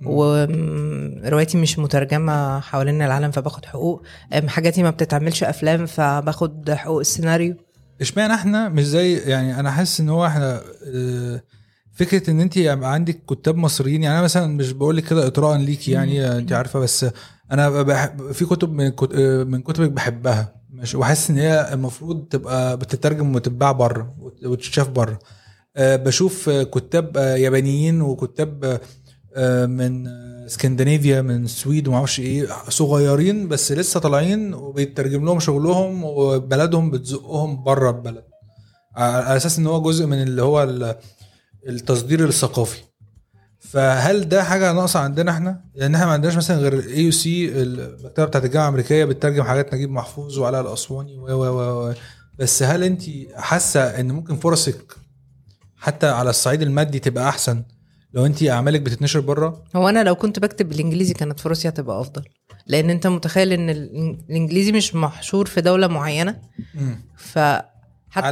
وروايتي 0.05 1.57
مش 1.57 1.79
مترجمة 1.79 2.59
حوالين 2.59 3.01
العالم 3.01 3.31
فباخد 3.31 3.65
حقوق. 3.65 4.03
حاجاتي 4.47 4.83
ما 4.83 4.89
بتتعملش 4.89 5.43
أفلام 5.43 5.85
فباخد 5.85 6.71
حقوق 6.71 6.99
السيناريو. 6.99 7.55
اشمعنى 8.01 8.33
إحنا 8.33 8.69
مش 8.69 8.85
زي 8.85 9.17
يعني 9.17 9.59
أنا 9.59 9.71
حاسس 9.71 9.99
إن 9.99 10.09
هو 10.09 10.25
إحنا 10.25 10.61
آه، 10.95 11.41
فكرة 11.99 12.29
إن 12.29 12.39
انت 12.41 12.57
يبقى 12.57 12.93
عندك 12.93 13.21
كتاب 13.29 13.57
مصريين 13.57 14.03
يعني 14.03 14.15
أنا 14.15 14.23
مثلا 14.23 14.47
مش 14.47 14.71
بقول 14.71 14.97
لك 14.97 15.03
كده 15.03 15.27
اطراء 15.27 15.57
ليكي 15.57 15.91
يعني 15.91 16.37
انت 16.37 16.51
عارفة 16.53 16.79
بس 16.79 17.05
أنا 17.51 17.69
بحب 17.81 18.31
في 18.31 18.45
كتب 18.45 18.71
من 18.73 18.91
من 19.51 19.61
كتبك 19.61 19.91
بحبها 19.91 20.55
مش 20.69 20.95
وحاسس 20.95 21.29
إن 21.29 21.37
هي 21.37 21.73
المفروض 21.73 22.25
تبقى 22.27 22.77
بتترجم 22.77 23.35
وتتباع 23.35 23.71
بره 23.71 24.15
وت- 24.19 24.45
وتتشاف 24.45 24.89
بره. 24.89 25.19
آه، 25.77 25.95
بشوف 25.95 26.49
كتاب 26.49 27.17
آه، 27.17 27.35
يابانيين 27.35 28.01
وكتاب 28.01 28.79
آه، 29.35 29.65
من 29.65 30.07
اسكندنافيا 30.45 31.21
من 31.21 31.43
السويد 31.43 31.87
وما 31.87 31.97
أعرفش 31.97 32.19
إيه 32.19 32.47
صغيرين 32.69 33.47
بس 33.47 33.71
لسه 33.71 33.99
طالعين 33.99 34.53
وبيترجم 34.53 35.25
لهم 35.25 35.39
شغلهم 35.39 36.03
وبلدهم 36.03 36.91
بتزقهم 36.91 37.63
بره 37.63 37.89
البلد. 37.89 38.23
على 38.95 39.37
أساس 39.37 39.59
إن 39.59 39.67
هو 39.67 39.81
جزء 39.81 40.05
من 40.05 40.21
اللي 40.23 40.41
هو 40.41 40.63
التصدير 41.67 42.27
الثقافي. 42.27 42.79
فهل 43.59 44.29
ده 44.29 44.43
حاجة 44.43 44.71
ناقصة 44.73 44.99
عندنا 44.99 45.31
إحنا؟ 45.31 45.61
لأن 45.75 45.95
إحنا 45.95 46.05
ما 46.05 46.11
عندناش 46.11 46.35
مثلا 46.37 46.57
غير 46.57 46.79
AUC 46.79 47.61
المكتبة 47.61 48.25
بتاعت 48.25 48.45
الجامعة 48.45 48.65
الأمريكية 48.67 49.05
بتترجم 49.05 49.43
حاجات 49.43 49.73
نجيب 49.73 49.89
محفوظ 49.91 50.37
وعلاء 50.39 50.61
الأسواني 50.61 51.17
و 51.19 51.25
و 51.25 51.87
و 51.89 51.93
بس 52.39 52.63
هل 52.63 52.83
انت 52.83 53.01
حاسة 53.35 53.99
إن 53.99 54.11
ممكن 54.11 54.35
فرصك 54.35 54.95
حتى 55.77 56.07
على 56.07 56.29
الصعيد 56.29 56.61
المادي 56.61 56.99
تبقى 56.99 57.29
أحسن؟ 57.29 57.63
لو 58.13 58.25
انت 58.25 58.43
أعمالك 58.43 58.81
بتتنشر 58.81 59.19
بره؟ 59.19 59.63
هو 59.75 59.89
أنا 59.89 60.03
لو 60.03 60.15
كنت 60.15 60.39
بكتب 60.39 60.69
بالإنجليزي 60.69 61.13
كانت 61.13 61.39
فرصي 61.39 61.69
هتبقى 61.69 62.01
أفضل. 62.01 62.23
لأن 62.67 62.89
أنت 62.89 63.07
متخيل 63.07 63.53
إن 63.53 63.69
ال- 63.69 64.17
الإنجليزي 64.29 64.71
مش 64.71 64.95
محشور 64.95 65.45
في 65.45 65.61
دولة 65.61 65.87
معينة. 65.87 66.39
فحتى 67.17 67.59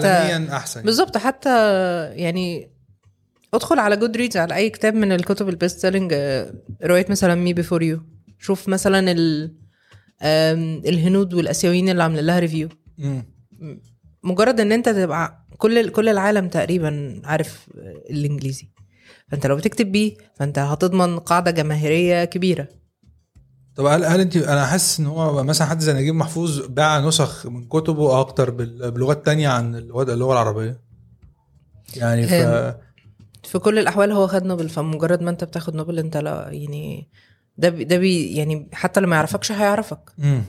عالميا 0.07 0.55
أحسن. 0.57 0.81
بالظبط 0.83 1.17
حتى 1.17 1.49
يعني 2.13 2.71
ادخل 3.57 3.79
على 3.79 3.97
Goodreads 3.97 4.37
على 4.37 4.55
أي 4.55 4.69
كتاب 4.69 4.93
من 4.95 5.11
الكتب 5.11 5.49
ال 5.49 5.55
best 5.55 5.79
selling 5.79 6.13
رواية 6.83 7.05
مثلا 7.09 7.35
Me 7.35 7.53
Before 7.53 7.83
You 7.83 7.99
شوف 8.39 8.67
مثلا 8.69 9.11
ال 9.11 9.53
الهنود 10.87 11.33
والآسيويين 11.33 11.89
اللي 11.89 12.03
عاملين 12.03 12.25
لها 12.25 12.39
review. 12.39 12.69
مجرد 14.23 14.59
إن 14.59 14.71
أنت 14.71 14.89
تبقى 14.89 15.47
كل 15.57 15.89
كل 15.89 16.09
العالم 16.09 16.47
تقريبا 16.47 17.21
عارف 17.23 17.67
الإنجليزي 18.09 18.67
فأنت 19.31 19.45
لو 19.47 19.55
بتكتب 19.55 19.91
بيه 19.91 20.15
فأنت 20.35 20.59
هتضمن 20.59 21.19
قاعدة 21.19 21.51
جماهيرية 21.51 22.25
كبيرة 22.25 22.67
طب 23.75 23.85
هل 23.85 24.03
هل 24.05 24.19
أنت 24.19 24.37
أنا 24.37 24.65
حاسس 24.65 24.99
إن 24.99 25.05
هو 25.05 25.43
مثلا 25.43 25.67
حد 25.67 25.79
زي 25.79 25.93
نجيب 25.93 26.15
محفوظ 26.15 26.59
باع 26.67 26.99
نسخ 26.99 27.47
من 27.47 27.67
كتبه 27.67 28.19
أكتر 28.19 28.49
بلغات 28.89 29.25
تانية 29.25 29.47
عن 29.49 29.75
اللغة 29.75 30.33
العربية 30.33 30.81
يعني 31.95 32.27
ف. 32.27 32.31
في 33.47 33.59
كل 33.59 33.79
الأحوال 33.79 34.11
هو 34.11 34.27
خد 34.27 34.45
نوبل 34.45 34.69
فمجرد 34.69 35.21
ما 35.21 35.29
أنت 35.29 35.43
بتاخد 35.43 35.75
نوبل 35.75 35.99
أنت 35.99 36.17
لا 36.17 36.49
يعني 36.51 37.09
ده 37.57 37.69
بي 37.69 37.83
ده 37.83 37.97
بي 37.97 38.35
يعني 38.35 38.69
حتى 38.73 38.99
لما 39.01 39.15
يعرفكش 39.15 39.51
هيعرفك 39.51 39.99
مم. 40.17 40.41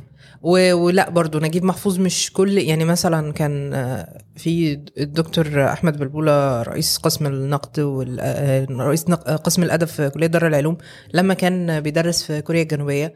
و- 0.43 0.73
ولا 0.75 1.11
برضو 1.11 1.39
نجيب 1.39 1.65
محفوظ 1.65 1.99
مش 1.99 2.33
كل 2.33 2.59
يعني 2.59 2.85
مثلا 2.85 3.33
كان 3.33 3.75
آه، 3.75 4.19
في 4.37 4.73
الدكتور 4.99 5.65
أحمد 5.73 5.99
بلبولة 5.99 6.63
رئيس 6.63 6.97
قسم 6.99 7.27
النقد 7.27 7.79
آه، 8.21 8.67
رئيس 8.71 9.09
نق- 9.11 9.31
قسم 9.31 9.63
الأدب 9.63 9.87
في 9.87 10.11
كلية 10.11 10.27
دار 10.27 10.47
العلوم 10.47 10.77
لما 11.15 11.35
كان 11.35 11.81
بيدرس 11.81 12.23
في 12.23 12.41
كوريا 12.43 12.63
الجنوبية 12.63 13.15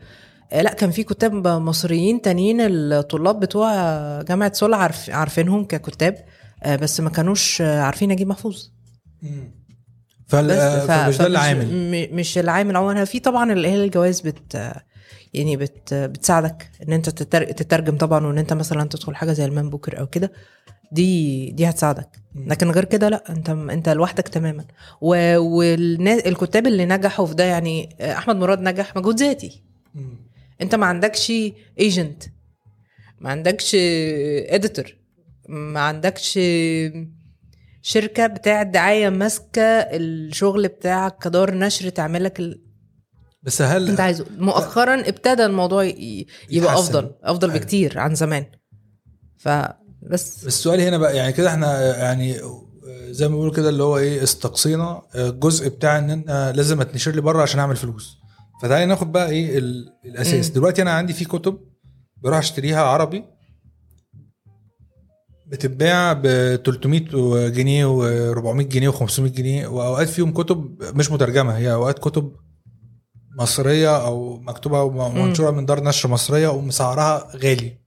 آه، 0.53 0.63
لا 0.63 0.73
كان 0.75 0.91
في 0.91 1.03
كتاب 1.03 1.47
مصريين 1.49 2.23
تانيين 2.23 2.61
الطلاب 2.61 3.41
بتوع 3.41 3.73
جامعة 4.23 4.53
سول 4.53 4.75
عارف 4.75 5.11
عارفينهم 5.11 5.65
ككتاب 5.65 6.15
آه، 6.63 6.77
بس 6.77 7.01
ما 7.01 7.11
كانوش 7.11 7.63
آه، 7.63 7.81
عارفين 7.81 8.09
نجيب 8.13 8.29
محفوظ 8.29 8.69
مم. 9.23 9.62
فال... 10.33 10.51
آه، 10.51 10.87
ف- 10.87 10.91
فمش 10.91 11.19
ده 11.19 11.27
العامل. 11.27 12.09
مش 12.13 12.39
العامل 12.39 12.77
عموما. 12.77 13.05
في 13.05 13.21
طبعا 13.21 13.53
اللي 13.53 13.69
هي 13.69 13.85
الجوائز 13.85 14.21
بت 14.21 14.73
يعني 15.35 15.57
بت 15.57 15.95
بتساعدك 15.95 16.71
إن 16.89 16.93
أنت 16.93 17.09
تتر- 17.11 17.53
تترجم 17.53 17.97
طبعا 17.97 18.27
وإن 18.27 18.39
أنت 18.39 18.53
مثلا 18.53 18.89
تدخل 18.89 19.15
حاجة 19.17 19.33
زي 19.33 19.45
المان 19.45 19.71
بوكر 19.71 19.99
أو 20.01 20.07
كده. 20.07 20.33
دي 20.93 21.51
دي 21.51 21.69
هتساعدك. 21.69 22.09
لكن 22.47 22.71
غير 22.71 22.85
كده 22.85 23.09
لا 23.09 23.25
أنت 23.33 23.51
أنت 23.51 23.89
لوحدك 23.89 24.29
تماما. 24.29 24.65
والكتاب 25.01 26.67
اللي 26.67 26.87
نجحوا 26.87 27.27
في 27.27 27.35
ده 27.35 27.45
يعني 27.45 27.97
أحمد 28.01 28.37
مراد 28.37 28.61
نجح 28.61 28.97
مجهود 28.97 29.21
ذاتي. 29.21 29.63
أنت 30.61 30.75
ما 30.75 30.87
عندكش 30.87 31.33
agent 31.81 32.23
ما 33.21 33.31
عندكش 33.31 33.77
editor 34.49 34.97
ما 35.49 35.81
عندكش 35.81 36.39
شركة 37.83 38.27
بتاعه 38.27 38.63
دعايه 38.63 39.09
ماسكة 39.09 39.63
الشغل 39.63 40.69
بتاعك 40.69 41.19
كدار 41.23 41.55
نشر 41.55 41.89
تعمل 41.89 42.25
لك 42.25 42.41
ال... 42.41 42.63
بس 43.43 43.63
هل 43.63 43.89
انت 43.89 44.01
عايزه. 44.01 44.27
مؤخرا 44.39 45.01
ابتدى 45.09 45.45
الموضوع 45.45 45.85
ي- 45.85 45.91
يبقى 46.51 46.73
يتحسن. 46.73 46.73
أفضل 46.97 47.11
أفضل 47.23 47.51
أيوة. 47.51 47.61
بكتير 47.63 47.99
عن 47.99 48.15
زمان. 48.15 48.45
فبس 49.39 49.75
بس 50.11 50.47
السؤال 50.47 50.81
هنا 50.81 50.99
بقى 50.99 51.17
يعني 51.17 51.33
كده 51.33 51.49
إحنا 51.49 51.97
يعني 51.97 52.39
زي 53.11 53.29
ما 53.29 53.35
بيقولوا 53.35 53.55
كده 53.55 53.69
اللي 53.69 53.83
هو 53.83 53.99
إيه 53.99 54.23
استقصينا. 54.23 55.03
الجزء 55.15 55.69
بتاع 55.69 55.99
إن 55.99 56.11
أنا 56.11 56.53
لازم 56.53 56.81
أتنشر 56.81 57.11
لي 57.15 57.21
بره 57.21 57.43
عشان 57.43 57.61
أعمل 57.61 57.77
فلوس. 57.77 58.17
فتعالي 58.63 58.87
ناخد 58.87 59.13
بقى 59.13 59.31
إيه 59.31 59.59
ال- 59.59 59.93
الأساس. 60.05 60.49
مم. 60.49 60.55
دلوقتي 60.55 60.83
أنا 60.83 60.91
عندي 60.91 61.13
في 61.13 61.25
كتب 61.25 61.59
بروح 62.23 62.39
أشتريها 62.39 62.83
عربي. 62.83 63.25
بتتباع 65.53 66.13
ب 66.13 66.23
300 66.65 67.49
جنيه 67.49 67.87
و400 68.35 68.63
جنيه 68.63 68.91
و500 68.91 69.21
جنيه 69.21 69.67
وأوقات 69.67 70.09
فيهم 70.09 70.33
كتب 70.33 70.83
مش 70.97 71.11
مترجمة 71.11 71.57
هي 71.59 71.73
أوقات 71.73 71.99
كتب 71.99 72.33
مصرية 73.39 74.05
أو 74.07 74.39
مكتوبة 74.41 74.83
ومنشوره 74.83 75.51
من 75.51 75.67
دار 75.67 75.85
نشر 75.85 76.09
مصرية 76.09 76.49
ومسعرها 76.49 77.29
غالي 77.37 77.79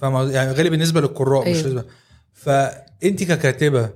فاهم 0.00 0.30
يعني 0.30 0.52
غالي 0.52 0.70
بالنسبة 0.70 1.00
للقراء 1.00 1.40
مش 1.40 1.46
أيوة. 1.46 1.62
بالنسبة 1.62 1.84
فانت 2.32 3.22
ككاتبة 3.24 3.90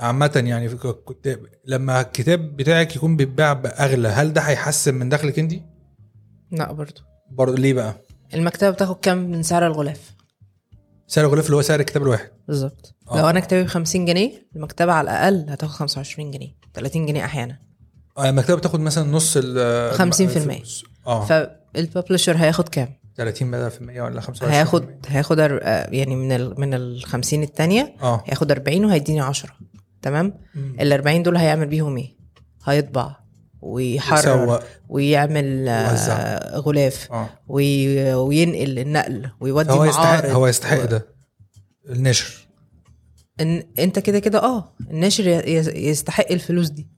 عامة 0.00 0.42
يعني 0.46 0.68
في 0.68 0.94
كتاب 1.08 1.40
لما 1.66 2.00
الكتاب 2.00 2.56
بتاعك 2.56 2.96
يكون 2.96 3.16
بيتباع 3.16 3.52
بأغلى 3.52 4.08
هل 4.08 4.32
ده 4.32 4.40
هيحسن 4.40 4.94
من 4.94 5.08
دخلك 5.08 5.38
أنت؟ 5.38 5.54
لا 6.52 6.72
برضو 6.72 7.00
برضه 7.30 7.56
ليه 7.56 7.74
بقى؟ 7.74 7.94
المكتبة 8.34 8.70
بتاخد 8.70 9.00
كام 9.00 9.30
من 9.30 9.42
سعر 9.42 9.66
الغلاف 9.66 10.19
سعر 11.10 11.24
الغلاف 11.24 11.46
اللي 11.46 11.56
هو 11.56 11.62
سعر 11.62 11.80
الكتاب 11.80 12.02
الواحد. 12.02 12.30
بالظبط. 12.48 12.94
آه. 13.10 13.18
لو 13.18 13.30
أنا 13.30 13.40
كتابي 13.40 13.62
ب 13.62 13.66
50 13.66 14.04
جنيه 14.04 14.48
المكتبة 14.56 14.92
على 14.92 15.10
الأقل 15.10 15.50
هتاخد 15.50 15.72
25 15.74 16.30
جنيه 16.30 16.56
30 16.74 17.06
جنيه 17.06 17.24
أحيانا. 17.24 17.58
آه 18.18 18.28
المكتبة 18.28 18.56
بتاخد 18.56 18.80
مثلا 18.80 19.10
نص 19.10 19.36
ال 19.36 19.94
50%. 19.98 20.20
الفلوس. 20.20 20.84
آه. 21.06 21.24
فالببلشر 21.24 22.36
هياخد 22.36 22.68
كام؟ 22.68 22.88
30 23.16 23.50
بدل 23.50 23.70
في 23.70 23.80
المية 23.80 24.02
ولا 24.02 24.20
25 24.20 24.52
هياخد 24.52 24.86
هياخد 25.06 25.40
آه، 25.40 25.88
يعني 25.90 26.16
من 26.16 26.32
ال 26.32 26.60
من 26.60 26.74
ال 26.74 27.04
50 27.04 27.42
التانية 27.42 27.94
آه. 28.02 28.22
هياخد 28.26 28.50
40 28.50 28.84
وهيديني 28.84 29.20
10 29.20 29.50
تمام؟ 30.02 30.34
ال 30.80 30.92
40 30.92 31.22
دول 31.22 31.36
هيعمل 31.36 31.66
بيهم 31.66 31.96
إيه؟ 31.96 32.16
هيطبع. 32.64 33.16
ويحرر 33.62 34.18
يسوق 34.44 34.62
ويعمل 34.88 35.68
آه، 35.68 35.90
يوزع. 35.90 36.38
غلاف 36.58 37.12
آه. 37.12 37.28
وي- 37.48 38.14
وينقل 38.14 38.78
النقل 38.78 39.30
ويودي 39.40 39.70
هو 39.72 39.84
يستحق 39.84 40.04
معارض. 40.04 40.30
هو 40.30 40.46
يستحق 40.46 40.84
ده. 40.84 41.06
النشر. 41.90 42.46
إن 43.40 43.62
انت 43.78 43.98
كده 43.98 44.18
كده 44.18 44.38
آه 44.42 44.74
ي- 44.90 45.88
يستحق 45.88 46.32
الفلوس 46.32 46.68
دي. 46.68 46.88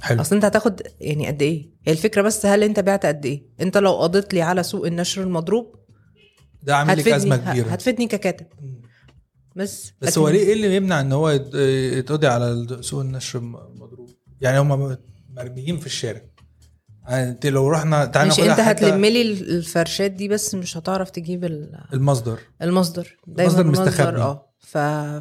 حلو. 0.00 0.20
أصل 0.20 0.34
أنت 0.34 0.44
هتاخد 0.44 0.82
يعني 1.00 1.26
قد 1.26 1.42
إيه؟ 1.42 1.70
هي 1.86 1.92
الفكرة 1.92 2.22
بس 2.22 2.46
هل 2.46 2.62
أنت 2.62 2.80
بعت 2.80 3.06
قد 3.06 3.26
إيه؟ 3.26 3.46
أنت 3.60 3.76
لو 3.78 3.92
قضيت 3.92 4.34
لي 4.34 4.42
على 4.42 4.62
سوق 4.62 4.86
النشر 4.86 5.22
المضروب 5.22 5.74
ده 6.62 6.76
عامل 6.76 6.98
لك 6.98 7.08
أزمة 7.08 7.36
كبيرة. 7.36 7.66
هتفيدني 7.68 8.06
ككاتب. 8.06 8.46
بس 9.56 9.92
بس 10.00 10.18
هو 10.18 10.28
ليه 10.28 10.38
إيه 10.40 10.52
اللي 10.52 10.76
يمنع 10.76 11.00
إن 11.00 11.12
هو 11.12 11.30
يت- 11.30 11.54
يتقضي 11.98 12.26
على 12.26 12.66
سوق 12.80 13.00
النشر 13.00 13.38
المضروب؟ 13.38 14.10
يعني 14.40 14.58
هم 14.58 14.96
مرميين 15.36 15.76
في 15.78 15.86
الشارع. 15.86 16.20
يعني 17.08 17.30
انت 17.30 17.46
لو 17.46 17.68
رحنا 17.68 18.04
تعالى 18.04 18.30
مش 18.30 18.40
انت 18.40 18.60
هتلم 18.60 19.04
لي 19.04 19.22
الفرشات 19.32 20.10
دي 20.10 20.28
بس 20.28 20.54
مش 20.54 20.76
هتعرف 20.76 21.10
تجيب 21.10 21.44
ال- 21.44 21.80
المصدر. 21.92 22.38
المصدر. 22.62 23.16
دايما 23.26 23.60
المصدر 23.60 23.84
مستخبي. 23.88 24.20
آه. 24.22 24.50
ف... 24.60 24.78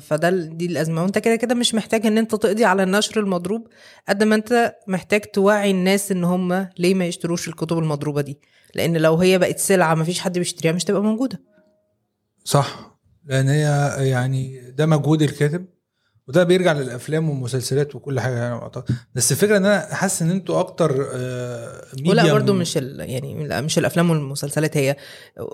فده 0.08 0.30
دي 0.30 0.66
الأزمة. 0.66 1.04
وانت 1.04 1.18
كده 1.18 1.36
كده 1.36 1.56
مش 1.56 1.76
محتاج 1.76 2.06
إن 2.06 2.18
أنت 2.18 2.36
تقضي 2.36 2.66
على 2.66 2.84
النشر 2.84 3.20
المضروب 3.20 3.68
قد 4.10 4.24
ما 4.24 4.36
أنت 4.36 4.76
محتاج 4.88 5.22
توعي 5.22 5.72
الناس 5.72 6.12
إن 6.12 6.24
هم 6.24 6.68
ليه 6.80 6.94
ما 6.94 7.06
يشتروش 7.06 7.48
الكتب 7.48 7.78
المضروبة 7.78 8.22
دي. 8.22 8.40
لأن 8.76 8.98
لو 8.98 9.16
هي 9.16 9.38
بقت 9.38 9.60
سلعة 9.60 9.96
ما 9.96 10.04
فيش 10.04 10.20
حد 10.20 10.38
بيشتريها 10.40 10.72
مش 10.74 10.84
تبقى 10.84 11.02
موجودة. 11.04 11.42
صح. 12.44 12.98
لأن 13.26 13.48
هي 13.50 13.96
يعني 14.10 14.72
ده 14.72 14.86
مجهود 14.86 15.22
الكاتب. 15.22 15.66
وده 16.28 16.44
بيرجع 16.44 16.72
للأفلام 16.74 17.30
والمسلسلات 17.30 17.96
وكل 17.96 18.20
حاجة 18.20 18.36
يعني. 18.36 18.72
بس 19.16 19.32
الفكرة 19.32 19.58
إن 19.58 19.66
أنا 19.66 19.96
حاسس 19.96 20.22
إن 20.22 20.30
أنتوا 20.32 20.60
أكتر 20.60 21.08
آه، 21.14 21.82
ولا 22.08 22.34
برضو 22.34 22.54
مش 22.54 22.78
ال... 22.78 23.00
يعني 23.10 23.48
لا، 23.48 23.62
مش 23.62 23.78
الأفلام 23.78 24.10
والمسلسلات 24.10 24.78
هي 24.78 24.96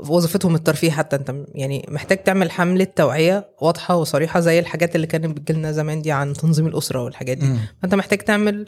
وظيفتهم 0.10 0.56
الترفيه 0.56 0.92
حتى 0.92 1.16
أنت 1.16 1.36
يعني 1.56 1.86
محتاج 1.90 2.24
تعمل 2.24 2.52
حملة 2.52 2.84
توعية 2.84 3.50
واضحة 3.62 3.96
وصريحة 3.96 4.40
زي 4.40 4.60
الحاجات 4.60 4.96
اللي 4.96 5.08
كانت 5.08 5.26
بتجيلنا 5.26 5.72
زمان 5.72 6.02
دي 6.02 6.12
عن 6.12 6.34
تنظيم 6.34 6.68
الأسرة 6.68 7.04
والحاجات 7.04 7.38
دي. 7.38 7.46
فأنت 7.82 7.96
محتاج 7.96 8.18
تعمل 8.20 8.66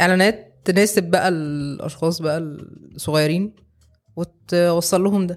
إعلانات 0.00 0.60
تناسب 0.64 1.02
بقى 1.02 1.28
الأشخاص 1.28 2.22
بقى 2.22 2.38
الصغيرين 2.38 3.54
وتوصل 4.16 5.04
لهم 5.04 5.26
ده 5.26 5.36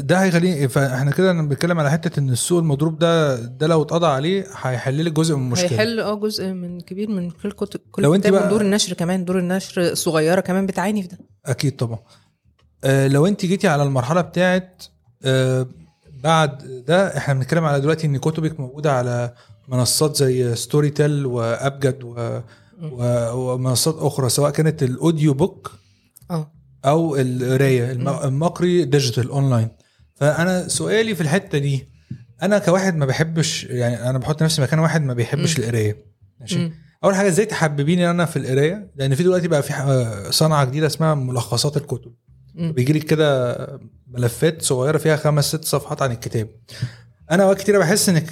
ده 0.00 0.16
هيخليني 0.22 0.68
فاحنا 0.68 1.10
كده 1.10 1.32
بنتكلم 1.32 1.78
على 1.78 1.90
حتة 1.90 2.20
إن 2.20 2.30
السوق 2.30 2.58
المضروب 2.58 2.98
ده 2.98 3.36
ده 3.36 3.66
لو 3.66 3.82
اتقضى 3.82 4.06
عليه 4.06 4.46
هيحل 4.62 5.04
لك 5.04 5.12
جزء 5.12 5.36
من 5.36 5.42
المشكلة. 5.46 5.70
هيحل 5.72 6.00
آه 6.00 6.14
جزء 6.14 6.46
من 6.52 6.80
كبير 6.80 7.08
من 7.10 7.30
كل 7.30 7.52
كتب 7.52 7.80
كل 7.90 8.02
لو 8.02 8.14
أنت 8.14 8.26
بقى- 8.26 8.30
دور 8.48 8.60
النشر 8.60 8.92
كمان 8.94 9.24
دور 9.24 9.38
النشر 9.38 9.80
الصغيره 9.82 10.40
كمان 10.40 10.66
بتعاني 10.66 11.02
في 11.02 11.08
ده. 11.08 11.18
أكيد 11.46 11.76
طبعا. 11.76 11.98
آه، 12.84 13.08
لو 13.08 13.26
أنت 13.26 13.46
جيتي 13.46 13.68
على 13.68 13.82
المرحلة 13.82 14.20
بتاعت 14.20 14.82
آه، 15.24 15.66
بعد 16.22 16.82
ده 16.88 17.16
إحنا 17.16 17.34
بنتكلم 17.34 17.64
على 17.64 17.80
دلوقتي 17.80 18.06
إن 18.06 18.16
كتبك 18.16 18.60
موجودة 18.60 18.92
على 18.92 19.34
منصات 19.68 20.16
زي 20.16 20.54
Storytel 20.54 21.26
وابجد 21.26 22.04
و... 22.04 22.40
ومنصات 23.32 23.96
أخرى 23.98 24.28
سواء 24.28 24.50
كانت 24.50 24.82
ال 24.82 24.91
audio 24.91 25.34
book 25.34 25.72
أو 26.84 27.16
القراية 27.16 27.92
الم- 27.92 28.08
المقري 28.08 28.84
digital 28.84 29.28
online 29.30 29.68
فأنا 30.14 30.68
سؤالي 30.68 31.14
في 31.14 31.20
الحتة 31.20 31.58
دي 31.58 31.88
أنا 32.42 32.58
كواحد 32.58 32.96
ما 32.96 33.06
بحبش 33.06 33.64
يعني 33.64 34.10
أنا 34.10 34.18
بحط 34.18 34.42
نفسي 34.42 34.62
مكان 34.62 34.78
واحد 34.78 35.02
ما 35.02 35.14
بيحبش. 35.14 35.58
القراية. 35.58 36.04
ماشي. 36.40 36.72
أول 37.04 37.14
حاجة 37.14 37.28
إزاي 37.28 37.46
تحببيني 37.46 38.10
أنا 38.10 38.24
في 38.24 38.38
القراية؟ 38.38 38.90
لأن 38.96 39.14
في 39.14 39.22
دلوقتي 39.22 39.48
بقى 39.48 39.62
في 39.62 40.26
صنعة 40.30 40.64
جديدة 40.64 40.86
اسمها 40.86 41.14
ملخصات 41.14 41.76
الكتب. 41.76 42.12
بيجي 42.54 42.92
لك 42.92 43.04
كده 43.04 43.56
ملفات 44.08 44.62
صغيرة 44.62 44.98
فيها 44.98 45.16
خمس 45.16 45.48
ست 45.48 45.64
صفحات 45.64 46.02
عن 46.02 46.10
الكتاب. 46.12 46.48
أنا 47.30 47.42
اوقات 47.42 47.58
كتير 47.58 47.78
بحس 47.78 48.08
ان 48.08 48.22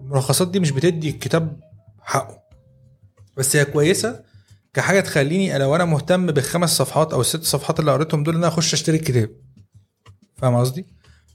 الملخصات 0.00 0.50
دي 0.50 0.60
مش 0.60 0.70
بتدي 0.70 1.08
الكتاب 1.10 1.60
حقه. 2.00 2.38
بس 3.36 3.56
هي 3.56 3.64
كويسة 3.64 4.20
كحاجة 4.74 5.00
تخليني 5.00 5.58
لو 5.58 5.76
أنا 5.76 5.84
مهتم 5.84 6.26
بالخمس 6.26 6.76
صفحات 6.76 7.12
أو 7.12 7.20
الست 7.20 7.42
صفحات 7.42 7.80
اللي 7.80 7.92
قريتهم 7.92 8.22
دول 8.22 8.34
إن 8.34 8.40
أنا 8.40 8.48
أخش 8.48 8.74
أشتري 8.74 8.96
الكتاب. 8.96 9.30
فاهم 10.36 10.56
قصدي؟ 10.56 10.86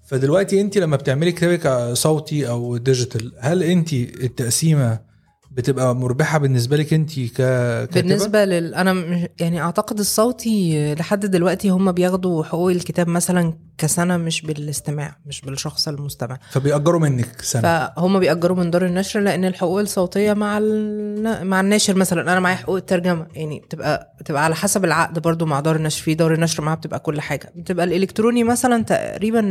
فدلوقتي 0.07 0.61
انت 0.61 0.77
لما 0.77 0.95
بتعملي 0.95 1.31
كتابك 1.31 1.93
صوتي 1.93 2.49
أو 2.49 2.77
ديجيتال 2.77 3.33
هل 3.39 3.63
انت 3.63 3.93
التقسيمة 3.93 5.09
بتبقى 5.51 5.95
مربحة 5.95 6.37
بالنسبة 6.37 6.77
لك 6.77 6.93
انت 6.93 7.19
ككاتبه 7.19 8.01
بالنسبة 8.01 8.45
لل 8.45 8.75
أنا 8.75 8.93
مش... 8.93 9.27
يعني 9.39 9.61
أعتقد 9.61 9.99
الصوتي 9.99 10.95
لحد 10.95 11.25
دلوقتي 11.25 11.69
هم 11.69 11.91
بياخدوا 11.91 12.43
حقوق 12.43 12.71
الكتاب 12.71 13.07
مثلا 13.07 13.53
كسنة 13.77 14.17
مش 14.17 14.41
بالاستماع 14.41 15.15
مش 15.25 15.41
بالشخص 15.41 15.87
المستمع. 15.87 16.37
فبيأجروا 16.51 16.99
منك 16.99 17.41
سنة. 17.41 17.61
فهم 17.61 18.19
بيأجروا 18.19 18.57
من 18.57 18.71
دار 18.71 18.85
النشر 18.85 19.19
لأن 19.19 19.45
الحقوق 19.45 19.79
الصوتية 19.79 20.33
مع 20.33 20.57
ال... 20.57 21.47
مع 21.47 21.59
الناشر 21.61 21.95
مثلا. 21.95 22.21
أنا 22.21 22.39
معايا 22.39 22.55
حقوق 22.57 22.75
الترجمة. 22.75 23.27
يعني 23.33 23.59
بتبقى 23.59 24.15
بتبقى 24.19 24.43
على 24.45 24.55
حسب 24.55 24.85
العقد 24.85 25.19
برضو 25.19 25.45
مع 25.45 25.59
دار 25.59 25.75
النشر. 25.75 26.03
في 26.03 26.13
دار 26.13 26.33
النشر 26.33 26.63
معاها 26.63 26.75
بتبقى 26.75 26.99
كل 26.99 27.21
حاجة. 27.21 27.53
بتبقى 27.55 27.85
الإلكتروني 27.85 28.43
مثلا 28.43 28.83
تقريبا 28.83 29.41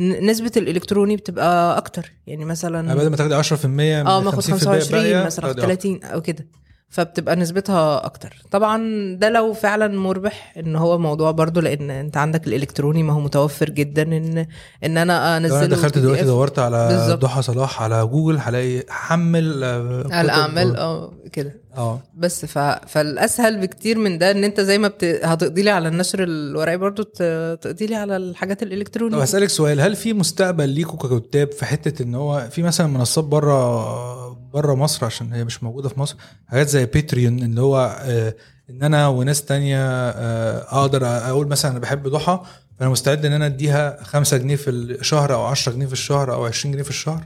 نسبة 0.00 0.52
الإلكتروني 0.56 1.16
بتبقى 1.16 1.78
أكتر. 1.78 2.12
يعني 2.26 2.44
مثلا 2.44 2.94
بدل 2.94 3.10
ما 3.10 3.16
تاخدي 3.16 3.42
10% 3.42 3.66
من 3.66 4.06
آه 4.06 4.20
باخد 4.24 4.42
50% 4.42 4.50
25 4.50 5.01
باقية 5.02 5.26
مثلا 5.26 5.52
تاخدي 5.52 5.60
30 5.62 6.04
أو 6.04 6.20
كده 6.20 6.46
فبتبقى 6.88 7.36
نسبتها 7.36 8.06
أكتر 8.06 8.42
طبعا 8.50 8.82
ده 9.16 9.28
لو 9.28 9.52
فعلا 9.52 9.88
مربح 9.98 10.54
إن 10.58 10.76
هو 10.76 10.98
موضوع 10.98 11.30
برضو 11.30 11.60
لأن 11.60 11.90
أنت 11.90 12.16
عندك 12.16 12.46
الإلكتروني 12.46 13.02
ما 13.02 13.12
هو 13.12 13.20
متوفر 13.20 13.70
جدا 13.70 14.02
إن 14.02 14.46
إن 14.84 14.98
أنا 14.98 15.36
أنزله 15.36 15.58
أنا 15.58 15.66
دخلت 15.66 15.98
دلوقتي. 15.98 16.24
دورت 16.24 16.58
على. 16.58 17.16
ضحى 17.20 17.42
صلاح 17.42 17.82
على 17.82 18.06
جوجل 18.06 18.38
هلاقي 18.38 18.84
حمل 18.88 19.64
آه، 19.64 20.02
كتب. 20.02 20.12
الاعمال 20.12 20.76
آه 20.76 21.12
كده 21.32 21.61
آه. 21.76 22.00
بس 22.14 22.44
ف... 22.44 22.58
فالأسهل 22.58 23.60
بكتير 23.60 23.98
من 23.98 24.18
ده 24.18 24.30
إن 24.30 24.44
أنت 24.44 24.60
زي 24.60 24.78
ما 24.78 24.88
بت... 24.88 25.04
هتقضي 25.04 25.62
لي 25.62 25.70
على 25.70 25.88
النشر 25.88 26.22
الورقي 26.22 26.76
برضو 26.76 27.02
ت... 27.02 27.22
تقضي 27.62 27.86
لي 27.86 27.94
على 27.94 28.16
الحاجات 28.16 28.60
طب 28.60 28.66
الالكترونيه 28.66 29.22
هسألك 29.22 29.48
سؤال 29.48 29.80
هل 29.80 29.96
في 29.96 30.12
مستقبل 30.12 30.68
ليكوا 30.68 30.98
ككتاب 30.98 31.52
في 31.52 31.66
حتة 31.66 32.02
إن 32.02 32.14
هو 32.14 32.48
في 32.50 32.62
مثلا 32.62 32.86
منصات 32.86 33.24
بره 33.24 34.32
بره 34.32 34.74
مصر 34.74 35.06
عشان 35.06 35.32
هي 35.32 35.44
مش 35.44 35.62
موجودة 35.62 35.88
في 35.88 36.00
مصر؟ 36.00 36.16
حاجات 36.48 36.68
زي 36.68 36.86
باتريون 36.86 37.38
اللي 37.38 37.60
هو 37.60 37.96
آه، 38.02 38.34
إن 38.70 38.82
أنا 38.82 39.08
وناس 39.08 39.44
تانية 39.44 39.78
آه، 40.10 40.80
أقدر 40.80 41.06
أقول 41.06 41.46
مثلا 41.46 41.70
أنا 41.70 41.80
بحب 41.80 42.08
ضحى 42.08 42.42
فأنا 42.78 42.90
مستعد 42.90 43.26
إن 43.26 43.32
أنا 43.32 43.46
أديها 43.46 44.02
5 44.02 44.36
جنيه 44.36 44.56
في 44.56 44.70
الشهر 44.70 45.34
أو 45.34 45.42
10 45.44 45.72
جنيه 45.72 45.86
في 45.86 45.92
الشهر 45.92 46.34
أو 46.34 46.44
20 46.44 46.72
جنيه 46.72 46.82
في 46.82 46.90
الشهر 46.90 47.24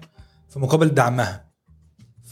في 0.48 0.58
مقابل 0.58 0.88
دعمها. 0.88 1.45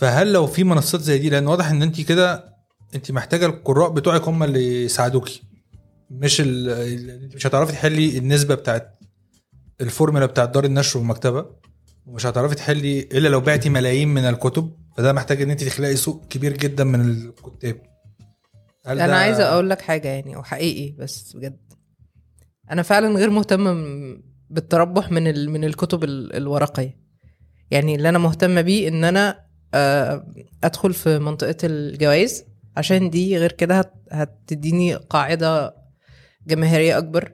فهل 0.04 0.32
لو 0.32 0.46
في 0.46 0.64
منصات 0.64 1.00
زي 1.00 1.18
دي 1.18 1.30
لأن 1.30 1.46
واضح 1.46 1.70
إن 1.70 1.82
انت 1.82 2.00
كده 2.00 2.54
انت 2.94 3.10
محتاجة 3.10 3.46
القراء 3.46 3.90
بتوعك 3.90 4.28
هم 4.28 4.42
اللي 4.42 4.84
يساعدوكي 4.84 5.42
مش 6.10 6.40
ال... 6.40 7.30
مش 7.34 7.46
هتعرفي 7.46 7.72
تحلي 7.72 8.18
النسبة 8.18 8.54
بتاعت 8.54 8.98
الفورمولا 9.80 10.26
بتاعت 10.26 10.48
دار 10.50 10.64
النشر 10.64 10.98
والمكتبة 10.98 11.46
ومش 12.06 12.26
هتعرفي 12.26 12.54
تحلي 12.54 13.00
إلا 13.00 13.28
لو 13.28 13.40
بعتي 13.40 13.68
ملايين 13.70 14.08
من 14.08 14.24
الكتب 14.24 14.70
فده 14.96 15.12
محتاج 15.12 15.42
إن 15.42 15.50
انت 15.50 15.64
تخلقي 15.64 15.96
سوق 15.96 16.28
كبير 16.30 16.56
جدا 16.56 16.84
من 16.84 17.00
الكتاب. 17.00 17.76
هل 18.86 19.00
أنا 19.00 19.16
عايزة 19.16 19.44
أقول 19.44 19.70
لك 19.70 19.80
حاجة 19.80 20.08
يعني 20.08 20.36
وحقيقي 20.36 20.92
بس 20.98 21.36
بجد. 21.36 21.60
أنا 22.70 22.82
فعلا 22.82 23.08
غير 23.08 23.30
مهتمه 23.30 23.74
بالتربح 24.50 25.10
من 25.10 25.26
ال... 25.28 25.50
من 25.50 25.64
الكتب 25.64 26.04
ال- 26.04 26.36
الورقية. 26.36 26.98
يعني 27.70 27.94
اللي 27.94 28.08
أنا 28.08 28.18
مهتمة 28.18 28.60
بيه 28.60 28.88
إن 28.88 29.04
أنا 29.04 29.43
أدخل 30.64 30.92
في 30.94 31.18
منطقة 31.18 31.56
الجوائز. 31.64 32.44
عشان 32.76 33.10
دي 33.10 33.38
غير 33.38 33.52
كده 33.52 33.78
هت... 33.78 33.92
هتديني 34.12 34.94
قاعدة 34.94 35.74
جماهيرية 36.46 36.98
أكبر. 36.98 37.32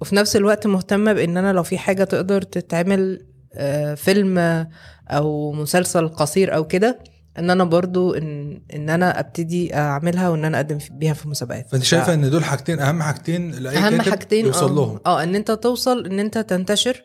وفي 0.00 0.14
نفس 0.16 0.36
الوقت 0.36 0.66
مهتمة 0.66 1.12
بإن 1.12 1.36
أنا 1.36 1.52
لو 1.52 1.62
في 1.62 1.78
حاجة 1.78 2.04
تقدر 2.04 2.42
تتعمل 2.42 3.26
آه، 3.54 3.94
فيلم 3.94 4.38
آه، 4.38 4.68
أو 5.08 5.52
مسلسل 5.52 6.08
قصير 6.08 6.54
أو 6.54 6.66
كده 6.66 6.98
إن 7.38 7.50
أنا 7.50 7.64
برضو 7.64 8.14
ان 8.14 8.62
إن 8.74 8.90
أنا 8.90 9.20
أبتدي 9.20 9.74
أعملها 9.74 10.28
وإن 10.28 10.44
أنا 10.44 10.56
أقدم 10.56 10.78
في- 10.78 10.92
بيها 10.92 11.14
في 11.14 11.28
مسابقات. 11.28 11.68
فأنت 11.70 11.82
شايفة 11.84 12.14
إن 12.14 12.30
دول 12.30 12.44
حاجتين 12.44 12.80
أهم 12.80 13.02
حاجتين 13.02 13.50
لأي 13.50 13.78
أهم 13.78 13.96
كاتب 13.98 14.10
حاجتين 14.10 14.46
يوصل 14.46 14.70
آه. 14.70 14.74
لهم؟ 14.74 15.00
آه 15.06 15.22
إن 15.22 15.34
أنت 15.34 15.50
توصل 15.50 16.06
إن 16.06 16.20
أنت 16.20 16.38
تنتشر 16.38 17.02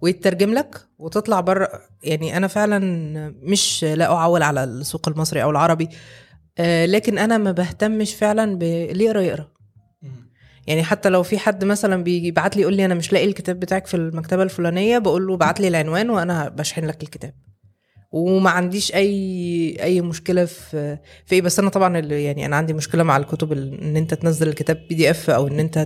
ويترجم 0.00 0.54
لك 0.54 0.80
وتطلع 0.98 1.40
بره. 1.40 1.68
يعني 2.02 2.36
أنا 2.36 2.46
فعلا 2.46 2.78
مش 3.42 3.84
لا 3.84 4.12
أعول 4.12 4.42
على 4.42 4.64
السوق 4.64 5.08
المصري 5.08 5.42
أو 5.42 5.50
العربي 5.50 5.88
آه 6.58 6.86
لكن 6.86 7.18
أنا 7.18 7.38
ما 7.38 7.52
بهتمش 7.52 8.14
فعلا 8.14 8.58
باللي 8.58 9.04
يقرأ 9.04 9.20
يقرأ. 9.20 9.48
يعني 10.66 10.82
حتى 10.82 11.08
لو 11.08 11.22
في 11.22 11.38
حد 11.38 11.64
مثلا 11.64 12.02
بيبعت 12.04 12.56
لي 12.56 12.62
يقول 12.62 12.74
لي 12.74 12.84
أنا 12.84 12.94
مش 12.94 13.12
لاقي 13.12 13.26
الكتاب 13.26 13.60
بتاعك 13.60 13.86
في 13.86 13.94
المكتبة 13.94 14.42
الفلانية 14.42 14.98
بقول 14.98 15.26
له 15.26 15.36
بعت 15.36 15.60
لي 15.60 15.68
العنوان 15.68 16.10
وأنا 16.10 16.48
بشحن 16.48 16.84
لك 16.84 17.02
الكتاب. 17.02 17.34
وما 18.10 18.50
عنديش 18.50 18.94
أي 18.94 19.76
أي 19.82 20.00
مشكلة 20.00 20.44
في 20.44 20.98
في 21.26 21.34
إيه. 21.34 21.42
بس 21.42 21.58
أنا 21.58 21.70
طبعا 21.70 21.98
اللي 21.98 22.24
يعني 22.24 22.46
أنا 22.46 22.56
عندي 22.56 22.72
مشكلة 22.72 23.02
مع 23.02 23.16
الكتب 23.16 23.52
ال- 23.52 23.80
إن 23.80 23.96
أنت 23.96 24.14
تنزل 24.14 24.48
الكتاب 24.48 24.76
بي 24.88 24.94
دي 24.94 25.10
اف 25.10 25.30
أو 25.30 25.48
إن 25.48 25.60
أنت 25.60 25.78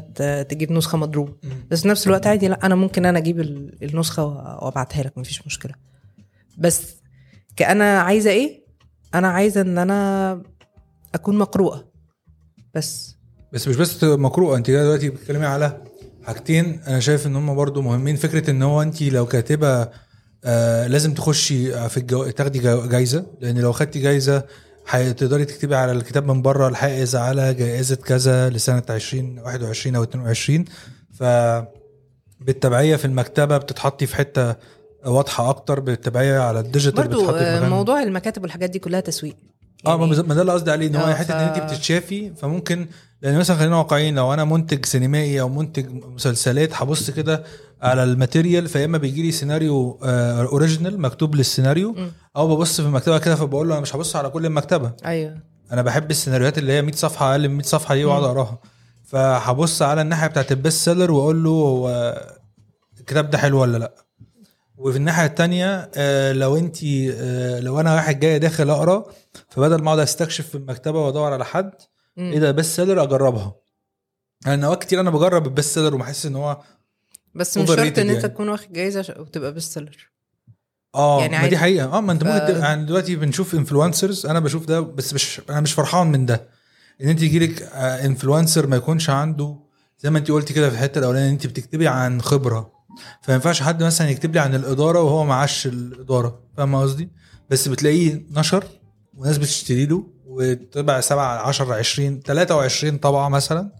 تجيب 0.51 0.73
نسخة 0.73 0.99
مضروبة. 0.99 1.35
بس 1.71 1.83
في 1.83 1.89
نفس 1.89 2.07
الوقت 2.07 2.27
عادي 2.27 2.49
لأ 2.49 2.67
أنا 2.67 2.75
ممكن 2.75 3.07
أنا 3.07 3.19
أجيب 3.19 3.41
ال- 3.41 3.79
النسخة 3.85 4.25
وأبعتها 4.25 5.03
لك 5.03 5.19
مفيش 5.19 5.47
مشكلة. 5.47 5.73
بس 6.59 6.95
كأنا 7.57 8.01
عايزة 8.01 8.31
إيه؟ 8.31 8.63
أنا 9.15 9.29
عايزة 9.29 9.61
إن 9.61 9.79
أنا 9.79 10.43
أكون 11.15 11.39
مقروءة. 11.39 11.89
بس. 12.75 13.17
بس 13.53 13.69
مش 13.69 13.77
بس 13.77 14.05
مقروءة 14.05 14.57
أنت 14.57 14.71
دلوقتي 14.71 15.11
بتتكلمي 15.11 15.47
على 15.47 15.83
حاجتين 16.25 16.81
أنا 16.87 17.01
شايف 17.01 17.27
إن 17.27 17.37
هم 17.37 17.55
برضو 17.55 17.83
مهمين. 17.83 18.17
فكرة 18.17 18.51
إن 18.51 18.63
هو 18.63 18.83
أنت 18.83 19.03
لو 19.03 19.27
كاتبة 19.27 19.89
آه 20.45 20.87
لازم 20.87 21.15
تخشي 21.15 21.89
في 21.89 21.97
الجو... 21.97 22.31
تاخدي 22.31 22.59
جايزة 22.89 23.27
لأن 23.41 23.59
لو 23.59 23.73
خدتي 23.73 24.01
جايزة 24.01 24.43
هتقدري 24.89 25.45
تكتبي 25.45 25.75
على 25.77 25.93
الكتاب 25.93 26.27
من 26.31 26.43
بره 26.43 26.69
الحائز 26.69 27.17
على 27.17 27.55
جائزة 27.55 27.95
كذا 27.97 28.51
لسنة 28.51 28.83
2021 28.91 29.97
أو 29.97 30.03
22 30.03 30.65
ف 31.15 31.23
بالتبعية 32.41 32.97
في 32.97 33.05
المكتبة 33.05 33.59
بتتحطي 33.59 34.07
في 34.07 34.17
حتة 34.17 34.55
واضحة 35.07 35.49
أكتر 35.51 35.81
بالتبعية 35.81 36.39
على 36.39 36.61
الديجيتال 36.61 36.97
برضو 37.09 37.31
آه، 37.31 37.69
موضوع 37.69 38.03
المكاتب 38.03 38.43
والحاجات 38.43 38.71
دي 38.71 38.79
كلها 38.79 39.01
تسويق. 39.01 39.37
آه 39.87 39.97
ما 39.97 40.03
يعني- 40.05 40.11
بز- 40.11 40.21
ما 40.29 40.35
ده 40.35 40.41
اللي 40.41 40.53
قصدي 40.53 40.71
عليه 40.71 40.87
إن 40.87 40.97
هو 40.97 41.05
آه، 41.11 41.15
حتة 41.15 41.35
إن 41.35 41.49
انت 41.49 41.73
بتتشافي 41.73 42.33
فممكن 42.37 42.87
لأن 43.23 43.39
مثلا 43.39 43.57
خلينا 43.57 43.77
واقعيين 43.77 44.15
لو 44.15 44.35
أنا 44.35 44.45
منتج 44.45 44.85
سينمائي 44.87 45.41
أو 45.41 45.49
منتج 45.49 45.87
مسلسلات 45.91 46.71
هبص 46.75 47.11
كده 47.11 47.45
على 47.83 48.03
ال 48.05 48.12
material 48.12 48.67
فيا 48.69 48.85
إما 48.85 48.99
بيجي 48.99 49.23
لي 49.23 49.33
سيناريو 49.33 49.99
آه 50.05 50.43
original 50.43 51.01
مكتوب 51.01 51.35
للسيناريو. 51.35 51.97
أو 52.37 52.57
ببص 52.57 52.81
في 52.81 52.87
المكتبة 52.87 53.19
كده 53.19 53.37
فبقول 53.37 53.69
له 53.69 53.75
أنا 53.75 53.83
مش 53.83 53.97
هبص 53.97 54.17
على 54.17 54.31
كل 54.31 54.47
المكتبة 54.47 54.93
أيوه 55.05 55.39
أنا 55.73 55.83
بحب 55.83 56.11
السيناريوهات 56.11 56.59
اللي 56.59 56.73
هي 56.73 56.83
100 56.83 56.93
صفحة 56.95 57.31
أقل 57.33 57.49
من 57.49 57.55
100 57.55 57.63
صفحة 57.63 57.95
دي 57.95 58.05
وأقعد. 58.05 58.23
أقراها 58.25 58.59
فهبص 59.05 59.83
على 59.83 60.03
الناحية 60.03 60.27
بتاعت 60.27 60.53
ال 60.53 60.59
best 60.59 60.85
seller 60.85 61.11
وأقول 61.13 61.45
له 61.45 61.51
هو 61.51 62.15
الكتاب 63.01 63.31
ده 63.31 63.39
حلو 63.39 63.61
ولا 63.61 63.79
لأ 63.79 63.95
وفي 64.77 64.97
الناحية 64.97 65.27
التانية 65.27 65.91
آه، 65.97 66.33
لو 66.33 66.57
أنت 66.57 66.77
آه، 66.85 67.61
لو 67.61 67.81
أنا 67.81 67.95
واحد 67.95 68.21
جاي 68.21 68.39
داخل 68.39 68.71
أقرأ 68.71 69.05
فبدل 69.49 69.83
ما 69.83 69.87
أقعد 69.89 69.99
أستكشف 69.99 70.49
في 70.49 70.55
المكتبة 70.55 71.07
وأدور 71.07 71.33
على 71.33 71.45
حد. 71.45 71.71
إيه 72.19 72.39
ده 72.39 72.51
best 72.51 72.77
seller 72.77 73.03
أجربها. 73.03 73.55
لأن 74.47 74.65
اوقات 74.65 74.83
كتير 74.85 75.01
أنا 75.01 75.11
بجرب 75.11 75.47
ال 75.47 75.52
best 75.52 75.75
seller 75.75 75.95
وبحس 75.95 76.27
إن 76.27 76.37
هو 76.37 76.61
بس 77.35 77.59
مش 77.59 77.69
شرط 77.69 77.79
إن 77.79 77.87
أنت 77.87 77.99
يعني. 77.99 78.21
تكون 78.23 78.49
واخد 78.49 78.73
جايزة 78.73 79.01
وتبقى 79.19 79.55
best 79.55 79.73
seller 79.73 80.11
آه 80.95 81.21
يعني 81.21 81.33
يعني 81.33 81.45
ما 81.45 81.51
دي. 81.51 81.59
حقيقة. 81.59 81.97
آه 81.99 82.01
ما 82.01 82.13
أنت 82.13 82.25
ف- 82.25 82.27
ممكن 82.27 82.61
يعني 82.61 82.85
دلوقتي 82.87 83.17
بنشوف 83.17 83.55
influencers 83.55 84.27
أنا 84.27 84.41
بشوف 84.41 84.67
ده 84.67 84.81
بس 84.81 85.15
مش 85.15 85.41
أنا 85.51 85.61
مش 85.61 85.73
فرحان 85.73 86.07
من 86.07 86.27
ده. 86.27 86.49
إن 87.03 87.09
أنت 87.09 87.23
يجيلك 87.23 87.63
influencer 87.75 88.67
ما 88.67 88.77
يكونش 88.77 89.11
عنده 89.11 89.59
زي 89.99 90.11
ما 90.11 90.19
أنت 90.19 90.31
قلتي 90.31 90.55
كده 90.55 90.69
في 90.69 90.75
الحتة 90.75 90.99
الأولانية 90.99 91.27
إن 91.29 91.33
أنت 91.33 91.47
بتكتبي 91.47 91.89
عن 91.89 92.23
خبرة. 92.23 92.73
فما 93.23 93.35
ينفعش 93.35 93.63
حد 93.63 93.83
مثلا 93.83 94.11
يكتب 94.11 94.33
لي 94.35 94.41
عن 94.41 94.55
الإدارة 94.55 95.03
وهو 95.03 95.25
ما 95.25 95.35
عاش 95.35 95.67
الإدارة. 95.67 96.43
فاهم 96.57 96.75
قصدي؟ 96.77 97.09
بس 97.51 97.69
بتلاقيه 97.69 98.27
نشر 98.31 98.65
وناس 99.15 99.39
بتشتري 99.39 99.87
له. 99.87 100.07
وتبع 100.33 101.01
7 101.01 101.39
10 101.49 101.75
20 101.75 102.21
23 102.21 102.99
طبعة 102.99 103.29
مثلا. 103.29 103.73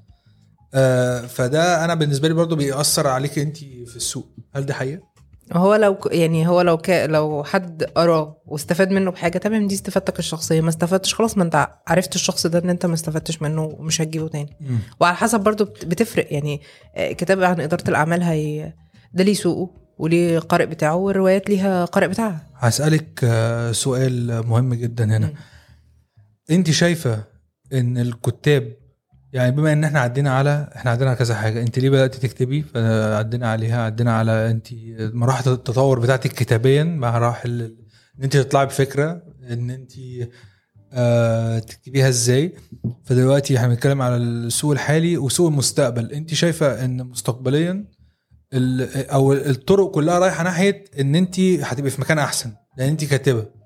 آه 0.75 1.21
فده 1.21 1.85
أنا 1.85 1.95
بالنسبة 1.95 2.29
لي 2.29 2.35
برضو 2.35 2.57
بيأثر 2.57 3.07
عليك 3.07 3.39
أنت 3.39 3.57
في 3.59 3.97
السوق. 3.97 4.27
هل 4.55 4.67
دي 4.67 4.73
حقيقة؟ 4.73 5.13
هو 5.53 5.75
لو 5.75 5.99
يعني 6.11 6.49
هو 6.49 6.61
لو 6.61 6.77
ك... 6.79 6.91
لو 6.91 7.45
حد 7.45 7.85
قراه 7.85 8.37
واستفاد 8.47 8.91
منه 8.91 9.11
بحاجة 9.11 9.39
تمام 9.39 9.67
دي 9.67 9.75
استفادتك 9.75 10.19
الشخصية. 10.19 10.61
ما 10.61 10.69
استفدتش 10.69 11.15
خلاص 11.15 11.37
ما 11.39 11.45
انت 11.45 11.69
عرفت 11.89 12.15
الشخص 12.15 12.47
ده 12.47 12.59
إن 12.59 12.71
انت 12.71 12.87
ما 12.87 12.95
استفدتش 12.95 13.43
منه 13.43 13.63
ومش 13.65 14.01
هتجيبه 14.01 14.29
تاني. 14.29 14.57
مم. 14.61 14.79
وعلى 15.01 15.17
حسب 15.17 15.41
برضو 15.41 15.65
بت- 15.65 15.85
بتفرق. 15.85 16.27
يعني 16.33 16.61
آه، 16.97 17.13
كتاب 17.13 17.43
عن 17.43 17.61
إدارة 17.61 17.89
الأعمال 17.89 18.23
هي 18.23 18.73
ده 19.15 19.25
ليه 19.25 19.35
سوقه 19.35 19.71
وليه 19.99 20.39
قارئ 20.39 20.67
بتاعه 20.67 20.95
والروايات 20.97 21.51
ليها 21.51 21.85
قارئ 21.85 22.09
بتاعها. 22.09 22.47
هسألك 22.57 23.21
آه، 23.25 23.73
سؤال 23.73 24.47
مهم 24.49 24.75
جدا 24.75 25.05
هنا. 25.05 25.27
مم. 25.27 25.35
انت 26.53 26.71
شايفة 26.71 27.25
ان 27.73 27.99
الكتاب 27.99 28.77
يعني 29.33 29.57
بما 29.57 29.73
ان 29.73 29.85
إحنا 29.85 30.01
عدينا 30.01 30.31
على 30.37 30.71
إحنا 30.77 30.91
عدينا 30.91 31.11
على 31.11 31.19
كذا 31.19 31.35
حاجة 31.35 31.63
انت 31.63 31.79
ليه 31.79 31.91
بدأت 31.91 32.15
تكتبي؟ 32.15 32.63
فعدينا 32.63 33.51
عليها 33.51 33.83
عدينا 33.83 34.13
على 34.17 34.51
انت 34.51 34.69
مراحل 35.15 35.53
التطور 35.53 35.99
بتاعتك 36.01 36.33
كتابيا 36.33 36.85
مراحل 36.85 37.63
ان 38.19 38.25
انت 38.25 38.37
تطلعي 38.37 38.67
بفكرة 38.67 39.23
ان 39.51 39.71
انت 39.71 39.93
آه 40.93 41.59
تكتبيها 41.59 42.09
إزاي. 42.09 42.55
فدلوقتي 43.05 43.57
إحنا 43.57 43.69
بنتكلم 43.69 44.03
على 44.03 44.17
السوق 44.17 44.73
الحالي 44.73 45.17
وسوق 45.17 45.49
المستقبل. 45.49 46.13
انت 46.13 46.35
شايفة 46.35 46.85
ان 46.85 47.05
مستقبليا 47.05 47.85
أو 49.13 49.33
الطرق 49.33 49.91
كلها 49.91 50.19
رايحة 50.19 50.45
ناحية 50.45 50.85
ان 51.01 51.15
انت 51.15 51.41
هتبقي 51.41 51.91
في 51.91 52.01
مكان 52.01 52.19
أحسن 52.19 52.53
لأن 52.79 52.89
انت 52.89 53.05
كاتبة. 53.05 53.62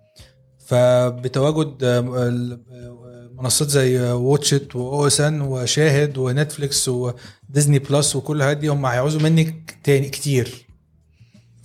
فبتواجد 0.66 1.84
آم، 1.84 2.14
ال- 2.14 2.52
آه، 2.70 3.30
منصات 3.42 3.68
زي 3.68 4.00
Watch 4.00 4.54
It 4.54 4.76
و 4.76 5.06
OSN 5.06 5.40
وشاهد 5.40 6.18
و 6.18 6.27
Netflix 6.27 6.88
و 6.88 7.01
Disney 7.01 7.78
Plus 7.78 8.16
وكل 8.16 8.54
دي 8.54 8.68
هم 8.68 8.86
هيعوزوا 8.86 9.20
منك 9.20 9.78
تاني 9.84 10.08
كتير. 10.08 10.66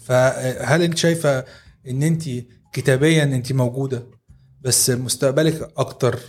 فهل 0.05 0.81
انت 0.81 0.97
شايفة 0.97 1.45
ان 1.87 2.03
انت 2.03 2.23
كتابيا 2.73 3.23
انت 3.23 3.53
موجودة 3.53 4.07
بس 4.61 4.89
مستقبلك 4.89 5.71
أكتر 5.77 6.19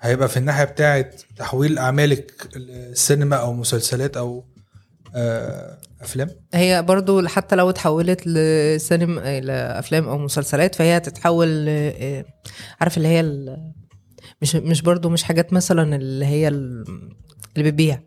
هيبقى 0.00 0.28
في 0.28 0.36
الناحية 0.36 0.64
بتاعة 0.64 1.10
تحويل 1.36 1.78
أعمالك 1.78 2.48
السينما 2.56 3.36
أو 3.36 3.52
مسلسلات 3.52 4.16
أو 4.16 4.44
آه، 5.14 5.78
أفلام؟ 6.00 6.28
هي 6.54 6.82
برضو 6.82 7.26
حتى 7.26 7.56
لو 7.56 7.70
اتحولت 7.70 8.26
لسينما 8.26 9.40
لافلام 9.40 10.08
أو 10.08 10.18
مسلسلات 10.18 10.74
فهي 10.74 10.96
هتتحول 10.96 11.48
ل- 11.66 12.24
عارف 12.80 12.96
اللي 12.96 13.08
هي 13.08 13.20
ال- 13.20 13.72
مش 14.42 14.56
مش 14.56 14.82
برضو 14.82 15.08
مش 15.08 15.22
حاجات 15.22 15.52
مثلا 15.52 15.96
اللي 15.96 16.26
هي 16.26 16.48
ال- 16.48 16.84
اللي 17.56 17.70
بتبيع. 17.70 18.00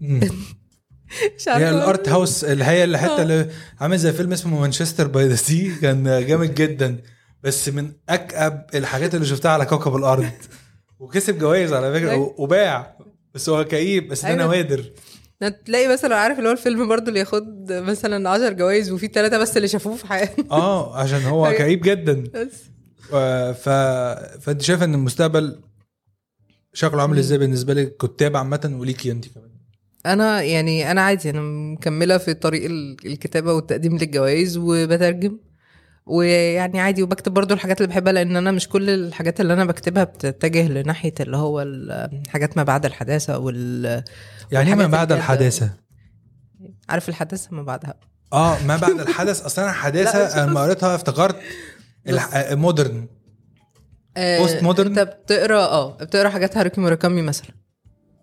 مش 1.36 1.48
هي 1.48 1.70
ال 1.70 1.80
art 1.80 2.08
house 2.08 2.44
اللي 2.44 2.64
هي 2.64 2.84
اللي 2.84 2.98
حتى 2.98 3.22
اللي 3.22 3.48
عامل 3.80 3.98
زي 3.98 4.12
فيلم 4.12 4.32
اسمه 4.32 4.60
Manchester 4.60 5.06
by 5.06 5.28
the 5.28 5.34
Sea 5.36 5.74
كان 5.82 6.26
جامد 6.26 6.54
جدا. 6.54 6.96
بس 7.42 7.68
من 7.68 7.92
أكأب 8.08 8.66
الحاجات 8.74 9.14
اللي 9.14 9.26
شفتها 9.26 9.50
على 9.50 9.66
كوكب 9.66 9.96
الأرض. 9.96 10.26
وكسب 11.00 11.38
جوائز 11.38 11.72
على 11.72 11.92
فكرة 11.92 12.16
و- 12.16 12.34
وباع. 12.38 12.98
بس 13.34 13.48
هو 13.48 13.64
كئيب 13.64 14.08
بس 14.08 14.22
ده 14.22 14.28
أيوة. 14.28 14.42
نوادر. 14.42 14.84
تلاقي 15.64 15.88
مثلا 15.88 16.16
عارف 16.16 16.38
اللي 16.38 16.48
هو 16.48 16.52
الفيلم 16.52 16.88
برضو 16.88 17.08
اللي 17.08 17.20
ياخد 17.20 17.72
مثلا 17.72 18.30
10 18.30 18.48
جوائز 18.48 18.90
وفي 18.92 19.06
ثلاثة 19.06 19.38
بس 19.38 19.56
اللي 19.56 19.68
شافوه 19.68 19.96
في 19.96 20.06
حياتهم 20.06 20.46
آه 20.52 20.96
عشان 20.96 21.22
هو. 21.22 21.52
كئيب 21.58 21.80
جدا 21.80 22.24
بس 22.34 22.62
ف... 23.58 23.68
فأنت 24.40 24.62
شايف 24.62 24.82
إن 24.82 24.94
المستقبل 24.94 25.60
شكله 26.72 27.02
عامل. 27.02 27.18
إزاي 27.18 27.38
بالنسبة 27.38 27.74
لك 27.74 27.96
كتاب 27.96 28.36
عامة 28.36 28.76
وليكي 28.80 29.10
أنت 29.10 29.24
كمان 29.28 29.48
أنا 30.06 30.42
يعني 30.42 30.90
أنا 30.90 31.00
عادي 31.00 31.30
أنا 31.30 31.40
مكملة 31.72 32.18
في 32.18 32.34
طريق 32.34 32.64
ال- 32.64 32.96
الكتابة 33.06 33.52
والتقديم 33.52 33.98
للجوائز 33.98 34.56
وبترجم 34.56 35.38
ويعني 36.06 36.80
عادي 36.80 37.02
وبكتب 37.02 37.34
برضو 37.34 37.54
الحاجات 37.54 37.76
اللي 37.80 37.88
بحبها 37.88 38.12
لأن 38.12 38.36
أنا 38.36 38.50
مش 38.52 38.68
كل 38.68 38.90
الحاجات 38.90 39.40
اللي 39.40 39.52
أنا 39.52 39.64
بكتبها 39.64 40.04
بتتجه 40.04 40.68
لناحية 40.68 41.14
اللي 41.20 41.36
هو 41.36 41.62
الحاجات 41.62 42.56
ما 42.56 42.62
بعد 42.62 42.84
الحداثة 42.86 43.38
وال 43.38 44.02
يعني 44.52 44.68
إيه 44.68 44.74
ما 44.74 44.86
بعد. 44.86 45.12
الحداثة؟ 45.12 45.70
عارف 46.88 47.08
الحداثة 47.08 47.48
ما 47.50 47.62
بعدها؟ 47.62 47.94
آه 48.32 48.62
ما 48.62 48.76
بعد 48.76 49.00
الحدث 49.08 49.42
أصلا 49.42 49.64
أنا 49.64 49.72
حداثة 49.72 50.46
لما 50.46 50.62
قريتها 50.62 50.94
افتكرت 50.94 51.36
مودرن 52.50 53.06
آه، 54.16 54.46
Post 54.46 54.60
modern؟ 54.62 54.80
انت 54.80 54.98
بتقرا 54.98 55.60
آه 55.64 55.96
بتقرأ 55.96 56.28
حاجات 56.28 56.56
هاروكي 56.56 56.80
موراكامي 56.80 57.22
مثلا. 57.22 57.50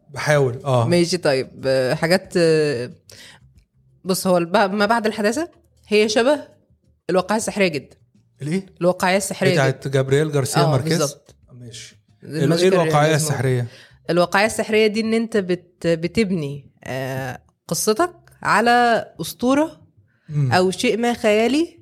بحاول 0.10 0.62
آه. 0.66 0.88
ماشي 0.88 1.18
طيب. 1.18 1.50
آه، 1.66 1.94
حاجات 1.94 2.34
آه، 2.38 2.92
بص 4.06 4.28
هو 4.28 4.40
ما 4.40 4.86
بعد 4.86 5.06
الحداثة 5.06 5.50
هي 5.88 6.10
شبه 6.10 6.40
الواقعية 7.10 7.38
السحرية 7.38 7.68
جدا. 7.68 7.96
الإيه؟ 8.42 8.66
الواقعية 8.82 9.18
السحرية 9.18 9.52
بتاعت 9.54 9.88
جابرييل 9.88 10.32
جارسيا 10.32 10.62
آه 10.62 10.72
ماركيز؟ 10.72 10.98
بالظبط. 11.00 11.36
ماشي. 11.52 11.98
إيه 12.24 12.44
الواقعية 12.44 12.92
رياليزم. 12.94 13.16
السحرية؟ 13.16 13.68
الواقعيه 14.10 14.46
السحرية 14.46 14.88
دي 14.88 15.00
إن 15.02 15.14
أنت 15.14 15.38
بت 15.38 15.88
بتبني 15.88 16.72
آه، 16.84 17.40
قصتك 17.68 18.14
على 18.44 19.06
أسطورة. 19.22 19.86
أو 20.52 20.72
شيء 20.72 20.98
ما 20.98 21.14
خيالي 21.14 21.80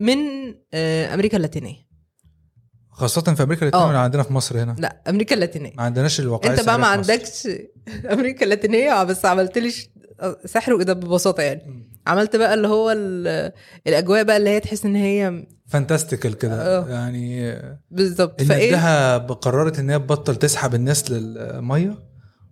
من 0.00 0.16
آه، 0.74 1.14
أمريكا 1.14 1.36
اللاتينية 1.36 1.86
خاصة 2.90 3.20
في 3.34 3.42
أمريكا 3.42 3.60
اللاتينية 3.66 3.84
آه. 3.84 3.88
ولا 3.88 3.98
عندنا 3.98 4.22
في 4.22 4.32
مصر 4.32 4.62
هنا 4.62 4.76
لا 4.78 5.02
أمريكا 5.08 5.34
اللاتينية 5.34 5.72
ما 5.76 5.82
عندناش 5.82 6.20
الواقعيه 6.20 6.50
أنت 6.52 6.66
بقى 6.66 6.78
ما. 6.78 6.86
عندكش 6.86 7.48
أمريكا 8.12 8.44
اللاتينية 8.44 9.04
بس 9.04 9.24
عملت 9.24 9.58
لي 9.58 9.70
ش- 9.70 9.88
سحر 10.44 10.72
وده 10.74 10.92
ببساطة 10.92 11.42
يعني 11.42 11.62
مم. 11.66 11.95
عملت 12.06 12.36
بقى 12.36 12.54
اللي 12.54 12.68
هو 12.68 12.90
ال- 12.90 13.52
الأجواء 13.86 14.22
بقى 14.22 14.36
اللي 14.36 14.50
هي 14.50 14.60
تحس 14.60 14.84
إن 14.84 14.96
هي 14.96 15.46
فانتاستيكال 15.68 16.38
كده. 16.38 16.78
آه. 16.78 16.88
يعني 16.88 17.56
بالظبط. 17.90 18.42
فإيه؟ 18.42 18.68
ادها 18.68 19.18
قررت 19.18 19.78
إن 19.78 19.90
هي 19.90 19.98
تبطل 19.98 20.36
تسحب 20.36 20.74
الناس 20.74 21.10
للمية 21.10 21.98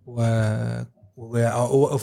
و... 0.06 0.22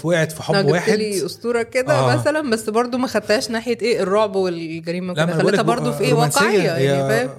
وقعت 0.04 0.32
في 0.32 0.43
حب 0.43 0.56
جبت 0.56 0.72
واحد. 0.72 0.93
لي 0.93 1.26
أسطورة 1.26 1.62
كده 1.64 1.93
آه. 1.93 2.16
مثلا 2.16 2.49
بس 2.52 2.70
برضو 2.70 2.97
ما 2.97 3.08
خدتهاش 3.08 3.52
ناحية 3.52 3.78
إيه 3.82 4.04
الرعب 4.04 4.36
والجريمة 4.36 5.14
بقولك 5.14 5.34
خليتها 5.34 5.62
برضو 5.62 5.91
في 5.91 6.04
إيه. 6.04 6.14
واقعية 6.14 6.72
يعني 6.72 7.28
فاهم؟ 7.28 7.30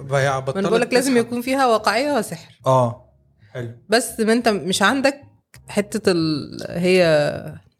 أنا 0.57 0.69
بقول 0.69 0.81
لك 0.81 0.93
لازم. 0.93 1.17
يكون 1.17 1.41
فيها 1.41 1.67
واقعية 1.67 2.11
وسحر. 2.13 2.59
آه. 2.65 3.09
حلو. 3.51 3.69
بس 3.89 4.19
ما 4.19 4.33
أنت 4.33 4.47
مش 4.49 4.81
عندك 4.81 5.21
حتة 5.67 6.11
ال... 6.11 6.57
هي 6.69 7.03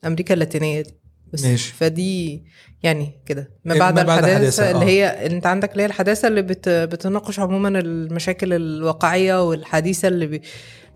أمريكا 0.06 0.34
اللاتينية 0.34 0.82
دي. 0.82 1.03
بس 1.34 1.44
ماشي. 1.44 1.74
فدي 1.74 2.44
يعني 2.84 3.22
كده 3.26 3.52
ما 3.66 3.74
إيه، 3.74 3.80
بعد, 3.80 3.96
ما 3.96 4.04
بعد 4.04 4.18
الحداثة, 4.24 4.38
الحداثة، 4.38 4.72
اللي 4.72 4.86
آه. 4.86 4.90
هي 4.90 5.26
انت 5.26 5.46
عندك 5.46 5.72
اللي 5.72 5.84
هي 5.84 5.86
الحداثة 5.88 6.28
اللي 6.28 6.42
بت... 6.42 6.70
بتناقش 6.70 7.40
عموما 7.40 7.80
المشاكل 7.80 8.54
الواقعية 8.54 9.48
والحديثة 9.50 10.08
اللي 10.08 10.28
ب... 10.28 10.42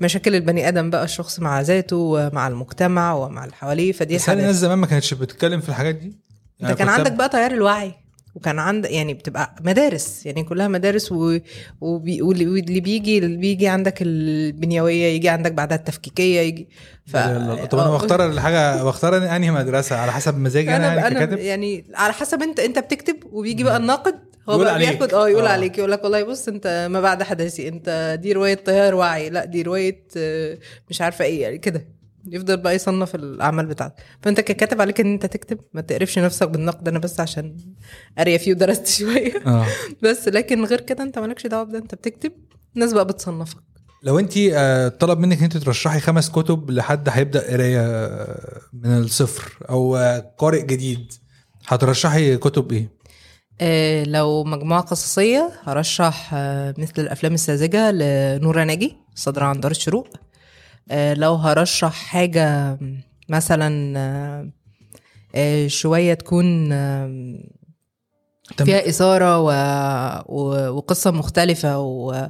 مشاكل 0.01 0.35
البني 0.35 0.67
آدم 0.67 0.89
بقى 0.89 1.03
الشخص 1.03 1.39
مع 1.39 1.61
ذاته 1.61 1.95
ومع 1.97 2.47
المجتمع 2.47 3.13
ومع 3.13 3.43
اللي 3.43 3.55
حواليه 3.55 3.91
فدي 3.91 4.15
بس 4.15 4.29
الناس 4.29 4.55
زمان 4.55 4.77
ما 4.77 4.87
كانتش 4.87 5.13
بتتكلم 5.13 5.61
في 5.61 5.69
الحاجات 5.69 5.95
دي؟ 5.95 6.19
انت 6.63 6.71
كان 6.71 6.89
عندك 6.89 7.11
بقى 7.11 7.29
تيار 7.29 7.51
الوعي 7.51 7.93
وكان 8.37 8.59
عندك 8.59 8.91
يعني 8.91 9.13
بتبقى 9.13 9.55
مدارس 9.61 10.25
يعني 10.25 10.43
كلها 10.43 10.67
مدارس 10.67 11.11
و... 11.11 11.37
وبي... 11.81 12.21
واللي 12.21 12.79
بيجي 12.79 13.17
اللي 13.17 13.37
بيجي 13.37 13.67
عندك 13.67 14.01
البنيوية 14.01 15.05
يجي 15.05 15.29
عندك 15.29 15.51
بعدها 15.51 15.77
التفكيكية 15.77 16.39
يجي 16.39 16.67
ف... 17.05 17.17
طب 17.17 17.79
أنا 17.79 17.87
آه، 17.87 17.93
بختار 17.97 18.25
الحاجة 18.25 18.83
بختار 18.83 19.17
أنهي 19.17 19.51
مدرسة؟ 19.51 19.95
على 19.95 20.11
حسب 20.11 20.37
مزاجي 20.37 20.75
أنا 20.75 20.93
أنا 20.93 21.01
يعني 21.01 21.15
ككاتب؟ 21.15 21.37
يعني 21.37 21.85
على 21.95 22.13
حسب 22.13 22.41
أنت 22.41 22.59
أنت 22.59 22.79
بتكتب 22.79 23.15
وبيجي 23.31 23.63
بقى 23.63 23.77
الناقد 23.77 24.15
هو 24.49 24.57
بقى 24.57 24.73
عليك. 24.73 24.89
بياخد 24.89 25.13
آه 25.13 25.29
يقول 25.29 25.45
آه. 25.45 25.49
عليك 25.51 25.77
يقول 25.77 25.91
لك 25.91 26.03
والله 26.03 26.23
بص 26.23 26.47
أنت 26.47 26.87
ما 26.91 27.01
بعد 27.01 27.23
حداثي 27.23 27.67
أنت 27.67 28.19
دي 28.21 28.33
رواية 28.33 28.53
تيار 28.53 28.95
وعي 28.95 29.29
لا 29.29 29.45
دي 29.45 29.61
رواية 29.61 30.03
آه، 30.17 30.57
مش 30.89 31.01
عارفة 31.01 31.25
إيه 31.25 31.41
يعني 31.41 31.57
كده. 31.57 31.96
يفضل 32.31 32.57
بقى 32.57 32.75
يصنف 32.75 33.15
الأعمال 33.15 33.65
بتاعتك. 33.65 33.95
فأنت 34.21 34.39
ككاتب 34.39 34.81
عليك 34.81 34.99
إن 35.01 35.13
أنت 35.13 35.25
تكتب 35.25 35.59
ما 35.73 35.81
تقرفش 35.81 36.19
نفسك 36.19 36.49
بالنقد 36.49 36.87
أنا 36.87 36.99
بس 36.99 37.19
عشان 37.19 37.57
قاريه 38.17 38.37
فيه 38.37 38.51
ودرست 38.51 38.87
شوية. 38.99 39.33
آه. 39.47 39.65
بس 40.03 40.27
لكن 40.27 40.65
غير 40.65 40.81
كده 40.81 41.03
أنت 41.03 41.19
مالكش 41.19 41.47
دعوة 41.47 41.63
بده 41.63 41.77
أنت 41.77 41.95
بتكتب 41.95 42.31
الناس 42.75 42.93
بقى 42.93 43.05
بتصنفك. 43.05 43.57
لو 44.03 44.19
أنت 44.19 44.33
آه، 44.53 44.87
طلب 44.87 45.19
منك 45.19 45.37
إن 45.37 45.43
أنت 45.43 45.57
ترشحي 45.57 45.99
خمس 45.99 46.29
كتب 46.29 46.71
لحد 46.71 47.09
هيبدأ 47.09 47.51
قراية 47.51 47.81
آه، 47.81 48.61
من 48.73 48.97
الصفر 48.97 49.65
أو 49.69 49.95
آه، 49.97 50.33
قارئ 50.37 50.61
جديد 50.65 51.13
هترشحي 51.67 52.37
كتب 52.37 52.71
إيه؟ 52.71 52.97
آه، 53.61 54.03
لو 54.03 54.43
مجموعة 54.43 54.81
قصصية 54.81 55.51
هرشح 55.63 56.31
آه، 56.33 56.73
مثل 56.77 56.93
الأفلام 56.97 57.33
الساذجة 57.33 57.91
لنورة 57.91 58.63
ناجي 58.63 58.97
صادرة 59.15 59.45
عن 59.45 59.59
دار 59.59 59.71
الشروق. 59.71 60.07
آه، 60.07 60.26
لو 60.91 61.35
هرشح 61.35 61.93
حاجة 61.93 62.77
مثلا 63.29 63.93
آه، 63.99 64.49
آه، 65.35 65.67
شوية 65.67 66.13
تكون 66.13 66.71
آه، 66.71 67.35
فيها 68.57 68.89
إثارة 68.89 69.39
و... 69.39 69.49
و... 70.25 70.69
وقصة 70.77 71.11
مختلفة 71.11 71.79
و... 71.79 72.27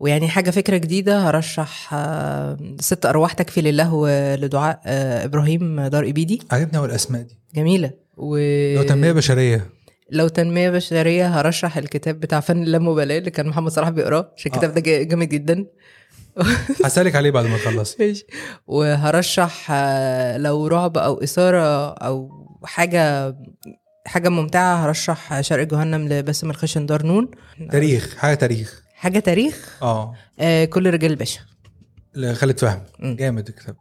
ويعني 0.00 0.28
حاجة 0.28 0.50
فكرة 0.50 0.76
جديدة 0.76 1.18
هرشح 1.28 1.94
آه، 1.94 2.56
ست 2.80 3.06
أرواح 3.06 3.32
تكفي 3.32 3.60
لله 3.60 3.94
ولدعاء 3.94 4.80
آه، 4.86 5.24
إبراهيم 5.24 5.80
دار 5.80 6.08
إبيدي. 6.08 6.42
عجبني 6.50 6.78
أوي 6.78 6.86
الأسماء 6.86 7.22
دي. 7.22 7.38
جميلة. 7.54 7.90
و... 8.16 8.36
لو 8.76 8.82
تنمية 8.82 9.12
بشرية. 9.12 9.66
لو 10.10 10.28
تنمية 10.28 10.70
بشرية 10.70 11.40
هرشح 11.40 11.76
الكتاب 11.76 12.20
بتاع 12.20 12.40
فن 12.40 12.62
اللامبالاة 12.62 13.18
اللي 13.18 13.30
كان 13.30 13.46
محمد 13.48 13.70
صلاح 13.72 13.88
بيقراه 13.88 14.32
عشان 14.36 14.52
الكتاب 14.52 14.70
آه. 14.70 14.74
ده 14.74 14.80
جا- 14.80 15.02
جامد 15.02 15.28
جدا. 15.28 15.66
هسالك 16.84 17.16
عليه 17.16 17.30
بعد 17.30 17.44
ما 17.46 17.56
تخلصي. 17.58 17.96
ماشي. 18.06 18.26
وهرشح 18.66 19.66
آه، 19.70 20.36
لو 20.38 20.66
رعب 20.66 20.98
أو 20.98 21.22
إثارة 21.22 21.88
أو 21.94 22.30
حاجة 22.64 23.36
حاجة 24.06 24.28
ممتعة 24.28 24.76
هرشح 24.86 25.40
شرق 25.40 25.66
جهنم 25.66 26.08
لباسم 26.08 26.50
الخشن 26.50 26.86
دارنون 26.86 27.28
تاريخ 27.72 28.16
حاجة 28.16 28.34
تاريخ. 28.34 28.82
حاجة 28.94 29.18
تاريخ؟ 29.18 29.78
آه. 29.82 30.14
آه، 30.40 30.64
كل 30.64 30.90
رجال 30.94 31.10
الباشا. 31.10 31.40
خالد 32.32 32.58
فهمي. 32.60 32.82
جامد 33.00 33.48
الكتاب. 33.48 33.76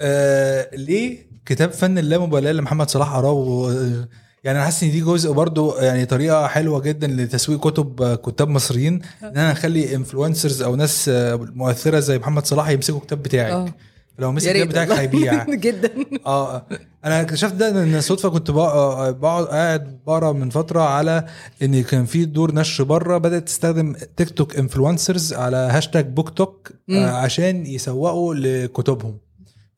آه 0.00 0.70
ليه 0.76 1.28
كتاب 1.46 1.72
فن 1.72 1.98
اللامبالاة 1.98 2.50
اللي 2.50 2.62
محمد 2.62 2.90
صلاح 2.90 3.12
قراه 3.16 3.32
و- 3.32 4.04
يعني 4.48 4.58
أنا 4.58 4.64
حاسس 4.66 4.82
إن 4.82 4.90
دي 4.90 5.00
جزء 5.00 5.32
برضو 5.32 5.76
يعني 5.76 6.06
طريقة 6.06 6.46
حلوة 6.46 6.80
جدا 6.80 7.06
لتسويق 7.06 7.60
كتب 7.70 8.02
آه، 8.02 8.14
كتاب 8.14 8.48
مصريين 8.48 8.94
إن 9.22 9.28
أنا 9.36 9.52
أخلي 9.52 9.94
انفلونسرز 9.94 10.62
أو 10.62 10.76
ناس 10.76 11.08
آه، 11.08 11.36
مؤثرة 11.54 11.98
زي 12.00 12.18
محمد 12.18 12.46
صلاح 12.46 12.68
يمسكوا 12.68 12.98
الكتاب 12.98 13.22
بتاعك 13.22 13.52
آه. 13.52 13.74
لو 14.18 14.32
مسك 14.32 14.48
الكتاب 14.48 14.68
بتاعك. 14.68 14.90
هيبيع. 14.90 15.44
جدا. 15.66 15.90
آه 16.26 16.66
أنا 17.04 17.20
اكتشفت 17.20 17.54
ده 17.54 17.82
إن 17.82 18.00
صدفة 18.00 18.28
كنت 18.28 18.50
بق- 18.50 19.10
بقعد 19.10 19.44
قاعد 19.46 19.98
بقرأ 20.06 20.32
من 20.32 20.50
فترة 20.50 20.80
على 20.80 21.26
إن 21.62 21.82
كان 21.82 22.04
في 22.04 22.24
دور 22.24 22.54
نشر 22.54 22.84
بره 22.84 23.18
بدأت 23.18 23.42
تستخدم 23.46 23.96
TikTok 24.16 24.56
influencers 24.56 25.32
على 25.32 25.56
hashtag 25.56 26.06
BookTok. 26.06 26.70
آه 26.90 27.10
عشان 27.10 27.66
يسوقوا 27.66 28.34
لكتبهم. 28.34 29.18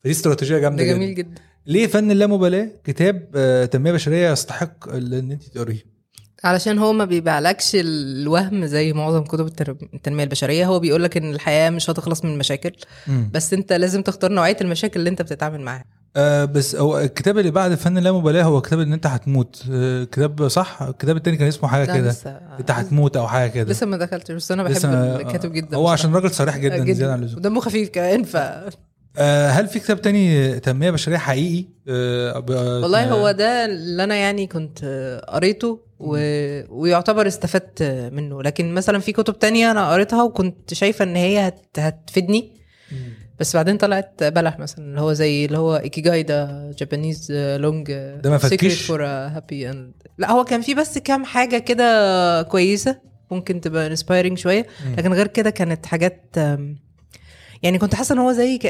فدي 0.03 0.11
استراتيجية 0.11 0.55
ده 0.55 0.61
جامده 0.61 0.83
جميل 0.83 1.15
جدا. 1.15 1.29
جدا. 1.29 1.41
ليه 1.65 1.87
فن 1.87 2.11
اللامبالاة؟ 2.11 2.67
كتاب 2.83 3.29
آه 3.35 3.65
تنمية 3.65 3.91
بشرية 3.91 4.31
يستحق 4.31 4.89
ان 4.89 5.31
انت 5.31 5.43
تقريه. 5.43 5.91
علشان 6.43 6.79
هو 6.79 6.93
ما 6.93 7.05
بيبيعلكش 7.05 7.71
الوهم 7.75 8.65
زي 8.65 8.93
معظم 8.93 9.23
كتب 9.23 9.47
التنمية 9.93 10.23
البشرية. 10.23 10.65
هو 10.65 10.79
بيقول 10.79 11.03
لك 11.03 11.17
إن 11.17 11.33
الحياة 11.33 11.69
مش 11.69 11.89
هتخلص 11.89 12.25
من 12.25 12.37
مشاكل 12.37 12.71
مم. 13.07 13.29
بس 13.33 13.53
انت 13.53 13.73
لازم 13.73 14.01
تختار 14.01 14.31
نوعية 14.31 14.57
المشاكل 14.61 14.99
اللي 14.99 15.09
انت 15.09 15.21
بتتعامل 15.21 15.61
معاها. 15.61 15.85
آه 16.15 16.45
بس 16.45 16.75
هو 16.75 16.99
الكتاب 16.99 17.37
اللي 17.37 17.51
بعد 17.51 17.75
فن 17.75 17.97
اللامبالاة 17.97 18.43
هو 18.43 18.61
كتاب 18.61 18.79
إن 18.79 18.93
انت 18.93 19.07
هتموت. 19.07 19.63
آه 19.71 20.03
كتاب 20.03 20.47
صح؟ 20.47 20.81
الكتاب 20.81 21.17
التاني 21.17 21.37
كان 21.37 21.47
اسمه 21.47 21.69
حاجة 21.69 21.85
كده. 21.97 22.15
انت 22.59 22.71
هتموت 22.71 23.17
أو 23.17 23.27
حاجة 23.27 23.49
كده. 23.49 23.71
لسه 23.71 23.85
ما 23.85 23.97
دخلتش 23.97 24.31
بس 24.31 24.51
أنا 24.51 24.63
بحب 24.63 24.85
الكاتب 25.27 25.51
جدا 25.53 25.77
هو. 25.77 25.87
عشان 25.87 26.15
راجل 26.15 26.31
صريح 26.31 26.57
جدا, 26.57 26.77
جدا. 26.77 26.93
زيادة 26.93 27.13
عن 27.13 27.19
اللزوم. 27.19 27.39
ودمه 27.39 27.61
خفيف 27.61 27.89
كمان 27.89 28.23
ف 28.23 28.35
آه، 28.35 28.69
هل 29.19 29.67
في 29.67 29.79
كتاب 29.79 30.01
تاني 30.01 30.59
تنمية 30.59 30.91
بشرية 30.91 31.17
حقيقي 31.17 31.65
آه، 31.87 32.43
والله 32.81 33.03
آه، 33.03 33.11
هو 33.13 33.31
ده 33.31 33.65
اللي 33.65 34.03
أنا 34.03 34.15
يعني 34.15 34.47
كنت 34.47 34.79
آه، 34.83 35.19
قريته 35.19 35.79
و... 35.99 36.17
ويعتبر 36.69 37.27
استفدت 37.27 37.83
منه 38.13 38.41
لكن 38.41 38.73
مثلا 38.73 38.99
في 38.99 39.11
كتب 39.11 39.39
تانية 39.39 39.71
أنا 39.71 39.91
قريتها 39.93 40.23
وكنت 40.23 40.73
شايفة 40.73 41.03
إن 41.03 41.15
هي 41.15 41.47
هت... 41.47 41.79
هتفيدني. 41.79 42.61
بس 43.39 43.55
بعدين 43.55 43.77
طلعت 43.77 44.23
بلح 44.23 44.59
مثلا 44.59 44.85
اللي 44.85 45.01
هو 45.01 45.13
زي 45.13 45.45
اللي 45.45 45.57
هو 45.57 45.75
ايكيجاي 45.77 46.23
ده 46.23 46.71
جابانيز 46.71 47.31
لونج 47.31 47.91
ده 48.23 48.29
ما 48.29 48.37
فكيش؟ 48.37 48.81
فور 48.81 49.05
هابي 49.05 49.69
اند 49.69 49.93
لا 50.17 50.31
هو 50.31 50.43
كان 50.43 50.61
في 50.61 50.73
بس 50.73 50.97
كام 50.97 51.25
حاجة 51.25 51.57
كده 51.57 52.41
كويسة 52.41 52.97
ممكن 53.31 53.61
تبقى 53.61 53.87
انسبايرنج 53.87 54.37
شوية. 54.37 54.67
لكن 54.97 55.13
غير 55.13 55.27
كده 55.27 55.49
كانت 55.49 55.85
حاجات 55.85 56.35
يعني 57.63 57.77
كنت 57.77 57.95
حاسه 57.95 58.13
ان 58.13 58.19
هو 58.19 58.31
زي 58.31 58.57
ك... 58.57 58.65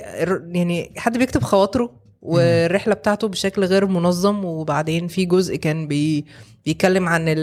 يعني 0.51 0.91
حد 0.97 1.17
بيكتب 1.17 1.43
خواطره 1.43 1.91
والرحله 2.21 2.93
بتاعته 2.93 3.27
بشكل 3.27 3.63
غير 3.65 3.85
منظم 3.85 4.45
وبعدين 4.45 5.07
في 5.07 5.25
جزء 5.25 5.55
كان 5.55 5.87
بي 5.87 6.25
بيتكلم 6.65 7.07
عن 7.09 7.21
ال 7.27 7.37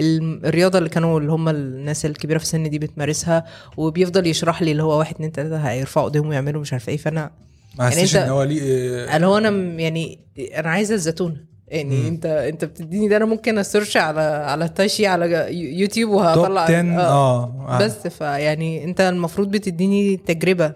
ال 0.00 0.46
الرياضه 0.46 0.78
اللي 0.78 0.88
كانوا 0.88 1.20
اللي 1.20 1.32
هم 1.32 1.48
الناس 1.48 2.06
الكبيره 2.06 2.38
في 2.38 2.44
السن 2.44 2.70
دي 2.70 2.78
بتمارسها 2.78 3.44
وبيفضل 3.76 4.26
يشرح 4.26 4.62
لي 4.62 4.72
اللي 4.72 4.82
هو 4.82 4.98
واحد 4.98 5.14
اتنين 5.14 5.32
تلاته 5.32 5.56
هيرفعوا 5.56 6.06
ايديهم 6.06 6.28
ويعملوا 6.28 6.60
مش 6.60 6.72
عارفة 6.72 6.90
إيه. 6.90 6.96
فأنا 6.96 7.30
ما 7.78 7.84
يعني 7.88 8.06
أنت- 8.06 8.16
إن 8.16 8.28
هو 8.28 8.42
ليه 8.42 9.16
اللي 9.16 9.26
هو 9.26 9.38
أنا 9.38 9.48
يعني 9.80 10.18
أنا 10.56 10.68
عايزة 10.70 10.94
الزيتونه 10.94 11.36
يعني 11.68 12.00
مم. 12.00 12.06
انت 12.06 12.26
انت 12.26 12.64
بتديني 12.64 13.08
ده 13.08 13.16
أنا 13.16 13.24
ممكن 13.24 13.58
ا 13.58 13.63
search 13.63 13.96
على 13.96 14.20
على 14.20 14.68
تاي 14.68 14.81
تشي 14.81 15.06
على 15.06 15.26
يو- 15.30 15.78
يوتيوب 15.78 16.10
وهطلع 16.10 16.60
10 16.60 17.00
آه. 17.00 17.78
بس 17.80 18.06
فيعني 18.06 18.84
انت 18.84 19.00
المفروض 19.00 19.50
بتديني 19.50 20.16
تجربة 20.16 20.74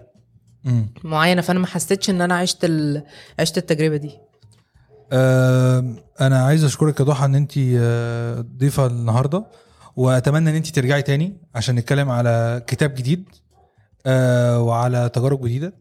مم. 0.63 0.89
معينة 1.03 1.41
فأنا 1.41 1.59
ما 1.59 1.67
حسيتش 1.67 2.09
إن 2.09 2.21
أنا 2.21 2.35
عشت 2.37 2.65
ال... 2.65 3.03
عشت 3.39 3.57
التجربة 3.57 3.97
دي. 3.97 4.11
آه، 5.13 5.83
أنا 6.21 6.45
عايز 6.45 6.63
أشكرك 6.63 6.99
يا 6.99 7.05
ضحى 7.05 7.25
إن 7.25 7.35
أنت 7.35 7.51
آه، 7.57 8.45
ضيفة 8.57 8.85
النهارده 8.85 9.45
وأتمنى 9.95 10.49
إن 10.49 10.55
أنت 10.55 10.67
ترجعي 10.67 11.01
تاني 11.01 11.37
عشان 11.55 11.75
نتكلم 11.75 12.09
على 12.09 12.61
كتاب 12.67 12.93
جديد 12.93 13.29
آه، 14.05 14.59
وعلى 14.61 15.09
تجارب 15.13 15.45
جديدة. 15.45 15.73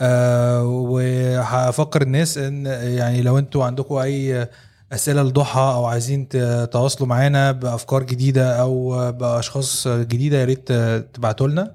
آه، 0.00 0.64
وهفكر 0.64 2.02
الناس 2.02 2.38
إن 2.38 2.66
يعني 2.66 3.22
لو 3.22 3.38
أنتوا 3.38 3.64
عندكم 3.64 3.94
أي 3.94 4.48
أسئلة 4.92 5.22
لضحى 5.22 5.60
أو 5.60 5.84
عايزين 5.84 6.28
تتواصلوا 6.28 7.08
معانا 7.08 7.52
بأفكار 7.52 8.02
جديدة 8.02 8.60
أو 8.60 9.12
بأشخاص 9.12 9.88
جديدة 9.88 10.36
يا 10.36 10.44
ريت 10.44 10.72
تبعتوا 11.14 11.48
لنا 11.48 11.74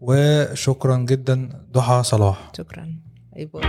وشكرا 0.00 0.96
جدا 0.96 1.48
ضحى 1.72 2.02
صلاح. 2.04 2.52
شكرا. 2.56 2.96
باي. 3.36 3.62